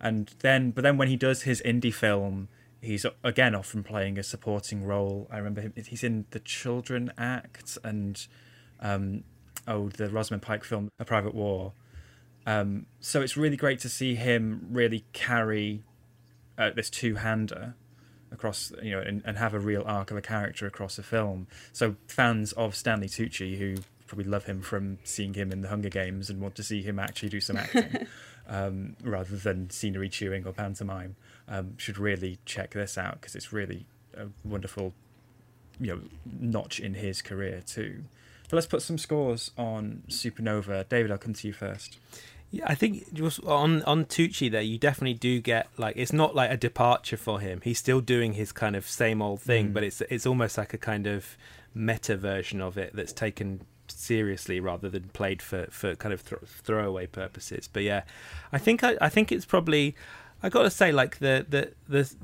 and 0.00 0.34
then 0.40 0.70
but 0.70 0.82
then 0.82 0.96
when 0.96 1.08
he 1.08 1.16
does 1.16 1.42
his 1.42 1.62
indie 1.64 1.92
film 1.92 2.48
he's 2.80 3.04
again 3.22 3.54
often 3.54 3.82
playing 3.82 4.18
a 4.18 4.22
supporting 4.22 4.84
role. 4.84 5.28
I 5.30 5.38
remember 5.38 5.60
him, 5.60 5.72
he's 5.76 6.04
in 6.04 6.26
the 6.30 6.40
Children 6.40 7.12
Act 7.18 7.78
and 7.84 8.26
um, 8.80 9.24
oh 9.68 9.88
the 9.90 10.08
Rosamund 10.08 10.42
Pike 10.42 10.64
film 10.64 10.90
A 10.98 11.04
Private 11.04 11.34
War. 11.34 11.72
Um, 12.46 12.86
so 13.00 13.20
it's 13.20 13.36
really 13.36 13.56
great 13.56 13.80
to 13.80 13.88
see 13.88 14.14
him 14.14 14.68
really 14.70 15.04
carry 15.12 15.82
uh, 16.58 16.70
this 16.70 16.90
two-hander 16.90 17.74
across 18.32 18.72
you 18.82 18.92
know 18.92 19.00
and, 19.00 19.22
and 19.24 19.36
have 19.38 19.54
a 19.54 19.58
real 19.58 19.82
arc 19.86 20.10
of 20.10 20.16
a 20.16 20.22
character 20.22 20.66
across 20.66 20.98
a 20.98 21.02
film. 21.02 21.46
So 21.72 21.96
fans 22.06 22.52
of 22.52 22.74
Stanley 22.74 23.08
Tucci 23.08 23.58
who 23.58 23.76
probably 24.06 24.24
love 24.24 24.44
him 24.44 24.60
from 24.60 24.98
seeing 25.04 25.34
him 25.34 25.52
in 25.52 25.60
the 25.60 25.68
Hunger 25.68 25.88
Games 25.88 26.30
and 26.30 26.40
want 26.40 26.56
to 26.56 26.64
see 26.64 26.82
him 26.82 26.98
actually 26.98 27.28
do 27.28 27.40
some 27.40 27.56
acting 27.56 28.08
um, 28.48 28.96
rather 29.04 29.36
than 29.36 29.70
scenery 29.70 30.08
chewing 30.08 30.44
or 30.44 30.52
pantomime 30.52 31.14
um, 31.48 31.76
should 31.78 31.96
really 31.96 32.38
check 32.44 32.72
this 32.72 32.98
out 32.98 33.20
because 33.20 33.36
it's 33.36 33.52
really 33.52 33.86
a 34.16 34.26
wonderful, 34.44 34.92
you 35.78 35.94
know, 35.94 36.00
notch 36.40 36.80
in 36.80 36.94
his 36.94 37.22
career 37.22 37.62
too. 37.64 38.02
But 38.48 38.56
let's 38.56 38.66
put 38.66 38.82
some 38.82 38.98
scores 38.98 39.52
on 39.56 40.02
Supernova. 40.08 40.88
David, 40.88 41.12
I'll 41.12 41.18
come 41.18 41.34
to 41.34 41.46
you 41.46 41.52
first. 41.52 41.98
Yeah, 42.50 42.64
I 42.66 42.74
think 42.74 43.12
just 43.12 43.42
on 43.44 43.82
on 43.84 44.06
Tucci 44.06 44.50
there, 44.50 44.62
you 44.62 44.78
definitely 44.78 45.14
do 45.14 45.40
get 45.40 45.68
like 45.76 45.96
it's 45.96 46.12
not 46.12 46.34
like 46.34 46.50
a 46.50 46.56
departure 46.56 47.16
for 47.16 47.40
him. 47.40 47.60
He's 47.62 47.78
still 47.78 48.00
doing 48.00 48.32
his 48.32 48.50
kind 48.50 48.74
of 48.74 48.88
same 48.88 49.22
old 49.22 49.40
thing, 49.40 49.68
mm. 49.68 49.72
but 49.72 49.84
it's 49.84 50.00
it's 50.02 50.26
almost 50.26 50.58
like 50.58 50.74
a 50.74 50.78
kind 50.78 51.06
of 51.06 51.36
meta 51.74 52.16
version 52.16 52.60
of 52.60 52.76
it 52.76 52.94
that's 52.94 53.12
taken 53.12 53.60
seriously 53.86 54.58
rather 54.60 54.88
than 54.88 55.10
played 55.12 55.40
for 55.42 55.66
for 55.70 55.94
kind 55.94 56.12
of 56.12 56.28
th- 56.28 56.42
throwaway 56.44 57.06
purposes. 57.06 57.68
But 57.72 57.84
yeah, 57.84 58.02
I 58.52 58.58
think 58.58 58.82
I, 58.82 58.96
I 59.00 59.08
think 59.08 59.30
it's 59.30 59.44
probably 59.44 59.94
I 60.42 60.48
got 60.48 60.62
to 60.62 60.70
say, 60.70 60.92
like 60.92 61.18
the 61.18 61.46
the 61.48 61.72
the 61.88 62.14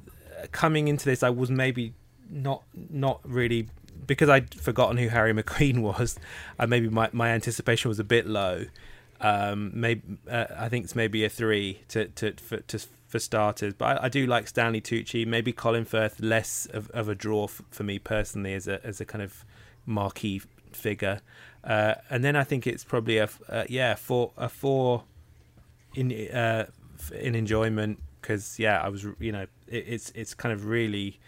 coming 0.53 0.89
into 0.89 1.05
this, 1.05 1.23
I 1.23 1.31
was 1.31 1.51
maybe 1.51 1.95
not 2.31 2.63
not 2.75 3.21
really 3.25 3.69
because 4.07 4.29
I'd 4.29 4.55
forgotten 4.55 4.97
who 4.97 5.09
Harry 5.09 5.33
Macqueen 5.43 5.83
was. 5.83 6.19
Uh, 6.59 6.67
maybe 6.67 6.89
my 6.89 7.11
my 7.13 7.31
anticipation 7.31 7.89
was 7.89 7.99
a 7.99 8.05
bit 8.05 8.27
low. 8.27 8.65
Um, 9.21 9.71
maybe 9.75 10.03
uh, 10.31 10.47
I 10.57 10.69
think 10.69 10.85
it's 10.85 10.95
maybe 10.95 11.25
a 11.25 11.29
three 11.29 11.81
to 11.89 12.07
to 12.07 12.33
for, 12.35 12.59
to, 12.59 12.79
for 13.09 13.19
starters. 13.19 13.75
But 13.75 13.99
I, 13.99 14.05
I, 14.05 14.09
do 14.09 14.27
like 14.27 14.47
Stanley 14.47 14.81
Tucci. 14.81 15.27
Maybe 15.27 15.53
Colin 15.53 15.85
Firth 15.85 16.21
less 16.21 16.67
of, 16.67 16.91
of 16.91 17.09
a 17.09 17.15
draw 17.15 17.45
f- 17.45 17.63
for 17.71 17.83
me 17.83 17.99
personally 17.99 18.53
as 18.53 18.69
a 18.69 18.85
as 18.85 19.01
a 19.01 19.05
kind 19.05 19.23
of 19.23 19.45
marquee 19.87 20.43
figure. 20.73 21.21
Uh, 21.65 21.95
and 22.11 22.23
then 22.23 22.37
I 22.37 22.45
think 22.45 22.67
it's 22.67 22.85
probably 22.85 23.19
a 23.19 23.29
uh, 23.49 23.65
yeah 23.69 23.95
for 23.95 24.33
a 24.37 24.49
four 24.49 25.05
in 25.95 26.13
uh, 26.31 26.67
in 27.19 27.35
enjoyment 27.35 28.01
because 28.21 28.59
yeah, 28.59 28.81
I 28.81 28.89
was 28.89 29.07
you 29.19 29.33
know 29.33 29.47
it, 29.69 29.85
it's 29.89 30.13
it's 30.15 30.35
kind 30.35 30.53
of 30.53 30.67
really 30.67 31.19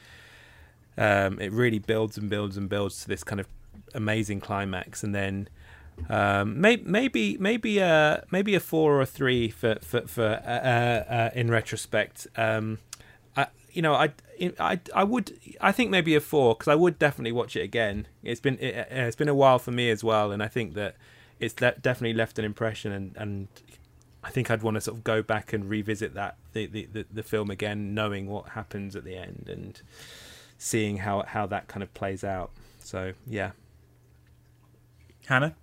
um, 0.96 1.40
it 1.40 1.53
really 1.53 1.79
builds 1.79 2.18
and 2.18 2.29
builds 2.29 2.57
and 2.57 2.68
builds 2.68 3.03
to 3.03 3.09
this 3.09 3.24
kind 3.24 3.40
of 3.40 3.46
amazing 3.94 4.40
climax, 4.40 5.03
and 5.03 5.14
then 5.14 5.48
um, 6.09 6.61
may, 6.61 6.77
maybe 6.77 7.37
maybe 7.39 7.79
a 7.79 8.25
maybe 8.31 8.55
a 8.55 8.61
four 8.61 8.97
or 8.97 9.01
a 9.03 9.07
three 9.07 9.49
for 9.49 9.77
for, 9.77 10.03
for 10.03 10.43
uh, 10.45 10.51
uh, 10.51 11.13
uh 11.13 11.31
in 11.35 11.51
retrospect. 11.51 12.27
Um, 12.37 12.79
I 13.37 13.49
you 13.73 13.83
know 13.83 13.95
I 13.95 14.13
I 14.59 14.81
I 14.95 15.05
would 15.05 15.39
I 15.61 15.73
think 15.73 15.91
maybe 15.91 16.15
a 16.15 16.21
four 16.21 16.55
because 16.55 16.69
I 16.69 16.75
would 16.75 16.99
definitely 16.99 17.33
watch 17.33 17.57
it 17.57 17.63
again. 17.63 18.07
It's 18.23 18.41
been 18.41 18.59
it, 18.61 18.91
has 18.91 19.17
been 19.17 19.29
a 19.29 19.35
while 19.35 19.59
for 19.59 19.71
me 19.71 19.91
as 19.91 20.03
well, 20.03 20.33
and 20.33 20.43
I 20.43 20.49
think 20.49 20.75
that 20.75 20.97
it's 21.41 21.55
definitely 21.55 22.15
left 22.15 22.39
an 22.39 22.45
impression 22.45 22.93
and 22.93 23.17
and 23.17 23.49
I 24.23 24.31
think 24.31 24.51
I'd 24.51 24.63
want 24.63 24.75
to 24.75 24.81
sort 24.81 24.97
of 24.97 25.05
go 25.05 25.23
back 25.23 25.53
and 25.53 25.69
revisit 25.71 26.15
that 26.15 26.37
the, 26.53 26.67
the, 26.67 26.89
the, 26.93 27.07
the, 27.13 27.23
film 27.23 27.51
again, 27.51 27.95
knowing 27.95 28.27
what 28.27 28.51
happens 28.51 28.97
at 28.97 29.05
the 29.05 29.17
end 29.17 29.49
and 29.49 29.81
seeing 30.59 30.99
how 30.99 31.23
how 31.23 31.47
that 31.47 31.69
kind 31.69 31.83
of 31.83 31.95
plays 31.95 32.25
out. 32.25 32.51
So 32.81 33.13
yeah, 33.27 33.53
Hannah, 35.27 35.55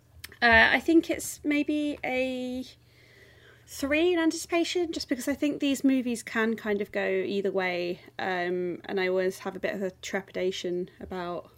uh, 0.46 0.70
I 0.74 0.80
think 0.80 1.10
it's 1.10 1.40
maybe 1.44 1.98
a 2.06 2.64
three 3.66 4.14
in 4.14 4.20
anticipation, 4.20 4.92
just 4.92 5.10
because 5.10 5.28
I 5.28 5.34
think 5.34 5.60
these 5.60 5.84
movies 5.84 6.22
can 6.22 6.56
kind 6.56 6.82
of 6.82 6.92
go 6.92 7.08
either 7.08 7.52
way, 7.52 8.00
um, 8.20 8.80
and 8.86 9.00
I 9.00 9.08
always 9.08 9.40
have 9.40 9.56
a 9.56 9.60
bit 9.60 9.74
of 9.74 9.82
a 9.82 9.90
trepidation 10.04 10.92
about 11.02 11.50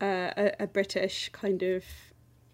uh, 0.00 0.30
a, 0.34 0.52
a 0.60 0.66
British 0.66 1.28
kind 1.32 1.62
of 1.62 1.84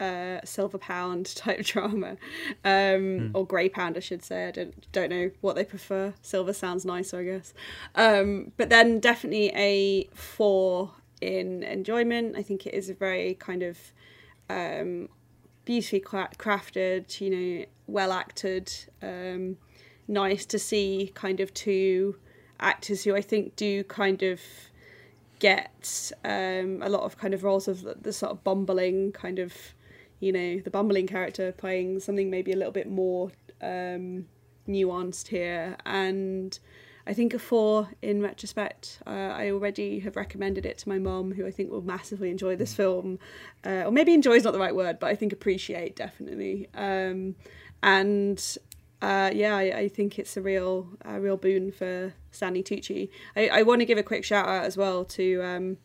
uh, 0.01 0.41
silver 0.43 0.79
pound 0.79 1.27
type 1.37 1.65
drama, 1.65 2.17
um, 2.65 3.01
mm. 3.31 3.31
or 3.35 3.47
grey 3.47 3.69
pound, 3.69 3.97
I 3.97 4.01
should 4.01 4.25
say. 4.25 4.49
I 4.49 4.51
don't 4.51 4.91
don't 4.91 5.11
know 5.11 5.31
what 5.43 5.55
they 5.55 5.65
prefer. 5.65 6.13
Silver 6.23 6.53
sounds 6.53 6.85
nicer, 6.85 7.21
I 7.21 7.25
guess. 7.25 7.55
Um, 7.95 8.51
but 8.57 8.69
then 8.69 8.99
definitely 8.99 9.53
a 9.55 10.09
four 10.13 10.91
in 11.21 11.63
enjoyment. 11.63 12.37
I 12.37 12.43
think 12.43 12.67
it 12.67 12.75
is 12.75 12.91
a 12.91 12.95
very 12.95 13.35
kind 13.35 13.63
of 13.63 13.79
um, 14.51 15.09
beautifully 15.69 16.01
crafted, 16.01 17.21
you 17.21 17.29
know, 17.29 17.67
well 17.87 18.11
acted. 18.11 18.73
Um, 19.03 19.59
nice 20.09 20.47
to 20.47 20.59
see 20.59 21.13
kind 21.15 21.41
of 21.41 21.53
two 21.53 22.17
actors 22.59 23.05
who 23.05 23.15
I 23.15 23.21
think 23.21 23.55
do 23.55 23.85
kind 23.85 24.23
of 24.23 24.41
get 25.41 26.11
um, 26.25 26.81
a 26.83 26.89
lot 26.89 27.03
of 27.03 27.19
kind 27.19 27.35
of 27.35 27.45
roles 27.45 27.69
of 27.69 27.83
the, 27.83 27.95
the, 28.01 28.15
sort 28.15 28.33
of 28.33 28.43
bumbling 28.43 29.13
kind 29.13 29.39
of 29.39 29.53
you 30.21 30.33
know 30.33 30.59
the 30.59 30.71
bumbling 30.71 31.07
character 31.07 31.53
playing 31.53 32.01
something 32.01 32.31
maybe 32.31 32.51
a 32.51 32.57
little 32.57 32.73
bit 32.73 32.91
more 32.91 33.31
um, 33.61 34.25
nuanced 34.67 35.29
here 35.29 35.77
and 35.85 36.59
I 37.09 37.15
think 37.15 37.33
a 37.33 37.39
four 37.39 37.89
in 38.03 38.21
retrospect. 38.21 38.99
Uh, 39.07 39.11
I 39.11 39.51
already 39.51 40.01
have 40.01 40.15
recommended 40.15 40.67
it 40.67 40.77
to 40.79 40.89
my 40.91 40.99
mom, 40.99 41.33
who 41.33 41.47
I 41.47 41.51
think 41.51 41.71
will 41.71 41.81
massively 41.81 42.31
enjoy 42.31 42.55
this 42.55 42.75
film, 42.75 43.19
uh, 43.65 43.85
or 43.87 43.91
maybe 43.91 44.13
enjoy 44.13 44.33
is 44.33 44.45
not 44.45 44.53
the 44.53 44.59
right 44.59 44.77
word, 44.77 44.99
but 44.99 45.07
I 45.07 45.15
think 45.15 45.33
appreciate 45.33 45.97
definitely. 45.97 46.69
Um, 46.75 47.35
and 47.83 48.59
uh, 49.01 49.31
yeah, 49.33 49.57
I, 49.57 49.63
I, 49.63 49.89
think 49.89 50.19
it's 50.19 50.37
a 50.37 50.43
real, 50.43 50.89
a 51.03 51.19
real 51.19 51.39
boon 51.39 51.73
for 51.73 52.13
Stanley 52.31 52.63
Tucci. 52.63 53.09
I, 53.35 53.49
I 53.49 53.63
want 53.63 53.81
to 53.81 53.87
give 53.87 53.97
a 53.97 54.03
quick 54.03 54.23
shout 54.23 54.47
out 54.47 54.65
as 54.65 54.77
well 54.77 55.07
to 55.07 55.43
um, 55.43 55.79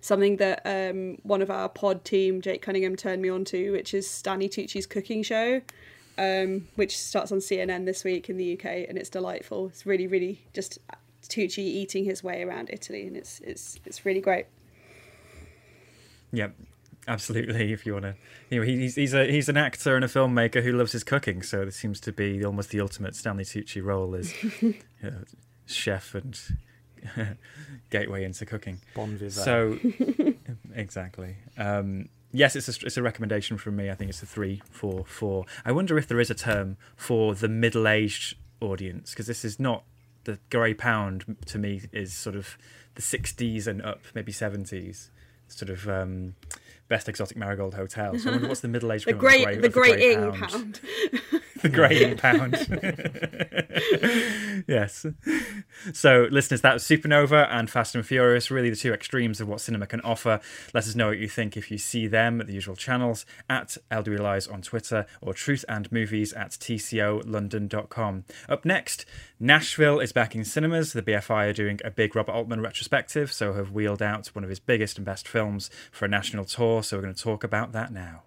something 0.00 0.38
that 0.38 0.62
um, 0.64 1.18
one 1.24 1.42
of 1.42 1.50
our 1.50 1.68
pod 1.68 2.06
team, 2.06 2.40
Jake 2.40 2.62
Cunningham, 2.62 2.96
turned 2.96 3.20
me 3.20 3.28
on 3.28 3.44
to, 3.46 3.72
which 3.72 3.92
is 3.92 4.08
Stanley 4.08 4.48
Tucci's 4.48 4.86
cooking 4.86 5.22
show, 5.22 5.60
um, 6.18 6.68
which 6.76 6.98
starts 6.98 7.32
on 7.32 7.38
CNN 7.38 7.84
this 7.84 8.04
week 8.04 8.28
in 8.28 8.36
the 8.36 8.54
UK, 8.54 8.88
and 8.88 8.98
it's 8.98 9.08
delightful. 9.08 9.68
It's 9.68 9.86
really, 9.86 10.06
really 10.06 10.40
just 10.52 10.78
Tucci 11.28 11.58
eating 11.58 12.04
his 12.04 12.22
way 12.22 12.42
around 12.42 12.70
Italy, 12.72 13.06
and 13.06 13.16
it's 13.16 13.40
it's 13.40 13.78
it's 13.84 14.04
really 14.04 14.20
great. 14.20 14.46
Yep, 16.32 16.54
absolutely. 17.08 17.72
If 17.72 17.86
you 17.86 17.94
want 17.94 18.04
to, 18.04 18.14
you 18.50 18.60
know, 18.60 18.66
he's 18.66 18.96
he's 18.96 19.14
a 19.14 19.30
he's 19.30 19.48
an 19.48 19.56
actor 19.56 19.96
and 19.96 20.04
a 20.04 20.08
filmmaker 20.08 20.62
who 20.62 20.72
loves 20.72 20.92
his 20.92 21.04
cooking, 21.04 21.42
so 21.42 21.62
it 21.62 21.74
seems 21.74 22.00
to 22.00 22.12
be 22.12 22.44
almost 22.44 22.70
the 22.70 22.80
ultimate 22.80 23.14
Stanley 23.14 23.44
Tucci 23.44 23.82
role 23.82 24.14
is 24.14 24.34
you 24.62 24.74
know, 25.02 25.22
chef 25.66 26.14
and 26.14 26.38
gateway 27.90 28.24
into 28.24 28.46
cooking. 28.46 28.80
Bon 28.94 29.10
vivant. 29.10 29.32
So, 29.32 29.78
exactly. 30.74 31.36
Um, 31.56 32.08
yes, 32.32 32.56
it's 32.56 32.68
a, 32.68 32.86
it's 32.86 32.96
a 32.96 33.02
recommendation 33.02 33.58
from 33.58 33.76
me. 33.76 33.90
I 33.90 33.94
think 33.94 34.08
it's 34.08 34.22
a 34.22 34.26
three, 34.26 34.62
four, 34.70 35.04
four. 35.04 35.44
I 35.64 35.72
wonder 35.72 35.98
if 35.98 36.08
there 36.08 36.20
is 36.20 36.30
a 36.30 36.34
term 36.34 36.76
for 36.96 37.34
the 37.34 37.48
middle-aged 37.48 38.36
audience 38.60 39.10
because 39.10 39.26
this 39.26 39.44
is 39.44 39.60
not 39.60 39.84
the 40.24 40.38
grey 40.50 40.74
pound 40.74 41.36
to 41.46 41.58
me 41.58 41.82
is 41.92 42.12
sort 42.14 42.36
of 42.36 42.56
the 42.94 43.02
60s 43.02 43.66
and 43.66 43.82
up, 43.82 44.02
maybe 44.14 44.32
70s, 44.32 45.08
sort 45.48 45.70
of 45.70 45.88
um, 45.88 46.34
best 46.88 47.08
exotic 47.08 47.36
marigold 47.36 47.74
hotel. 47.74 48.18
So 48.18 48.28
I 48.28 48.32
wonder 48.32 48.48
what's 48.48 48.60
the 48.60 48.68
middle 48.68 48.92
aged 48.92 49.06
the 49.08 49.14
great 49.14 49.46
the, 49.46 49.62
the 49.62 49.68
great 49.68 50.00
ing 50.00 50.32
pound. 50.32 50.50
pound. 50.50 50.80
the 51.68 51.68
grey 51.68 52.14
pound. 52.16 52.54
yes. 54.66 55.06
So, 55.92 56.26
listeners, 56.30 56.60
that 56.62 56.74
was 56.74 56.82
Supernova 56.82 57.46
and 57.50 57.70
Fast 57.70 57.94
and 57.94 58.04
Furious, 58.04 58.50
really 58.50 58.70
the 58.70 58.76
two 58.76 58.92
extremes 58.92 59.40
of 59.40 59.46
what 59.46 59.60
cinema 59.60 59.86
can 59.86 60.00
offer. 60.00 60.40
Let 60.74 60.88
us 60.88 60.96
know 60.96 61.08
what 61.08 61.18
you 61.18 61.28
think 61.28 61.56
if 61.56 61.70
you 61.70 61.78
see 61.78 62.08
them 62.08 62.40
at 62.40 62.48
the 62.48 62.54
usual 62.54 62.74
channels 62.74 63.24
at 63.48 63.76
LWLies 63.92 64.52
on 64.52 64.62
Twitter 64.62 65.06
or 65.20 65.34
Truth 65.34 65.64
and 65.68 65.90
Movies 65.92 66.32
at 66.32 66.50
TCOLondon.com. 66.50 68.24
Up 68.48 68.64
next, 68.64 69.06
Nashville 69.38 70.00
is 70.00 70.12
back 70.12 70.34
in 70.34 70.44
cinemas. 70.44 70.92
The 70.92 71.02
BFI 71.02 71.50
are 71.50 71.52
doing 71.52 71.78
a 71.84 71.90
big 71.92 72.16
Robert 72.16 72.32
Altman 72.32 72.60
retrospective, 72.60 73.32
so 73.32 73.52
have 73.52 73.70
wheeled 73.70 74.02
out 74.02 74.26
one 74.28 74.42
of 74.42 74.50
his 74.50 74.60
biggest 74.60 74.96
and 74.96 75.04
best 75.04 75.28
films 75.28 75.70
for 75.92 76.06
a 76.06 76.08
national 76.08 76.44
tour. 76.44 76.82
So, 76.82 76.96
we're 76.96 77.02
going 77.02 77.14
to 77.14 77.22
talk 77.22 77.44
about 77.44 77.70
that 77.72 77.92
now. 77.92 78.24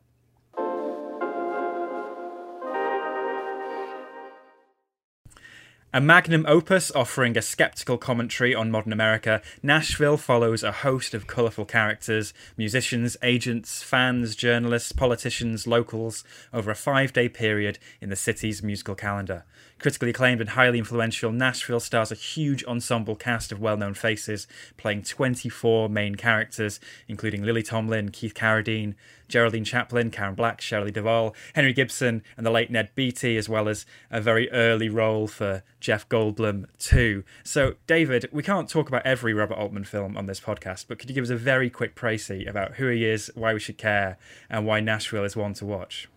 A 5.96 6.02
magnum 6.02 6.46
opus 6.46 6.91
offering 6.91 7.38
a 7.38 7.41
skeptical 7.41 7.98
commentary 7.98 8.54
on 8.54 8.70
modern 8.70 8.91
America, 8.91 9.41
Nashville 9.64 10.18
follows 10.18 10.62
a 10.62 10.74
host 10.74 11.14
of 11.14 11.26
colourful 11.26 11.64
characters, 11.64 12.34
musicians, 12.58 13.16
agents, 13.24 13.82
fans, 13.82 14.36
journalists, 14.36 14.91
politicians, 14.91 15.66
locals, 15.66 16.26
over 16.52 16.70
a 16.70 16.76
five 16.76 17.14
day 17.14 17.30
period 17.30 17.80
in 18.02 18.10
the 18.10 18.18
city's 18.18 18.62
musical 18.62 18.93
calendar. 18.93 19.46
Critically 19.80 20.10
acclaimed 20.10 20.41
and 20.41 20.50
highly 20.50 20.80
influential, 20.80 21.32
Nashville 21.32 21.80
stars 21.80 22.12
a 22.12 22.16
huge 22.16 22.66
ensemble 22.66 23.16
cast 23.16 23.54
of 23.54 23.62
well 23.62 23.78
known 23.78 23.93
faces, 23.93 24.48
playing 24.76 25.04
24 25.04 25.88
main 25.88 26.16
characters, 26.16 26.82
including 27.08 27.43
Lily 27.43 27.64
Tomlin, 27.64 28.12
Keith 28.12 28.34
Carradine, 28.34 28.96
Geraldine 29.28 29.64
Chaplin, 29.64 30.12
Karen 30.12 30.36
Black, 30.36 30.62
Shelley 30.62 30.92
Duvall, 30.92 31.36
Henry 31.54 31.74
Gibson, 31.74 32.24
and 32.38 32.46
the 32.46 32.52
late 32.52 32.70
Ned 32.70 32.90
Beatty, 32.96 33.38
as 33.38 33.50
well 33.50 33.68
as 33.68 33.86
a 34.12 34.22
very 34.22 34.52
early 34.52 34.90
role 34.90 35.28
for 35.28 35.64
Jeff 35.80 36.08
Goldblum, 36.10 36.66
too. 36.78 37.24
So, 37.44 37.76
David, 37.88 38.30
we 38.32 38.44
can't 38.44 38.70
talk 38.70 38.88
about 38.88 39.06
every 39.06 39.34
Robert 39.34 39.58
Altman 39.58 39.86
film 39.86 40.18
on 40.18 40.26
this 40.26 40.40
podcast, 40.40 40.86
but 40.88 41.00
could 41.00 41.10
you 41.10 41.16
give 41.16 41.24
us 41.24 41.30
a 41.30 41.36
very 41.36 41.70
quick 41.70 41.96
précis 41.96 42.50
about 42.50 42.76
who 42.76 42.88
he 42.88 43.06
is, 43.06 43.32
why 43.36 43.54
we 43.54 43.60
should 43.60 43.78
care, 43.78 44.18
and 44.50 44.66
why 44.66 44.80
Nashville 44.80 45.24
is 45.24 45.36
one 45.36 45.54
to 45.56 45.66
watch? 45.66 46.08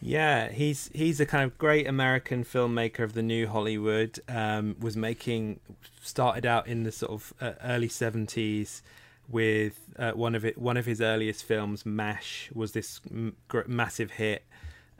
Yeah, 0.00 0.50
he's 0.50 0.90
he's 0.92 1.18
a 1.18 1.24
kind 1.24 1.44
of 1.44 1.56
great 1.56 1.86
American 1.86 2.44
filmmaker 2.44 3.00
of 3.00 3.14
the 3.14 3.22
new 3.22 3.46
Hollywood. 3.46 4.20
Um, 4.28 4.76
was 4.78 4.98
making 4.98 5.60
started 6.02 6.44
out 6.44 6.66
in 6.66 6.82
the 6.82 6.92
sort 6.92 7.12
of 7.12 7.32
uh, 7.40 7.52
early 7.64 7.88
seventies 7.88 8.82
with 9.28 9.78
uh, 9.98 10.12
one 10.12 10.34
of 10.34 10.44
it 10.44 10.58
one 10.58 10.76
of 10.76 10.86
his 10.86 11.00
earliest 11.00 11.44
films, 11.44 11.84
Mash, 11.86 12.50
was 12.54 12.72
this 12.72 13.00
m- 13.10 13.36
massive 13.66 14.12
hit. 14.12 14.44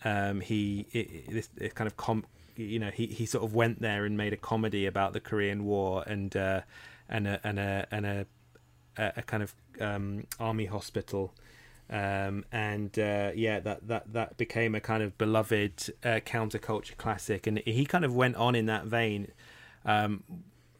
Um, 0.05 0.41
he 0.41 0.87
it, 0.93 1.31
this 1.31 1.49
it 1.57 1.75
kind 1.75 1.87
of 1.87 1.97
com- 1.97 2.27
you 2.57 2.79
know 2.79 2.91
he, 2.91 3.07
he 3.07 3.27
sort 3.27 3.45
of 3.45 3.55
went 3.55 3.81
there 3.81 4.05
and 4.05 4.16
made 4.16 4.33
a 4.33 4.37
comedy 4.37 4.87
about 4.87 5.12
the 5.12 5.20
Korean 5.20 5.64
War 5.64 6.05
and 6.07 6.37
uh, 6.37 6.62
and 7.09 7.27
a 7.27 7.41
and 7.45 7.59
a 7.59 7.87
and 7.91 8.07
a, 8.07 8.27
a, 8.97 9.22
kind 9.22 9.43
of 9.43 9.55
um, 9.81 10.27
army 10.39 10.66
hospital 10.66 11.35
um, 11.91 12.45
and 12.51 12.99
uh, 12.99 13.33
yeah, 13.35 13.61
that, 13.61 13.87
that 13.89 14.12
that 14.12 14.37
became 14.37 14.75
a 14.75 14.81
kind 14.81 15.03
of 15.03 15.18
beloved 15.18 15.93
uh, 16.03 16.20
counterculture 16.25 16.97
classic, 16.97 17.47
and 17.47 17.59
he 17.59 17.85
kind 17.85 18.05
of 18.05 18.14
went 18.14 18.37
on 18.37 18.55
in 18.55 18.66
that 18.66 18.87
vein. 18.87 19.33
Um, 19.85 20.25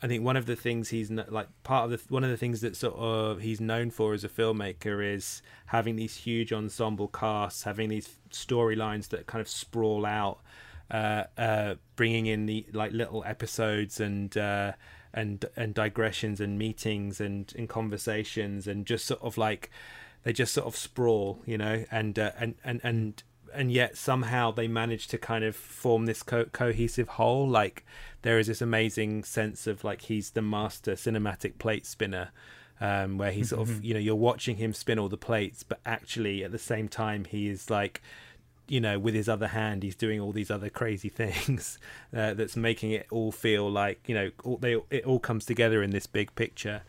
I 0.05 0.07
think 0.07 0.23
one 0.23 0.37
of 0.37 0.45
the 0.45 0.55
things 0.55 0.91
he's 0.91 1.11
like 1.11 1.49
part 1.63 1.91
of 1.91 1.91
the 1.91 2.13
one 2.13 2.25
of 2.25 2.31
the 2.31 2.37
things 2.37 2.61
that 2.61 2.77
sort 2.77 2.95
of 2.95 3.41
he's 3.41 3.59
known 3.59 3.91
for 3.91 4.13
as 4.13 4.23
a 4.23 4.29
filmmaker 4.29 5.03
is 5.03 5.41
having 5.65 5.97
these 5.97 6.15
huge 6.15 6.53
ensemble 6.53 7.09
casts, 7.09 7.63
having 7.63 7.89
these 7.89 8.19
storylines 8.31 9.09
that 9.09 9.27
kind 9.27 9.41
of 9.41 9.49
sprawl 9.49 10.05
out, 10.05 10.41
uh, 10.91 11.25
uh, 11.39 11.77
bringing 11.97 12.27
in 12.27 12.45
the 12.45 12.67
like 12.75 12.93
little 12.93 13.25
episodes 13.25 13.99
and 13.99 14.37
uh, 14.37 14.73
and 15.15 15.47
and 15.57 15.73
digressions 15.73 16.39
and 16.39 16.59
meetings 16.59 17.19
and 17.19 17.55
and 17.57 17.71
conversations 17.71 18.67
and 18.67 18.85
just 18.85 19.07
sort 19.07 19.23
of 19.23 19.39
like 19.39 19.71
they 20.25 20.35
just 20.35 20.53
sort 20.53 20.67
of 20.67 20.77
sprawl, 20.77 21.41
you 21.47 21.57
know, 21.57 21.83
and 21.91 22.19
uh, 22.19 22.33
and 22.39 22.57
and 22.63 22.83
and 22.85 23.23
and 23.55 23.73
yet 23.73 23.97
somehow 23.97 24.51
they 24.51 24.69
manage 24.69 25.07
to 25.09 25.17
kind 25.17 25.45
of 25.45 25.57
form 25.57 26.05
this 26.05 26.23
co- 26.23 26.45
cohesive 26.47 27.09
whole. 27.09 27.49
Like 27.49 27.87
there 28.25 28.39
is 28.39 28.49
this 28.49 28.61
amazing 28.61 29.23
sense 29.23 29.67
of 29.67 29.85
like 29.85 30.03
he's 30.03 30.31
the 30.31 30.43
master 30.43 30.93
cinematic 30.93 31.59
plate 31.59 31.87
spinner. 31.87 32.31
Um, 32.81 33.19
where 33.19 33.31
he's 33.31 33.51
sort 33.51 33.63
of 33.63 33.69
mm-hmm. 33.77 33.85
you 33.85 33.95
know 33.95 34.01
you're 34.01 34.17
watching 34.17 34.57
him 34.57 34.73
spin 34.73 34.99
all 34.99 35.09
the 35.09 35.17
plates, 35.17 35.63
but 35.63 35.79
actually 35.87 36.43
at 36.43 36.51
the 36.51 36.59
same 36.59 36.89
time 36.89 37.25
he 37.25 37.49
is 37.49 37.71
like 37.71 38.03
you 38.67 38.81
know 38.81 38.99
with 38.99 39.15
his 39.15 39.29
other 39.29 39.47
hand 39.47 39.85
he's 39.85 39.95
doing 39.95 40.21
all 40.21 40.33
these 40.33 40.51
other 40.51 40.69
crazy 40.69 41.09
things 41.23 41.79
uh, 42.15 42.35
that's 42.35 42.57
making 42.57 42.91
it 42.91 43.07
all 43.13 43.31
feel 43.31 43.71
like 43.71 44.01
you 44.09 44.15
know 44.15 44.33
all, 44.43 44.57
they 44.57 44.77
it 44.91 45.05
all 45.05 45.21
comes 45.21 45.45
together 45.45 45.85
in 45.85 45.91
this 45.91 46.09
big 46.09 46.35
picture 46.35 46.83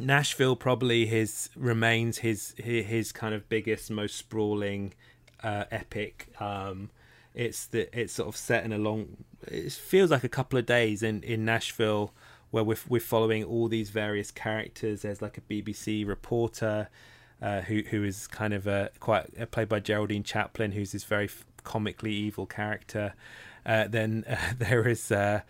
Nashville 0.00 0.56
probably 0.56 1.06
his 1.06 1.50
remains 1.54 2.18
his 2.18 2.54
his 2.56 3.12
kind 3.12 3.34
of 3.34 3.48
biggest, 3.48 3.90
most 3.90 4.16
sprawling 4.16 4.94
uh, 5.42 5.64
epic. 5.70 6.28
Um, 6.40 6.90
it's 7.40 7.64
the 7.66 7.98
it's 7.98 8.12
sort 8.12 8.28
of 8.28 8.36
set 8.36 8.64
in 8.64 8.72
a 8.72 8.78
long. 8.78 9.16
It 9.48 9.72
feels 9.72 10.10
like 10.10 10.24
a 10.24 10.28
couple 10.28 10.58
of 10.58 10.66
days 10.66 11.02
in 11.02 11.22
in 11.22 11.44
Nashville 11.44 12.12
where 12.50 12.62
we're 12.62 12.76
we're 12.86 13.00
following 13.00 13.44
all 13.44 13.66
these 13.66 13.88
various 13.88 14.30
characters. 14.30 15.02
There's 15.02 15.22
like 15.22 15.38
a 15.38 15.40
BBC 15.40 16.06
reporter 16.06 16.90
uh, 17.40 17.62
who 17.62 17.82
who 17.90 18.04
is 18.04 18.26
kind 18.26 18.52
of 18.52 18.66
a 18.66 18.90
quite 19.00 19.30
uh, 19.40 19.46
played 19.46 19.70
by 19.70 19.80
Geraldine 19.80 20.22
Chaplin, 20.22 20.72
who's 20.72 20.92
this 20.92 21.04
very 21.04 21.30
comically 21.64 22.12
evil 22.12 22.44
character. 22.44 23.14
Uh, 23.64 23.88
then 23.88 24.26
there 24.58 24.86
is 24.86 25.10
uh, 25.10 25.40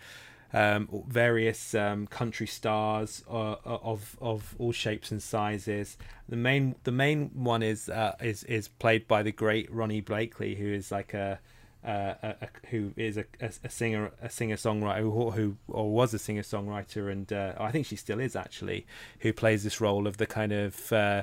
um, 0.52 0.88
various 1.08 1.74
um, 1.74 2.06
country 2.06 2.46
stars 2.46 3.24
uh, 3.28 3.52
uh, 3.52 3.56
of 3.64 4.16
of 4.20 4.54
all 4.60 4.70
shapes 4.70 5.10
and 5.10 5.20
sizes. 5.20 5.98
The 6.28 6.36
main 6.36 6.76
the 6.84 6.92
main 6.92 7.30
one 7.34 7.64
is 7.64 7.88
uh, 7.88 8.14
is 8.22 8.44
is 8.44 8.68
played 8.68 9.08
by 9.08 9.24
the 9.24 9.32
great 9.32 9.74
Ronee 9.74 10.04
Blakley, 10.04 10.56
who 10.56 10.72
is 10.72 10.92
like 10.92 11.14
a, 11.14 11.40
uh, 11.84 12.14
a, 12.22 12.48
who 12.68 12.92
is 12.96 13.16
a, 13.16 13.24
a, 13.40 13.68
singer 13.68 14.12
a 14.20 14.28
singer 14.28 14.56
songwriter 14.56 15.00
who, 15.00 15.30
who, 15.30 15.56
or 15.68 15.90
was 15.90 16.12
a 16.14 16.18
singer 16.18 16.42
songwriter, 16.42 17.10
and 17.10 17.32
uh, 17.32 17.54
I 17.58 17.70
think 17.70 17.86
she 17.86 17.96
still 17.96 18.20
is 18.20 18.36
actually, 18.36 18.86
who 19.20 19.32
plays 19.32 19.64
this 19.64 19.80
role 19.80 20.06
of 20.06 20.18
the 20.18 20.26
kind 20.26 20.52
of 20.52 20.92
uh, 20.92 21.22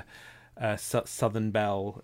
Southern 0.76 1.50
belle. 1.50 2.02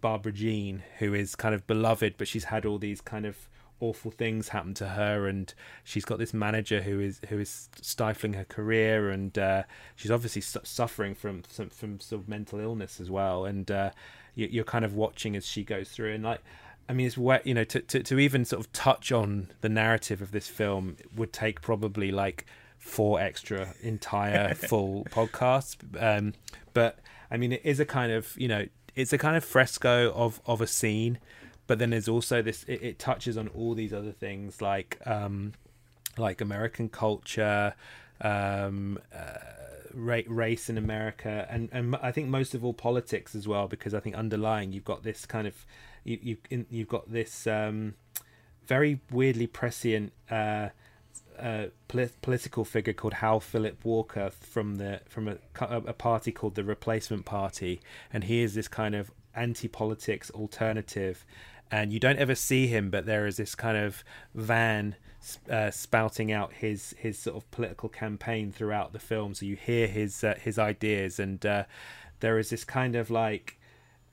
Barbara 0.00 0.32
Jean, 0.32 0.82
who 0.98 1.14
is 1.14 1.34
kind 1.34 1.54
of 1.54 1.66
beloved, 1.66 2.16
but 2.18 2.28
she's 2.28 2.44
had 2.44 2.66
all 2.66 2.76
these 2.76 3.00
kind 3.00 3.24
of 3.24 3.48
awful 3.80 4.10
things 4.10 4.48
happen 4.48 4.74
to 4.74 4.88
her, 4.88 5.26
and 5.26 5.54
she's 5.82 6.04
got 6.04 6.18
this 6.18 6.34
manager 6.34 6.82
who 6.82 7.00
is 7.00 7.20
who 7.28 7.38
is 7.38 7.68
stifling 7.80 8.34
her 8.34 8.44
career, 8.44 9.10
and 9.10 9.38
uh, 9.38 9.62
she's 9.96 10.10
obviously 10.10 10.42
su- 10.42 10.60
suffering 10.62 11.14
from 11.14 11.42
some 11.48 11.70
from 11.70 11.98
of 12.12 12.28
mental 12.28 12.60
illness 12.60 13.00
as 13.00 13.10
well. 13.10 13.44
And 13.44 13.70
uh, 13.70 13.90
you, 14.34 14.60
are 14.60 14.64
kind 14.64 14.84
of 14.84 14.94
watching 14.94 15.36
as 15.36 15.46
she 15.46 15.64
goes 15.64 15.90
through, 15.90 16.12
and 16.12 16.24
like. 16.24 16.42
I 16.88 16.92
mean, 16.92 17.06
it's 17.06 17.18
wet. 17.18 17.46
You 17.46 17.54
know, 17.54 17.64
to, 17.64 17.80
to 17.80 18.02
to 18.02 18.18
even 18.18 18.44
sort 18.44 18.60
of 18.60 18.72
touch 18.72 19.12
on 19.12 19.48
the 19.60 19.68
narrative 19.68 20.22
of 20.22 20.32
this 20.32 20.48
film 20.48 20.96
would 21.14 21.32
take 21.32 21.60
probably 21.62 22.10
like 22.10 22.46
four 22.78 23.20
extra 23.20 23.74
entire 23.80 24.54
full 24.54 25.04
podcasts. 25.10 25.76
Um, 26.00 26.34
but 26.72 26.98
I 27.30 27.36
mean, 27.36 27.52
it 27.52 27.62
is 27.64 27.80
a 27.80 27.86
kind 27.86 28.12
of 28.12 28.34
you 28.36 28.48
know, 28.48 28.66
it's 28.94 29.12
a 29.12 29.18
kind 29.18 29.36
of 29.36 29.44
fresco 29.44 30.12
of 30.12 30.40
of 30.46 30.60
a 30.60 30.66
scene 30.66 31.18
but 31.66 31.78
then 31.78 31.90
there's 31.90 32.08
also 32.08 32.42
this 32.42 32.64
it, 32.64 32.82
it 32.82 32.98
touches 32.98 33.36
on 33.36 33.48
all 33.48 33.74
these 33.74 33.92
other 33.92 34.12
things 34.12 34.60
like 34.60 34.98
um 35.06 35.52
like 36.16 36.40
american 36.40 36.88
culture 36.88 37.74
um 38.20 38.98
uh, 39.14 39.38
race 39.92 40.68
in 40.68 40.78
america 40.78 41.46
and 41.50 41.68
and 41.72 41.96
i 41.96 42.10
think 42.10 42.28
most 42.28 42.54
of 42.54 42.64
all 42.64 42.74
politics 42.74 43.34
as 43.34 43.46
well 43.46 43.68
because 43.68 43.94
i 43.94 44.00
think 44.00 44.14
underlying 44.14 44.72
you've 44.72 44.84
got 44.84 45.02
this 45.02 45.26
kind 45.26 45.46
of 45.46 45.66
you, 46.04 46.36
you 46.48 46.66
you've 46.70 46.88
got 46.88 47.10
this 47.10 47.46
um 47.46 47.94
very 48.66 49.00
weirdly 49.10 49.46
prescient 49.46 50.12
uh 50.30 50.68
uh, 51.38 51.66
political 51.88 52.64
figure 52.64 52.92
called 52.92 53.14
Hal 53.14 53.40
Philip 53.40 53.84
Walker 53.84 54.30
from 54.30 54.76
the 54.76 55.00
from 55.08 55.28
a, 55.28 55.38
a 55.60 55.92
party 55.92 56.32
called 56.32 56.54
the 56.54 56.64
Replacement 56.64 57.24
Party, 57.24 57.80
and 58.12 58.24
he 58.24 58.42
is 58.42 58.54
this 58.54 58.68
kind 58.68 58.94
of 58.94 59.10
anti-politics 59.34 60.30
alternative. 60.30 61.24
And 61.70 61.92
you 61.92 61.98
don't 61.98 62.18
ever 62.18 62.34
see 62.34 62.66
him, 62.68 62.90
but 62.90 63.06
there 63.06 63.26
is 63.26 63.36
this 63.36 63.54
kind 63.54 63.76
of 63.76 64.04
van 64.34 64.96
uh, 65.50 65.70
spouting 65.70 66.30
out 66.30 66.52
his 66.52 66.94
his 66.98 67.18
sort 67.18 67.36
of 67.36 67.50
political 67.50 67.88
campaign 67.88 68.52
throughout 68.52 68.92
the 68.92 68.98
film. 68.98 69.34
So 69.34 69.46
you 69.46 69.56
hear 69.56 69.86
his 69.86 70.22
uh, 70.22 70.34
his 70.40 70.58
ideas, 70.58 71.18
and 71.18 71.44
uh, 71.44 71.64
there 72.20 72.38
is 72.38 72.50
this 72.50 72.64
kind 72.64 72.94
of 72.94 73.10
like 73.10 73.58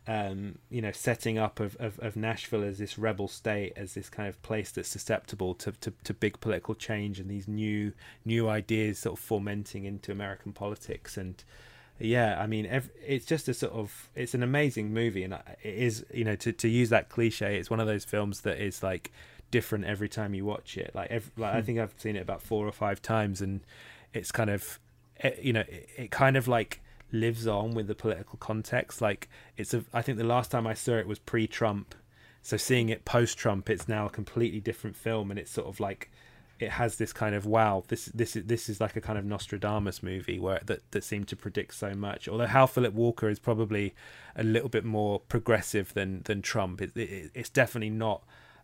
um, 0.07 0.57
you 0.69 0.81
know, 0.81 0.91
setting 0.91 1.37
up 1.37 1.59
of, 1.59 1.75
of, 1.79 1.99
of, 1.99 2.15
Nashville 2.15 2.63
as 2.63 2.79
this 2.79 2.97
rebel 2.97 3.27
state, 3.27 3.73
as 3.75 3.93
this 3.93 4.09
kind 4.09 4.27
of 4.27 4.41
place 4.41 4.71
that's 4.71 4.89
susceptible 4.89 5.53
to, 5.55 5.71
to, 5.73 5.93
to, 6.03 6.13
big 6.13 6.39
political 6.39 6.73
change 6.73 7.19
and 7.19 7.29
these 7.29 7.47
new 7.47 7.93
new 8.25 8.49
ideas 8.49 8.97
sort 8.97 9.19
of 9.19 9.23
fomenting 9.23 9.85
into 9.85 10.11
American 10.11 10.53
politics. 10.53 11.17
And 11.17 11.43
yeah, 11.99 12.41
I 12.41 12.47
mean, 12.47 12.65
every, 12.65 12.91
it's 13.05 13.27
just 13.27 13.47
a 13.47 13.53
sort 13.53 13.73
of 13.73 14.09
it's 14.15 14.33
an 14.33 14.41
amazing 14.41 14.91
movie, 14.91 15.23
and 15.23 15.35
it 15.35 15.43
is 15.63 16.03
you 16.11 16.23
know 16.23 16.35
to 16.37 16.51
to 16.51 16.67
use 16.67 16.89
that 16.89 17.09
cliche, 17.09 17.57
it's 17.57 17.69
one 17.69 17.79
of 17.79 17.85
those 17.85 18.03
films 18.03 18.41
that 18.41 18.59
is 18.59 18.81
like 18.81 19.11
different 19.51 19.85
every 19.85 20.09
time 20.09 20.33
you 20.33 20.45
watch 20.45 20.77
it. 20.77 20.91
Like, 20.95 21.11
every, 21.11 21.31
like 21.37 21.51
hmm. 21.51 21.57
I 21.57 21.61
think 21.61 21.77
I've 21.77 21.93
seen 21.97 22.15
it 22.15 22.21
about 22.21 22.41
four 22.41 22.67
or 22.67 22.71
five 22.71 23.03
times, 23.03 23.39
and 23.39 23.61
it's 24.13 24.31
kind 24.31 24.49
of 24.49 24.79
it, 25.17 25.39
you 25.43 25.53
know 25.53 25.61
it, 25.61 25.89
it 25.95 26.11
kind 26.11 26.37
of 26.37 26.47
like 26.47 26.81
lives 27.11 27.47
on 27.47 27.73
with 27.73 27.87
the 27.87 27.95
political 27.95 28.37
context. 28.37 29.01
Like 29.01 29.29
it's 29.57 29.73
a, 29.73 29.83
I 29.93 30.01
think 30.01 30.17
the 30.17 30.23
last 30.23 30.51
time 30.51 30.67
I 30.67 30.73
saw 30.73 30.93
it 30.97 31.07
was 31.07 31.19
pre-Trump, 31.19 31.95
so 32.41 32.57
seeing 32.57 32.89
it 32.89 33.05
post-Trump, 33.05 33.69
it's 33.69 33.87
now 33.87 34.05
a 34.05 34.09
completely 34.09 34.59
different 34.59 34.95
film, 34.95 35.29
and 35.29 35.39
it's 35.39 35.51
sort 35.51 35.67
of 35.67 35.79
like 35.79 36.11
it 36.59 36.71
has 36.71 36.97
this 36.97 37.11
kind 37.11 37.35
of 37.35 37.45
wow, 37.45 37.83
this 37.87 38.05
this 38.05 38.35
is 38.35 38.45
this 38.45 38.69
is 38.69 38.79
like 38.79 38.95
a 38.95 39.01
kind 39.01 39.17
of 39.17 39.25
Nostradamus 39.25 40.03
movie 40.03 40.39
where 40.39 40.61
that 40.65 40.89
that 40.91 41.03
seemed 41.03 41.27
to 41.29 41.35
predict 41.35 41.73
so 41.73 41.93
much. 41.93 42.27
Although 42.27 42.47
Hal 42.47 42.67
Philip 42.67 42.93
Walker 42.93 43.29
is 43.29 43.39
probably 43.39 43.93
a 44.35 44.43
little 44.43 44.69
bit 44.69 44.85
more 44.85 45.19
progressive 45.19 45.93
than 45.93 46.21
than 46.23 46.41
Trump, 46.41 46.81
it, 46.81 46.95
it, 46.95 47.31
it's 47.33 47.49
definitely 47.49 47.89
not 47.89 48.23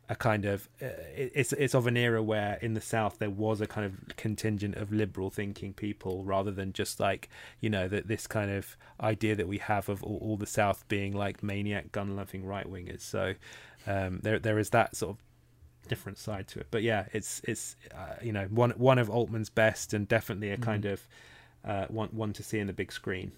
a 0.10 0.16
kind 0.16 0.45
of 0.45 0.70
uh, 0.82 0.88
it's 1.16 1.51
it's 1.53 1.76
of 1.76 1.86
an 1.86 1.97
era 1.97 2.24
where 2.24 2.58
in 2.62 2.74
the 2.74 2.82
south 2.82 3.20
there 3.20 3.30
was 3.30 3.60
a 3.60 3.68
kind 3.68 3.86
of 3.86 4.16
contingent 4.16 4.76
of 4.76 4.91
liberal 4.91 5.30
thinking 5.30 5.74
people 5.74 6.24
rather 6.24 6.51
than 6.51 6.72
just 6.72 6.99
like 6.99 7.30
you 7.60 7.70
know 7.70 7.88
that 7.88 8.08
this 8.08 8.26
kind 8.26 8.49
of 8.49 8.78
idea 9.01 9.36
that 9.36 9.47
we 9.47 9.58
have 9.58 9.89
of 9.89 10.01
all, 10.03 10.18
all 10.22 10.38
the 10.38 10.45
south 10.45 10.88
being 10.88 11.14
like 11.14 11.43
maniac 11.43 11.91
gun 11.91 12.16
loving 12.16 12.45
right 12.45 12.72
wingers 12.72 13.01
so 13.01 13.34
um, 13.86 14.20
there 14.24 14.39
there 14.39 14.58
is 14.58 14.70
that 14.70 14.95
sort 14.95 15.12
of 15.12 15.18
different 15.88 16.18
side 16.18 16.47
to 16.49 16.60
it. 16.60 16.68
But 16.70 16.84
yeah 16.84 17.05
it's 17.14 17.41
it's 17.45 17.76
uh, 17.93 18.16
you 18.22 18.32
know 18.32 18.45
one 18.49 18.72
one 18.72 18.99
of 18.99 19.10
altman's 19.10 19.49
best 19.49 19.93
and 19.93 20.08
definitely 20.08 20.51
a 20.51 20.53
mm-hmm. 20.53 20.64
kind 20.64 20.86
of 20.86 21.08
uh, 21.66 21.86
one 21.88 22.10
one 22.10 22.34
to 22.34 22.43
see 22.43 22.60
in 22.60 22.68
the 22.68 22.74
big 22.74 22.91
screen 22.91 23.32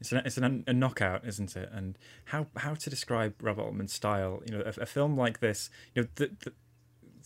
it's 0.00 0.12
an, 0.12 0.22
it's 0.24 0.36
an, 0.36 0.64
a 0.66 0.72
knockout, 0.72 1.26
isn't 1.26 1.56
it? 1.56 1.70
And 1.72 1.98
how 2.26 2.46
how 2.56 2.74
to 2.74 2.90
describe 2.90 3.34
Robert 3.40 3.62
Altman's 3.62 3.92
style? 3.92 4.42
You 4.46 4.58
know, 4.58 4.62
a, 4.64 4.82
a 4.82 4.86
film 4.86 5.16
like 5.16 5.40
this. 5.40 5.70
You 5.94 6.02
know, 6.02 6.08
the, 6.16 6.30
the 6.40 6.52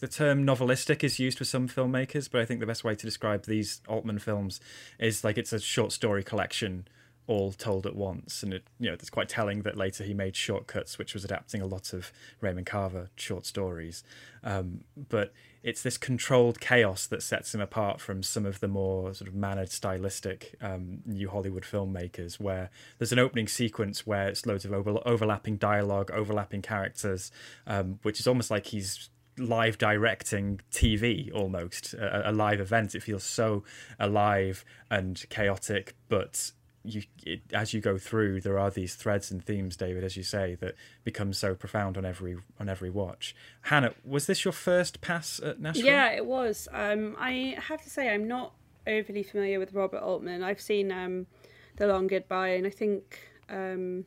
the 0.00 0.08
term 0.08 0.44
novelistic 0.44 1.02
is 1.04 1.18
used 1.18 1.38
for 1.38 1.44
some 1.44 1.68
filmmakers, 1.68 2.28
but 2.30 2.40
I 2.40 2.44
think 2.44 2.60
the 2.60 2.66
best 2.66 2.84
way 2.84 2.94
to 2.94 3.06
describe 3.06 3.46
these 3.46 3.80
Altman 3.88 4.18
films 4.18 4.60
is 4.98 5.24
like 5.24 5.38
it's 5.38 5.52
a 5.52 5.60
short 5.60 5.92
story 5.92 6.22
collection 6.22 6.86
all 7.26 7.52
told 7.52 7.86
at 7.86 7.96
once. 7.96 8.42
And 8.42 8.52
it, 8.52 8.64
you 8.78 8.88
know, 8.88 8.94
it's 8.94 9.10
quite 9.10 9.28
telling 9.28 9.62
that 9.62 9.76
later 9.76 10.04
he 10.04 10.12
made 10.12 10.36
Shortcuts, 10.36 10.98
which 10.98 11.14
was 11.14 11.24
adapting 11.24 11.62
a 11.62 11.66
lot 11.66 11.92
of 11.92 12.12
Raymond 12.40 12.66
Carver 12.66 13.08
short 13.16 13.46
stories. 13.46 14.04
Um, 14.42 14.84
but 15.08 15.32
it's 15.64 15.82
this 15.82 15.96
controlled 15.96 16.60
chaos 16.60 17.06
that 17.06 17.22
sets 17.22 17.54
him 17.54 17.60
apart 17.60 17.98
from 17.98 18.22
some 18.22 18.44
of 18.44 18.60
the 18.60 18.68
more 18.68 19.14
sort 19.14 19.26
of 19.26 19.34
mannered 19.34 19.70
stylistic 19.70 20.54
um, 20.60 21.00
new 21.06 21.30
Hollywood 21.30 21.62
filmmakers 21.62 22.38
where 22.38 22.68
there's 22.98 23.12
an 23.12 23.18
opening 23.18 23.48
sequence 23.48 24.06
where 24.06 24.28
it's 24.28 24.44
loads 24.44 24.66
of 24.66 24.74
over- 24.74 25.00
overlapping 25.06 25.56
dialogue, 25.56 26.10
overlapping 26.10 26.60
characters, 26.60 27.32
um, 27.66 27.98
which 28.02 28.20
is 28.20 28.26
almost 28.26 28.50
like 28.50 28.66
he's 28.66 29.08
live 29.38 29.78
directing 29.78 30.60
TV 30.70 31.32
almost, 31.34 31.94
a, 31.94 32.30
a 32.30 32.32
live 32.32 32.60
event. 32.60 32.94
It 32.94 33.02
feels 33.02 33.24
so 33.24 33.64
alive 33.98 34.66
and 34.90 35.24
chaotic, 35.30 35.96
but 36.10 36.52
you 36.84 37.02
it, 37.24 37.40
as 37.52 37.72
you 37.72 37.80
go 37.80 37.96
through 37.96 38.40
there 38.40 38.58
are 38.58 38.70
these 38.70 38.94
threads 38.94 39.30
and 39.30 39.42
themes 39.42 39.76
david 39.76 40.04
as 40.04 40.16
you 40.16 40.22
say 40.22 40.54
that 40.56 40.74
become 41.02 41.32
so 41.32 41.54
profound 41.54 41.96
on 41.96 42.04
every 42.04 42.36
on 42.60 42.68
every 42.68 42.90
watch. 42.90 43.34
Hannah 43.62 43.94
was 44.04 44.26
this 44.26 44.44
your 44.44 44.52
first 44.52 45.00
pass 45.00 45.40
at 45.42 45.60
nashville? 45.60 45.86
Yeah 45.86 46.10
it 46.10 46.26
was. 46.26 46.68
Um, 46.72 47.16
i 47.18 47.56
have 47.68 47.82
to 47.82 47.90
say 47.90 48.10
i'm 48.10 48.28
not 48.28 48.52
overly 48.86 49.22
familiar 49.22 49.58
with 49.58 49.72
robert 49.72 50.02
altman. 50.02 50.42
I've 50.42 50.60
seen 50.60 50.92
um, 50.92 51.26
the 51.76 51.86
long 51.86 52.06
goodbye 52.06 52.50
and 52.50 52.66
i 52.66 52.70
think 52.70 53.20
um, 53.48 54.04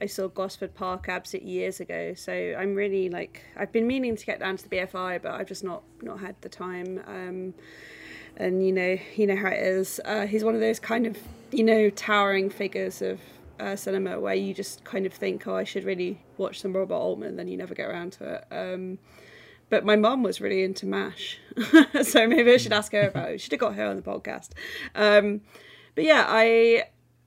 i 0.00 0.06
saw 0.06 0.28
gosford 0.28 0.74
park 0.74 1.08
absolutely 1.08 1.50
years 1.50 1.80
ago. 1.80 2.14
So 2.14 2.32
i'm 2.32 2.74
really 2.74 3.08
like 3.08 3.42
i've 3.56 3.72
been 3.72 3.88
meaning 3.88 4.14
to 4.16 4.24
get 4.24 4.38
down 4.38 4.56
to 4.56 4.68
the 4.68 4.76
bfi 4.76 5.20
but 5.20 5.32
i've 5.32 5.48
just 5.48 5.64
not 5.64 5.82
not 6.00 6.20
had 6.20 6.36
the 6.42 6.48
time. 6.48 7.02
Um, 7.06 7.54
and 8.36 8.64
you 8.64 8.72
know 8.72 8.96
you 9.16 9.26
know 9.26 9.34
how 9.34 9.48
it 9.48 9.58
is. 9.58 10.00
Uh, 10.04 10.26
he's 10.26 10.44
one 10.44 10.54
of 10.54 10.60
those 10.60 10.78
kind 10.78 11.06
of 11.06 11.18
you 11.50 11.64
know, 11.64 11.90
towering 11.90 12.50
figures 12.50 13.02
of 13.02 13.20
uh, 13.60 13.76
cinema 13.76 14.20
where 14.20 14.34
you 14.34 14.54
just 14.54 14.84
kind 14.84 15.06
of 15.06 15.12
think, 15.12 15.46
oh, 15.46 15.56
I 15.56 15.64
should 15.64 15.84
really 15.84 16.20
watch 16.36 16.60
some 16.60 16.74
Robert 16.74 16.94
Altman, 16.94 17.36
then 17.36 17.48
you 17.48 17.56
never 17.56 17.74
get 17.74 17.88
around 17.88 18.12
to 18.14 18.34
it. 18.34 18.44
Um, 18.50 18.98
but 19.70 19.84
my 19.84 19.96
mom 19.96 20.22
was 20.22 20.40
really 20.40 20.62
into 20.62 20.86
MASH, 20.86 21.38
so 22.02 22.26
maybe 22.26 22.52
I 22.52 22.56
should 22.56 22.72
ask 22.72 22.92
her 22.92 23.08
about 23.08 23.32
it. 23.32 23.40
Should 23.40 23.52
have 23.52 23.60
got 23.60 23.74
her 23.74 23.86
on 23.86 23.96
the 23.96 24.02
podcast. 24.02 24.50
Um, 24.94 25.42
but 25.94 26.04
yeah, 26.04 26.24
I 26.26 26.84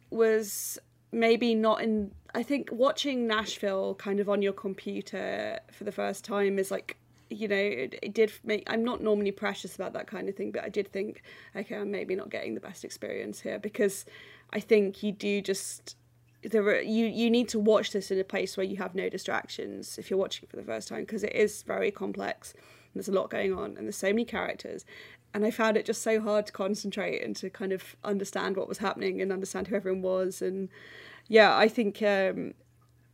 was 0.09 0.79
maybe 1.11 1.53
not 1.53 1.81
in. 1.81 2.11
I 2.33 2.43
think 2.43 2.69
watching 2.71 3.27
Nashville 3.27 3.95
kind 3.95 4.19
of 4.19 4.29
on 4.29 4.41
your 4.41 4.53
computer 4.53 5.59
for 5.71 5.83
the 5.83 5.91
first 5.91 6.23
time 6.23 6.57
is 6.57 6.71
like 6.71 6.97
you 7.31 7.47
know, 7.47 7.55
it, 7.55 7.97
it, 8.01 8.13
did 8.13 8.31
make. 8.43 8.63
I'm 8.67 8.83
not 8.83 9.01
normally 9.01 9.31
precious 9.31 9.75
about 9.75 9.93
that 9.93 10.07
kind 10.07 10.29
of 10.29 10.35
thing, 10.35 10.51
but 10.51 10.63
I 10.63 10.69
did 10.69 10.91
think, 10.91 11.23
okay, 11.55 11.75
I'm 11.75 11.91
maybe 11.91 12.15
not 12.15 12.29
getting 12.29 12.55
the 12.55 12.61
best 12.61 12.83
experience 12.83 13.41
here 13.41 13.59
because 13.59 14.05
I 14.51 14.59
think 14.59 15.03
you 15.03 15.11
do 15.11 15.41
just 15.41 15.95
there 16.43 16.63
are, 16.63 16.81
you 16.81 17.05
you 17.05 17.29
need 17.29 17.47
to 17.49 17.59
watch 17.59 17.91
this 17.91 18.11
in 18.11 18.19
a 18.19 18.23
place 18.23 18.57
where 18.57 18.65
you 18.65 18.77
have 18.77 18.95
no 18.95 19.09
distractions 19.09 19.97
if 19.97 20.09
you're 20.09 20.19
watching 20.19 20.47
for 20.49 20.55
the 20.55 20.63
first 20.63 20.87
time 20.87 21.01
because 21.01 21.23
it 21.23 21.35
is 21.35 21.63
very 21.63 21.91
complex. 21.91 22.53
there's 22.93 23.07
a 23.07 23.11
lot 23.11 23.29
going 23.29 23.53
on 23.53 23.77
and 23.77 23.85
there's 23.85 23.97
so 23.97 24.07
many 24.07 24.25
characters, 24.25 24.85
and 25.33 25.45
I 25.45 25.51
found 25.51 25.77
it 25.77 25.85
just 25.85 26.01
so 26.01 26.19
hard 26.19 26.45
to 26.47 26.51
concentrate 26.51 27.21
and 27.23 27.35
to 27.37 27.49
kind 27.49 27.71
of 27.71 27.95
understand 28.03 28.57
what 28.57 28.67
was 28.67 28.79
happening 28.79 29.21
and 29.21 29.31
understand 29.31 29.67
who 29.67 29.75
everyone 29.75 30.01
was 30.01 30.41
and 30.41 30.69
yeah, 31.27 31.55
I 31.55 31.69
think 31.69 32.01
um, 32.01 32.53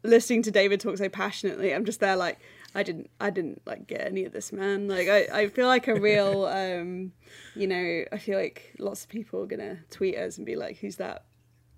listening 0.03 0.41
to 0.43 0.51
David 0.51 0.79
talk 0.79 0.97
so 0.97 1.09
passionately, 1.09 1.73
I'm 1.73 1.85
just 1.85 1.99
there 1.99 2.15
like 2.15 2.39
I 2.75 2.83
didn't 2.83 3.09
I 3.19 3.29
didn't 3.29 3.61
like 3.65 3.87
get 3.87 4.01
any 4.01 4.25
of 4.25 4.33
this 4.33 4.51
man. 4.51 4.87
Like 4.87 5.07
I, 5.07 5.27
I 5.31 5.47
feel 5.47 5.67
like 5.67 5.87
a 5.87 5.99
real 5.99 6.45
um 6.51 7.11
you 7.55 7.67
know, 7.67 8.03
I 8.11 8.17
feel 8.17 8.37
like 8.37 8.73
lots 8.79 9.03
of 9.03 9.09
people 9.09 9.41
are 9.43 9.47
gonna 9.47 9.79
tweet 9.89 10.15
us 10.15 10.37
and 10.37 10.45
be 10.45 10.55
like, 10.55 10.77
Who's 10.77 10.97
that 10.97 11.23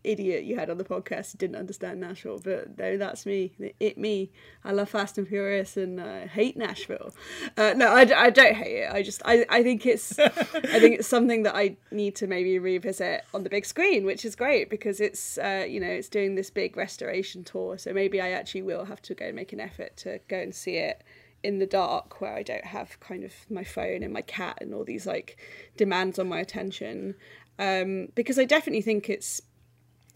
idiot 0.04 0.43
you 0.43 0.58
had 0.58 0.70
on 0.70 0.78
the 0.78 0.84
podcast 0.84 1.38
didn't 1.38 1.56
understand 1.56 2.00
Nashville, 2.00 2.39
but 2.43 2.78
no, 2.78 2.97
that's 2.97 3.26
me. 3.26 3.52
It 3.80 3.97
me. 3.97 4.32
I 4.64 4.72
love 4.72 4.89
Fast 4.89 5.18
and 5.18 5.28
Furious 5.28 5.78
and 5.78 6.00
uh, 6.00 6.28
hate 6.28 6.58
Nashville. 6.58 7.14
Uh, 7.58 7.74
no, 7.76 7.88
I, 7.88 8.02
I 8.16 8.30
don't 8.30 8.56
hate 8.56 8.84
it. 8.84 8.91
I 8.91 9.02
just 9.02 9.22
I, 9.26 9.45
I 9.50 9.64
think 9.64 9.86
it's 9.86 10.18
I 10.20 10.30
think 10.30 11.00
it's 11.00 11.08
something 11.08 11.43
that 11.43 11.56
I 11.56 11.78
need 11.91 12.16
to 12.18 12.28
maybe 12.28 12.60
revisit 12.60 13.26
on 13.34 13.43
the 13.43 13.50
big 13.50 13.66
screen, 13.66 14.06
which 14.06 14.26
is 14.26 14.36
great 14.36 14.70
because 14.70 15.00
it's 15.00 15.38
uh, 15.38 15.66
you 15.68 15.80
know 15.80 15.88
it's 15.88 16.10
doing 16.10 16.36
this 16.36 16.50
big 16.50 16.78
restoration 16.78 17.43
tour. 17.43 17.78
So 17.78 17.93
maybe 17.93 18.22
I 18.22 18.32
actually 18.32 18.62
will 18.64 18.86
have 18.86 19.02
to 19.04 19.14
go 19.14 19.32
make 19.32 19.54
an 19.54 19.60
effort 19.60 19.97
to 19.97 20.20
go 20.28 20.38
and 20.38 20.54
see 20.54 20.78
it 20.78 21.04
in 21.43 21.60
the 21.60 21.66
dark 21.66 22.20
where 22.20 22.36
I 22.36 22.43
don't 22.43 22.66
have 22.66 23.00
kind 23.00 23.24
of 23.24 23.34
my 23.50 23.64
phone 23.64 24.04
and 24.04 24.12
my 24.12 24.22
cat 24.22 24.58
and 24.62 24.74
all 24.74 24.84
these 24.84 25.08
like 25.08 25.38
demands 25.78 26.20
on 26.20 26.28
my 26.28 26.39
attention. 26.39 27.16
Um, 27.58 28.10
because 28.16 28.39
I 28.39 28.45
definitely 28.45 28.82
think 28.82 29.10
it's 29.10 29.41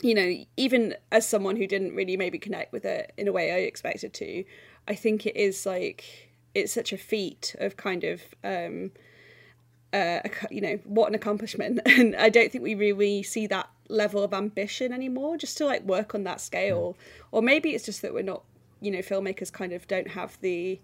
you 0.01 0.15
know, 0.15 0.33
even 0.57 0.95
as 1.11 1.27
someone 1.27 1.55
who 1.55 1.67
didn't 1.67 1.95
really 1.95 2.17
maybe 2.17 2.39
connect 2.39 2.73
with 2.73 2.85
it 2.85 3.13
in 3.17 3.27
a 3.27 3.31
way 3.31 3.51
I 3.51 3.57
expected 3.59 4.13
to, 4.15 4.43
I 4.87 4.95
think 4.95 5.25
it 5.25 5.35
is 5.35 5.65
like 5.65 6.29
it's 6.53 6.73
such 6.73 6.93
a 6.93 6.97
feat 6.97 7.55
of 7.59 7.77
kind 7.77 8.03
of 8.03 8.21
um 8.43 8.91
uh 9.91 10.19
you 10.51 10.61
know 10.61 10.79
what 10.83 11.09
an 11.09 11.15
accomplishment 11.15 11.79
and 11.85 12.15
I 12.15 12.29
don't 12.29 12.51
think 12.51 12.63
we 12.63 12.75
really 12.75 13.23
see 13.23 13.47
that 13.47 13.69
level 13.89 14.23
of 14.23 14.33
ambition 14.33 14.93
anymore 14.93 15.37
just 15.37 15.57
to 15.57 15.65
like 15.65 15.83
work 15.83 16.15
on 16.15 16.23
that 16.23 16.41
scale 16.41 16.93
mm. 16.93 17.23
or 17.31 17.41
maybe 17.41 17.71
it's 17.71 17.85
just 17.85 18.01
that 18.01 18.13
we're 18.13 18.23
not 18.23 18.43
you 18.81 18.91
know 18.91 18.99
filmmakers 18.99 19.51
kind 19.51 19.73
of 19.73 19.87
don't 19.87 20.09
have 20.09 20.37
the 20.41 20.79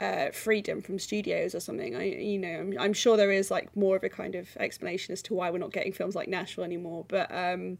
uh, 0.00 0.30
freedom 0.30 0.80
from 0.80 0.98
studios 0.98 1.56
or 1.56 1.60
something. 1.60 1.96
I, 1.96 2.04
you 2.04 2.38
know, 2.38 2.48
I'm, 2.48 2.78
I'm, 2.78 2.92
sure 2.92 3.16
there 3.16 3.32
is 3.32 3.50
like 3.50 3.74
more 3.76 3.96
of 3.96 4.04
a 4.04 4.08
kind 4.08 4.36
of 4.36 4.48
explanation 4.58 5.12
as 5.12 5.22
to 5.22 5.34
why 5.34 5.50
we're 5.50 5.58
not 5.58 5.72
getting 5.72 5.92
films 5.92 6.14
like 6.14 6.28
Nashville 6.28 6.62
anymore. 6.62 7.04
But 7.08 7.32
um, 7.34 7.78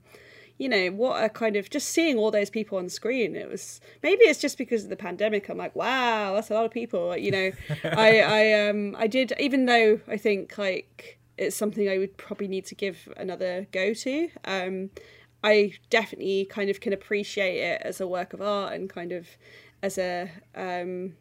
you 0.59 0.69
know, 0.69 0.89
what 0.89 1.23
a 1.23 1.29
kind 1.29 1.57
of 1.57 1.71
just 1.71 1.89
seeing 1.89 2.19
all 2.19 2.33
those 2.33 2.51
people 2.51 2.79
on 2.79 2.89
screen. 2.89 3.37
It 3.37 3.49
was 3.49 3.81
maybe 4.03 4.23
it's 4.25 4.41
just 4.41 4.59
because 4.59 4.85
of 4.85 4.91
the 4.91 4.97
pandemic. 4.97 5.49
I'm 5.49 5.57
like, 5.57 5.75
wow, 5.77 6.35
that's 6.35 6.51
a 6.51 6.55
lot 6.55 6.65
of 6.65 6.73
people. 6.73 7.17
You 7.17 7.31
know, 7.31 7.51
I 7.85 8.21
I 8.21 8.69
um 8.69 8.97
I 8.99 9.07
did 9.07 9.33
even 9.39 9.67
though 9.67 10.01
I 10.09 10.17
think 10.17 10.59
like 10.59 11.19
it's 11.39 11.57
something 11.57 11.89
I 11.89 11.99
would 11.99 12.17
probably 12.17 12.49
need 12.49 12.67
to 12.67 12.75
give 12.75 13.09
another 13.17 13.69
go 13.71 13.95
to. 13.95 14.29
Um, 14.45 14.91
I 15.45 15.75
definitely 15.89 16.47
kind 16.47 16.69
of 16.69 16.81
can 16.81 16.93
appreciate 16.93 17.59
it 17.59 17.81
as 17.83 18.01
a 18.01 18.09
work 18.09 18.33
of 18.33 18.43
art 18.43 18.73
and 18.73 18.91
kind 18.91 19.13
of 19.13 19.29
as 19.81 19.97
a 19.97 20.29
um 20.57 21.15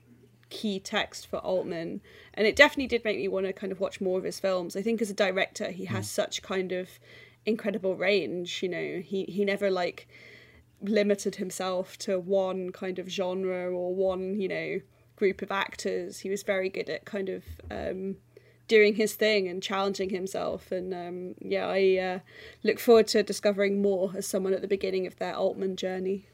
key 0.50 0.80
text 0.80 1.28
for 1.28 1.38
Altman. 1.38 2.02
And 2.34 2.48
it 2.48 2.56
definitely 2.56 2.88
did 2.88 3.04
make 3.04 3.18
me 3.18 3.28
want 3.28 3.46
to 3.46 3.54
kind 3.54 3.72
of 3.72 3.80
watch 3.80 4.02
more 4.02 4.18
of 4.18 4.24
his 4.24 4.40
films. 4.40 4.76
I 4.76 4.82
think 4.82 5.02
as 5.02 5.12
a 5.12 5.14
director, 5.14 5.70
he 5.70 5.86
has 5.86 6.06
mm. 6.06 6.10
such 6.10 6.42
kind 6.42 6.72
of 6.72 6.90
incredible 7.48 7.96
range. 7.96 8.62
You 8.62 8.70
know, 8.70 9.02
he 9.04 9.24
he 9.26 9.44
never 9.44 9.72
like 9.72 10.08
limited 10.80 11.36
himself 11.36 11.98
to 11.98 12.20
one 12.20 12.72
kind 12.72 13.00
of 13.00 13.10
genre 13.10 13.72
or 13.72 13.96
one 13.96 14.40
you 14.40 14.48
know 14.48 14.80
group 15.16 15.42
of 15.42 15.52
actors. 15.52 16.20
He 16.20 16.30
was 16.30 16.44
very 16.44 16.70
good 16.70 16.90
at 16.90 17.06
kind 17.06 17.30
of 17.30 17.44
um, 17.72 18.18
doing 18.68 18.96
his 18.96 19.16
thing 19.16 19.48
and 19.48 19.64
challenging 19.64 20.10
himself. 20.10 20.72
And 20.72 20.94
um, 20.94 21.36
yeah, 21.40 21.68
I 21.68 21.98
uh, 21.98 22.20
look 22.64 22.80
forward 22.80 23.08
to 23.10 23.24
discovering 23.24 23.82
more 23.82 24.14
as 24.16 24.28
someone 24.28 24.54
at 24.54 24.62
the 24.62 24.68
beginning 24.68 25.08
of 25.08 25.18
their 25.18 25.36
Altman 25.36 25.76
journey. 25.76 26.28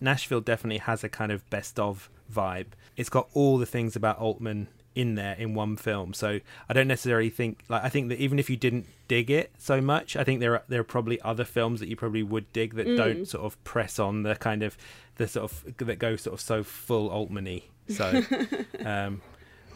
Nashville 0.00 0.42
definitely 0.42 0.78
has 0.78 1.02
a 1.02 1.08
kind 1.08 1.32
of 1.32 1.48
best 1.50 1.80
of 1.80 2.10
vibe. 2.32 2.68
It's 2.96 3.08
got 3.08 3.28
all 3.32 3.58
the 3.58 3.66
things 3.66 3.96
about 3.96 4.18
Altman 4.18 4.68
in 4.96 5.14
there 5.14 5.34
in 5.34 5.54
one 5.54 5.76
film. 5.76 6.14
So 6.14 6.40
I 6.68 6.72
don't 6.72 6.88
necessarily 6.88 7.30
think 7.30 7.62
like 7.68 7.84
I 7.84 7.88
think 7.88 8.08
that 8.08 8.18
even 8.18 8.40
if 8.40 8.50
you 8.50 8.56
didn't 8.56 8.86
dig 9.06 9.30
it 9.30 9.52
so 9.58 9.80
much, 9.80 10.16
I 10.16 10.24
think 10.24 10.40
there 10.40 10.54
are 10.54 10.62
there 10.66 10.80
are 10.80 10.84
probably 10.84 11.20
other 11.20 11.44
films 11.44 11.78
that 11.80 11.88
you 11.88 11.94
probably 11.94 12.24
would 12.24 12.52
dig 12.52 12.74
that 12.74 12.88
mm. 12.88 12.96
don't 12.96 13.24
sort 13.26 13.44
of 13.44 13.62
press 13.62 13.98
on 14.00 14.24
the 14.24 14.34
kind 14.34 14.64
of 14.64 14.76
the 15.16 15.28
sort 15.28 15.52
of 15.52 15.76
that 15.76 15.98
go 15.98 16.16
sort 16.16 16.34
of 16.34 16.40
so 16.40 16.64
full 16.64 17.08
Altman-y. 17.10 17.62
So 17.88 18.22
um 18.84 19.20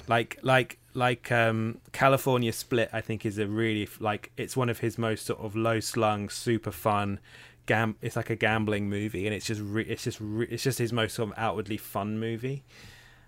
like 0.09 0.39
like 0.43 0.79
like 0.95 1.31
um 1.31 1.79
California 1.93 2.53
Split 2.53 2.89
I 2.93 3.03
think 3.03 3.27
is 3.27 3.39
a 3.39 3.47
really 3.47 3.89
like 4.01 4.33
it's 4.39 4.57
one 4.57 4.71
of 4.71 4.81
his 4.81 4.99
most 4.99 5.27
sort 5.27 5.39
of 5.41 5.55
low 5.55 5.81
slung 5.81 6.31
super 6.31 6.73
fun 6.73 7.21
gam 7.67 7.95
it's 8.01 8.17
like 8.17 8.31
a 8.31 8.37
gambling 8.37 8.89
movie 8.89 9.27
and 9.27 9.35
it's 9.35 9.47
just 9.47 9.61
re- 9.61 9.85
it's 9.85 10.03
just 10.03 10.19
re- 10.21 10.49
it's 10.51 10.63
just 10.63 10.79
his 10.79 10.93
most 10.93 11.15
sort 11.15 11.31
of 11.31 11.39
outwardly 11.39 11.77
fun 11.77 12.19
movie 12.19 12.65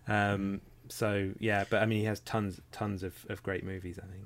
um 0.08 0.60
so 0.92 1.32
yeah, 1.38 1.64
but 1.68 1.82
I 1.82 1.86
mean, 1.86 1.98
he 1.98 2.04
has 2.04 2.20
tons 2.20 2.60
tons 2.70 3.02
of, 3.02 3.26
of 3.28 3.42
great 3.42 3.64
movies. 3.64 3.98
I 3.98 4.06
think 4.06 4.24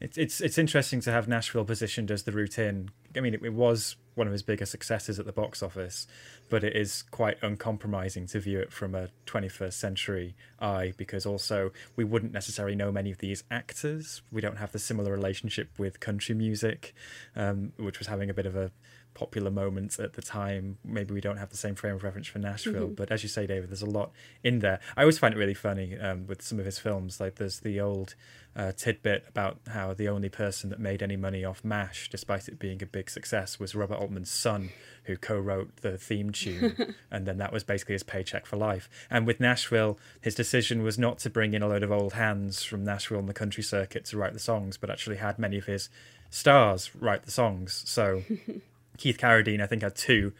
it's 0.00 0.18
it's 0.18 0.40
it's 0.40 0.58
interesting 0.58 1.00
to 1.02 1.12
have 1.12 1.28
Nashville 1.28 1.64
positioned 1.64 2.10
as 2.10 2.24
the 2.24 2.32
route 2.32 2.58
in. 2.58 2.90
I 3.16 3.20
mean, 3.20 3.34
it, 3.34 3.42
it, 3.42 3.54
was 3.54 3.96
one 4.14 4.26
of 4.26 4.32
his 4.32 4.42
bigger 4.42 4.66
successes 4.66 5.18
at 5.18 5.24
the 5.24 5.32
box 5.32 5.62
office, 5.62 6.06
but 6.50 6.62
it 6.62 6.76
is 6.76 7.02
quite 7.10 7.38
uncompromising 7.42 8.26
to 8.26 8.40
view 8.40 8.58
it 8.58 8.72
from 8.72 8.94
a 8.94 9.08
21st 9.26 9.72
century 9.72 10.36
eye 10.60 10.92
because 10.98 11.24
also 11.24 11.72
we 11.96 12.04
wouldn't 12.04 12.32
necessarily 12.32 12.76
know 12.76 12.92
many 12.92 13.10
of 13.10 13.18
these 13.18 13.44
actors. 13.50 14.20
We 14.30 14.42
don't 14.42 14.56
have 14.56 14.72
the 14.72 14.78
similar 14.78 15.12
relationship 15.12 15.70
with 15.78 15.98
country 15.98 16.34
music, 16.34 16.94
um, 17.34 17.72
which 17.78 17.98
was 17.98 18.08
having 18.08 18.28
a 18.28 18.34
bit 18.34 18.44
of 18.44 18.54
a 18.54 18.70
popular 19.16 19.50
moments 19.50 19.98
at 19.98 20.12
the 20.12 20.20
time. 20.20 20.76
Maybe 20.84 21.14
we 21.14 21.22
don't 21.22 21.38
have 21.38 21.48
the 21.48 21.56
same 21.56 21.74
frame 21.74 21.94
of 21.94 22.04
reference 22.04 22.28
for 22.28 22.38
Nashville, 22.38 22.88
mm-hmm. 22.88 22.94
but 22.94 23.10
as 23.10 23.22
you 23.22 23.30
say, 23.30 23.46
David, 23.46 23.70
there's 23.70 23.82
a 23.82 23.86
lot 23.86 24.12
in 24.44 24.58
there. 24.58 24.78
I 24.94 25.00
always 25.00 25.18
find 25.18 25.34
it 25.34 25.38
really 25.38 25.54
funny 25.54 25.98
um, 25.98 26.26
with 26.26 26.42
some 26.42 26.60
of 26.60 26.66
his 26.66 26.78
films. 26.78 27.18
Like 27.18 27.36
there's 27.36 27.60
the 27.60 27.80
old 27.80 28.14
uh, 28.54 28.72
tidbit 28.72 29.24
about 29.26 29.58
how 29.68 29.94
the 29.94 30.08
only 30.08 30.28
person 30.28 30.68
that 30.68 30.78
made 30.78 31.02
any 31.02 31.16
money 31.16 31.46
off 31.46 31.64
MASH, 31.64 32.10
despite 32.10 32.46
it 32.46 32.58
being 32.58 32.82
a 32.82 32.86
big 32.86 33.08
success, 33.08 33.58
was 33.58 33.74
Robert 33.74 33.98
Altman's 33.98 34.30
son, 34.30 34.68
who 35.04 35.16
co-wrote 35.16 35.74
the 35.76 35.96
theme 35.96 36.30
tune, 36.30 36.94
and 37.10 37.26
then 37.26 37.38
that 37.38 37.54
was 37.54 37.64
basically 37.64 37.94
his 37.94 38.02
paycheck 38.02 38.44
for 38.44 38.56
life. 38.56 38.90
And 39.10 39.26
with 39.26 39.40
Nashville, 39.40 39.98
his 40.20 40.34
decision 40.34 40.82
was 40.82 40.98
not 40.98 41.18
to 41.20 41.30
bring 41.30 41.54
in 41.54 41.62
a 41.62 41.68
load 41.68 41.82
of 41.82 41.90
old 41.90 42.12
hands 42.12 42.62
from 42.62 42.84
Nashville 42.84 43.18
and 43.18 43.28
the 43.28 43.34
country 43.34 43.62
circuit 43.62 44.04
to 44.06 44.18
write 44.18 44.34
the 44.34 44.38
songs, 44.38 44.76
but 44.76 44.90
actually 44.90 45.16
had 45.16 45.38
many 45.38 45.56
of 45.56 45.64
his 45.64 45.88
stars 46.28 46.94
write 46.94 47.22
the 47.24 47.30
songs. 47.30 47.82
So 47.86 48.22
Keith 48.96 49.18
Carradine, 49.18 49.60
I 49.62 49.66
think, 49.66 49.82
had 49.82 49.96
two 49.96 50.32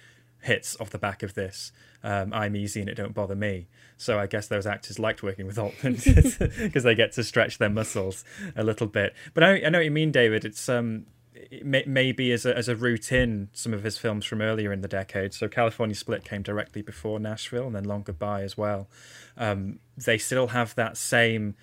hits 0.42 0.76
off 0.80 0.90
the 0.90 0.98
back 0.98 1.22
of 1.22 1.34
this. 1.34 1.72
Um, 2.02 2.32
I'm 2.32 2.54
easy 2.54 2.80
and 2.80 2.88
it 2.88 2.94
don't 2.94 3.14
bother 3.14 3.34
me. 3.34 3.66
So 3.96 4.18
I 4.18 4.26
guess 4.26 4.46
those 4.46 4.66
actors 4.66 4.98
liked 4.98 5.22
working 5.22 5.46
with 5.46 5.58
Altman 5.58 5.94
because 6.58 6.84
they 6.84 6.94
get 6.94 7.12
to 7.12 7.24
stretch 7.24 7.58
their 7.58 7.70
muscles 7.70 8.24
a 8.54 8.62
little 8.62 8.86
bit. 8.86 9.14
But 9.34 9.42
I, 9.42 9.64
I 9.64 9.68
know 9.68 9.78
what 9.78 9.84
you 9.84 9.90
mean, 9.90 10.12
David. 10.12 10.44
It's 10.44 10.68
um, 10.68 11.06
it 11.34 11.64
may, 11.64 11.84
maybe 11.86 12.32
as 12.32 12.46
a 12.46 12.56
as 12.56 12.68
a 12.68 12.76
route 12.76 13.12
in 13.12 13.48
some 13.52 13.74
of 13.74 13.82
his 13.82 13.98
films 13.98 14.24
from 14.24 14.40
earlier 14.40 14.72
in 14.72 14.82
the 14.82 14.88
decade. 14.88 15.34
So 15.34 15.48
California 15.48 15.96
Split 15.96 16.24
came 16.24 16.42
directly 16.42 16.82
before 16.82 17.18
Nashville, 17.18 17.66
and 17.66 17.74
then 17.74 17.84
Long 17.84 18.02
Goodbye 18.02 18.42
as 18.42 18.56
well. 18.56 18.88
Um, 19.36 19.80
they 19.96 20.18
still 20.18 20.48
have 20.48 20.74
that 20.76 20.96
same 20.96 21.56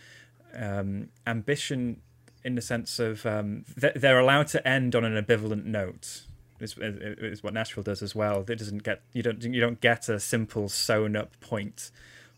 um, 0.55 1.09
ambition 1.25 2.01
in 2.43 2.55
the 2.55 2.61
sense 2.61 2.99
of 2.99 3.25
um, 3.25 3.63
they're 3.77 4.19
allowed 4.19 4.47
to 4.47 4.67
end 4.67 4.95
on 4.95 5.05
an 5.05 5.23
ambivalent 5.23 5.65
note 5.65 6.23
is, 6.59 6.77
is 6.77 7.43
what 7.43 7.53
Nashville 7.53 7.83
does 7.83 8.01
as 8.01 8.15
well. 8.15 8.45
It 8.47 8.59
doesn't 8.59 8.83
get 8.83 9.01
you 9.13 9.23
don't 9.23 9.43
you 9.43 9.61
don't 9.61 9.81
get 9.81 10.09
a 10.09 10.19
simple 10.19 10.69
sewn 10.69 11.15
up 11.15 11.39
point 11.39 11.91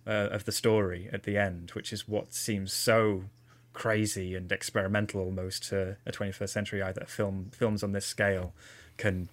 uh, 0.07 0.29
of 0.31 0.45
the 0.45 0.51
story 0.51 1.09
at 1.11 1.23
the 1.23 1.37
end, 1.37 1.71
which 1.71 1.91
is 1.91 2.07
what 2.07 2.33
seems 2.33 2.73
so 2.73 3.25
crazy 3.73 4.35
and 4.35 4.51
experimental 4.51 5.21
almost 5.21 5.63
to 5.63 5.97
a 6.05 6.11
21st 6.11 6.49
century 6.49 6.81
eye 6.81 6.93
that 6.93 7.09
film 7.09 7.51
films 7.53 7.83
on 7.83 7.91
this 7.91 8.05
scale 8.05 8.53
can 8.97 9.29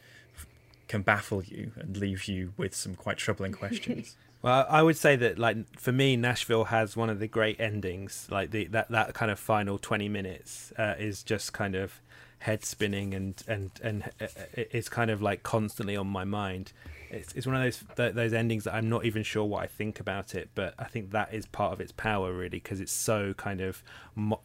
can 0.89 1.03
baffle 1.03 1.43
you 1.43 1.73
and 1.77 1.97
leave 1.97 2.25
you 2.25 2.53
with 2.57 2.75
some 2.75 2.95
quite 2.95 3.17
troubling 3.17 3.53
questions. 3.53 4.17
Well, 4.43 4.67
I 4.69 4.83
would 4.83 4.97
say 4.97 5.15
that, 5.15 5.39
like 5.39 5.79
for 5.79 5.93
me, 5.93 6.17
Nashville 6.17 6.65
has 6.65 6.97
one 6.97 7.09
of 7.09 7.21
the 7.21 7.29
great 7.29 7.61
endings. 7.61 8.27
Like 8.29 8.51
the 8.51 8.65
that 8.67 8.91
that 8.91 9.15
kind 9.15 9.31
of 9.31 9.39
final 9.39 9.79
twenty 9.79 10.09
minutes 10.09 10.73
uh, 10.77 10.97
is 10.99 11.23
just 11.23 11.53
kind 11.53 11.77
of 11.77 12.01
head 12.43 12.65
spinning 12.65 13.15
and 13.15 13.41
and 13.47 13.71
and 13.85 14.11
it's 14.53 14.89
kind 14.89 15.13
of 15.13 15.23
like 15.23 15.45
constantly 15.45 15.97
on 15.97 16.09
my 16.09 16.25
mind. 16.25 16.73
It's 17.09 17.33
it's 17.35 17.47
one 17.47 17.55
of 17.55 17.63
those 17.63 18.13
those 18.15 18.33
endings 18.33 18.65
that 18.65 18.75
I'm 18.75 18.89
not 18.89 19.05
even 19.05 19.23
sure 19.23 19.45
what 19.45 19.63
I 19.63 19.69
think 19.69 20.01
about 20.01 20.35
it, 20.35 20.51
but 20.57 20.75
I 20.77 20.85
think 20.85 21.13
that 21.13 21.33
is 21.33 21.47
part 21.47 21.73
of 21.73 21.81
its 21.81 21.93
power 21.93 22.33
really 22.33 22.49
because 22.49 22.81
it's 22.81 22.91
so 22.93 23.33
kind 23.35 23.61
of 23.61 23.85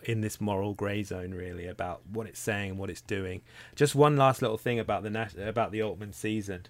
in 0.03 0.21
this 0.21 0.39
moral 0.39 0.75
grey 0.75 1.01
zone 1.01 1.31
really 1.31 1.65
about 1.65 2.01
what 2.11 2.27
it's 2.27 2.39
saying 2.39 2.71
and 2.71 2.79
what 2.79 2.91
it's 2.91 3.01
doing. 3.01 3.41
Just 3.75 3.95
one 3.95 4.15
last 4.15 4.43
little 4.43 4.59
thing 4.59 4.77
about 4.77 5.01
the 5.01 5.47
about 5.47 5.71
the 5.71 5.81
Altman 5.81 6.13
season. 6.13 6.67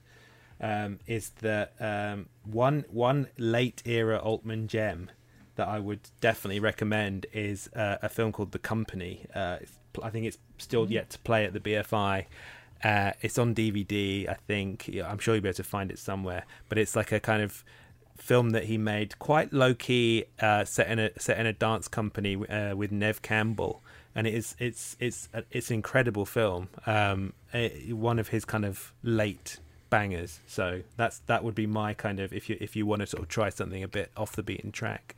Um, 0.59 0.97
is 1.05 1.32
that 1.41 1.73
um, 1.80 2.30
one 2.43 2.86
one 2.89 3.28
late 3.38 3.84
era 3.86 4.17
Altman 4.17 4.67
gem 4.67 5.11
that 5.55 5.67
I 5.67 5.80
would 5.80 5.99
definitely 6.21 6.59
recommend 6.59 7.25
is 7.34 7.69
uh, 7.75 7.97
a 8.01 8.07
film 8.07 8.32
called 8.32 8.53
The 8.53 8.59
Company. 8.59 9.25
Uh, 9.36 9.57
I 10.03 10.09
think 10.09 10.25
it's 10.25 10.37
still 10.57 10.83
mm-hmm. 10.83 10.93
yet 10.93 11.09
to 11.11 11.19
play 11.19 11.45
at 11.45 11.53
the 11.53 11.59
BFI. 11.59 12.25
Uh, 12.83 13.11
it's 13.21 13.37
on 13.37 13.55
DVD, 13.55 14.29
I 14.29 14.35
think. 14.35 14.89
I'm 15.03 15.17
sure 15.17 15.35
you'll 15.35 15.41
be 15.41 15.49
able 15.49 15.55
to 15.55 15.63
find 15.63 15.89
it 15.89 15.99
somewhere. 15.99 16.43
But 16.69 16.77
it's 16.77 16.95
like 16.95 17.11
a 17.11 17.19
kind 17.19 17.41
of 17.41 17.63
film 18.17 18.51
that 18.51 18.65
he 18.65 18.77
made, 18.77 19.17
quite 19.19 19.53
low 19.53 19.73
key, 19.73 20.25
uh, 20.39 20.65
set 20.65 20.89
in 20.89 20.99
a 20.99 21.11
set 21.19 21.39
in 21.39 21.45
a 21.45 21.53
dance 21.53 21.87
company 21.87 22.35
uh, 22.47 22.75
with 22.75 22.91
Neve 22.91 23.21
Campbell, 23.21 23.81
and 24.13 24.27
it 24.27 24.33
is 24.33 24.55
it's 24.59 24.95
it's 24.99 25.29
it's 25.51 25.69
an 25.69 25.75
incredible 25.75 26.25
film. 26.25 26.69
Um, 26.85 27.33
it, 27.53 27.93
one 27.93 28.19
of 28.19 28.29
his 28.29 28.45
kind 28.45 28.65
of 28.65 28.93
late 29.03 29.59
bangers. 29.89 30.39
So 30.47 30.81
that's 30.97 31.19
that 31.27 31.43
would 31.43 31.55
be 31.55 31.67
my 31.67 31.93
kind 31.93 32.19
of 32.19 32.33
if 32.33 32.49
you 32.49 32.57
if 32.59 32.75
you 32.75 32.85
want 32.85 33.01
to 33.01 33.07
sort 33.07 33.23
of 33.23 33.29
try 33.29 33.49
something 33.49 33.83
a 33.83 33.87
bit 33.87 34.11
off 34.17 34.33
the 34.33 34.43
beaten 34.43 34.71
track. 34.71 35.15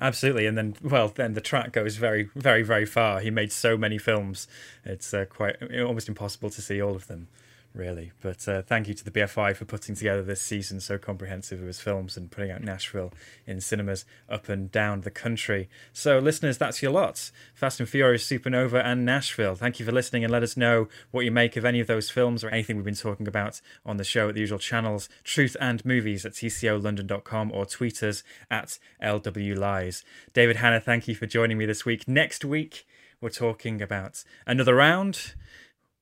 Absolutely, 0.00 0.46
and 0.46 0.58
then 0.58 0.74
well, 0.82 1.08
then 1.08 1.34
the 1.34 1.40
track 1.40 1.72
goes 1.72 1.96
very, 1.96 2.28
very, 2.34 2.62
very 2.62 2.86
far. 2.86 3.20
He 3.20 3.30
made 3.30 3.52
so 3.52 3.76
many 3.76 3.98
films; 3.98 4.48
it's 4.84 5.12
uh, 5.14 5.26
quite 5.26 5.56
almost 5.80 6.08
impossible 6.08 6.50
to 6.50 6.62
see 6.62 6.80
all 6.80 6.96
of 6.96 7.06
them 7.06 7.28
really. 7.74 8.12
But 8.20 8.46
uh, 8.46 8.62
thank 8.62 8.88
you 8.88 8.94
to 8.94 9.04
the 9.04 9.10
BFI 9.10 9.56
for 9.56 9.64
putting 9.64 9.94
together 9.94 10.22
this 10.22 10.42
season 10.42 10.80
so 10.80 10.98
comprehensive 10.98 11.60
of 11.60 11.66
his 11.66 11.80
films 11.80 12.16
and 12.16 12.30
putting 12.30 12.50
out 12.50 12.62
Nashville 12.62 13.12
in 13.46 13.60
cinemas 13.60 14.04
up 14.28 14.48
and 14.48 14.70
down 14.70 15.02
the 15.02 15.10
country. 15.10 15.68
So, 15.92 16.18
listeners, 16.18 16.58
that's 16.58 16.82
your 16.82 16.92
lot 16.92 17.30
Fast 17.54 17.80
and 17.80 17.88
Furious, 17.88 18.26
Supernova, 18.26 18.84
and 18.84 19.04
Nashville. 19.04 19.54
Thank 19.54 19.80
you 19.80 19.86
for 19.86 19.92
listening 19.92 20.24
and 20.24 20.32
let 20.32 20.42
us 20.42 20.56
know 20.56 20.88
what 21.10 21.24
you 21.24 21.30
make 21.30 21.56
of 21.56 21.64
any 21.64 21.80
of 21.80 21.86
those 21.86 22.10
films 22.10 22.44
or 22.44 22.50
anything 22.50 22.76
we've 22.76 22.84
been 22.84 22.94
talking 22.94 23.28
about 23.28 23.60
on 23.86 23.96
the 23.96 24.04
show 24.04 24.28
at 24.28 24.34
the 24.34 24.40
usual 24.40 24.58
channels 24.58 25.08
Truth 25.24 25.56
and 25.60 25.84
Movies 25.84 26.26
at 26.26 26.32
tcolondon.com 26.32 27.52
or 27.52 27.64
tweet 27.64 28.02
us 28.02 28.22
at 28.50 28.78
LWLies. 29.02 30.04
David 30.32 30.56
Hannah, 30.56 30.80
thank 30.80 31.08
you 31.08 31.14
for 31.14 31.26
joining 31.26 31.58
me 31.58 31.66
this 31.66 31.84
week. 31.84 32.06
Next 32.06 32.44
week, 32.44 32.86
we're 33.20 33.30
talking 33.30 33.80
about 33.80 34.24
another 34.46 34.74
round, 34.74 35.34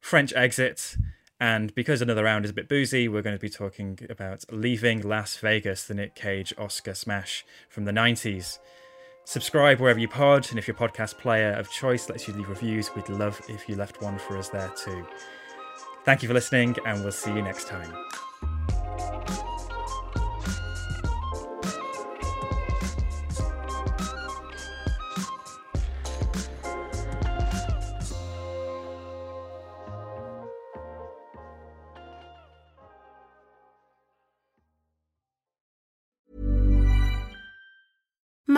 French 0.00 0.32
exit 0.34 0.96
and 1.40 1.74
because 1.74 2.02
another 2.02 2.24
round 2.24 2.44
is 2.44 2.50
a 2.50 2.54
bit 2.54 2.68
boozy, 2.68 3.08
we're 3.08 3.22
going 3.22 3.36
to 3.36 3.40
be 3.40 3.48
talking 3.48 3.98
about 4.10 4.44
Leaving 4.52 5.00
Las 5.00 5.38
Vegas, 5.38 5.84
the 5.84 5.94
Nick 5.94 6.14
Cage 6.14 6.52
Oscar 6.58 6.94
smash 6.94 7.46
from 7.70 7.86
the 7.86 7.92
90s. 7.92 8.58
Subscribe 9.24 9.80
wherever 9.80 9.98
you 9.98 10.08
pod, 10.08 10.48
and 10.50 10.58
if 10.58 10.68
your 10.68 10.76
podcast 10.76 11.16
player 11.18 11.52
of 11.52 11.70
choice 11.70 12.10
lets 12.10 12.28
you 12.28 12.34
leave 12.34 12.48
reviews, 12.48 12.94
we'd 12.94 13.08
love 13.08 13.40
if 13.48 13.68
you 13.68 13.76
left 13.76 14.02
one 14.02 14.18
for 14.18 14.36
us 14.36 14.50
there 14.50 14.70
too. 14.76 15.06
Thank 16.04 16.22
you 16.22 16.28
for 16.28 16.34
listening, 16.34 16.76
and 16.84 17.02
we'll 17.02 17.12
see 17.12 17.32
you 17.32 17.42
next 17.42 17.68
time. 17.68 18.49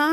Mom 0.03 0.12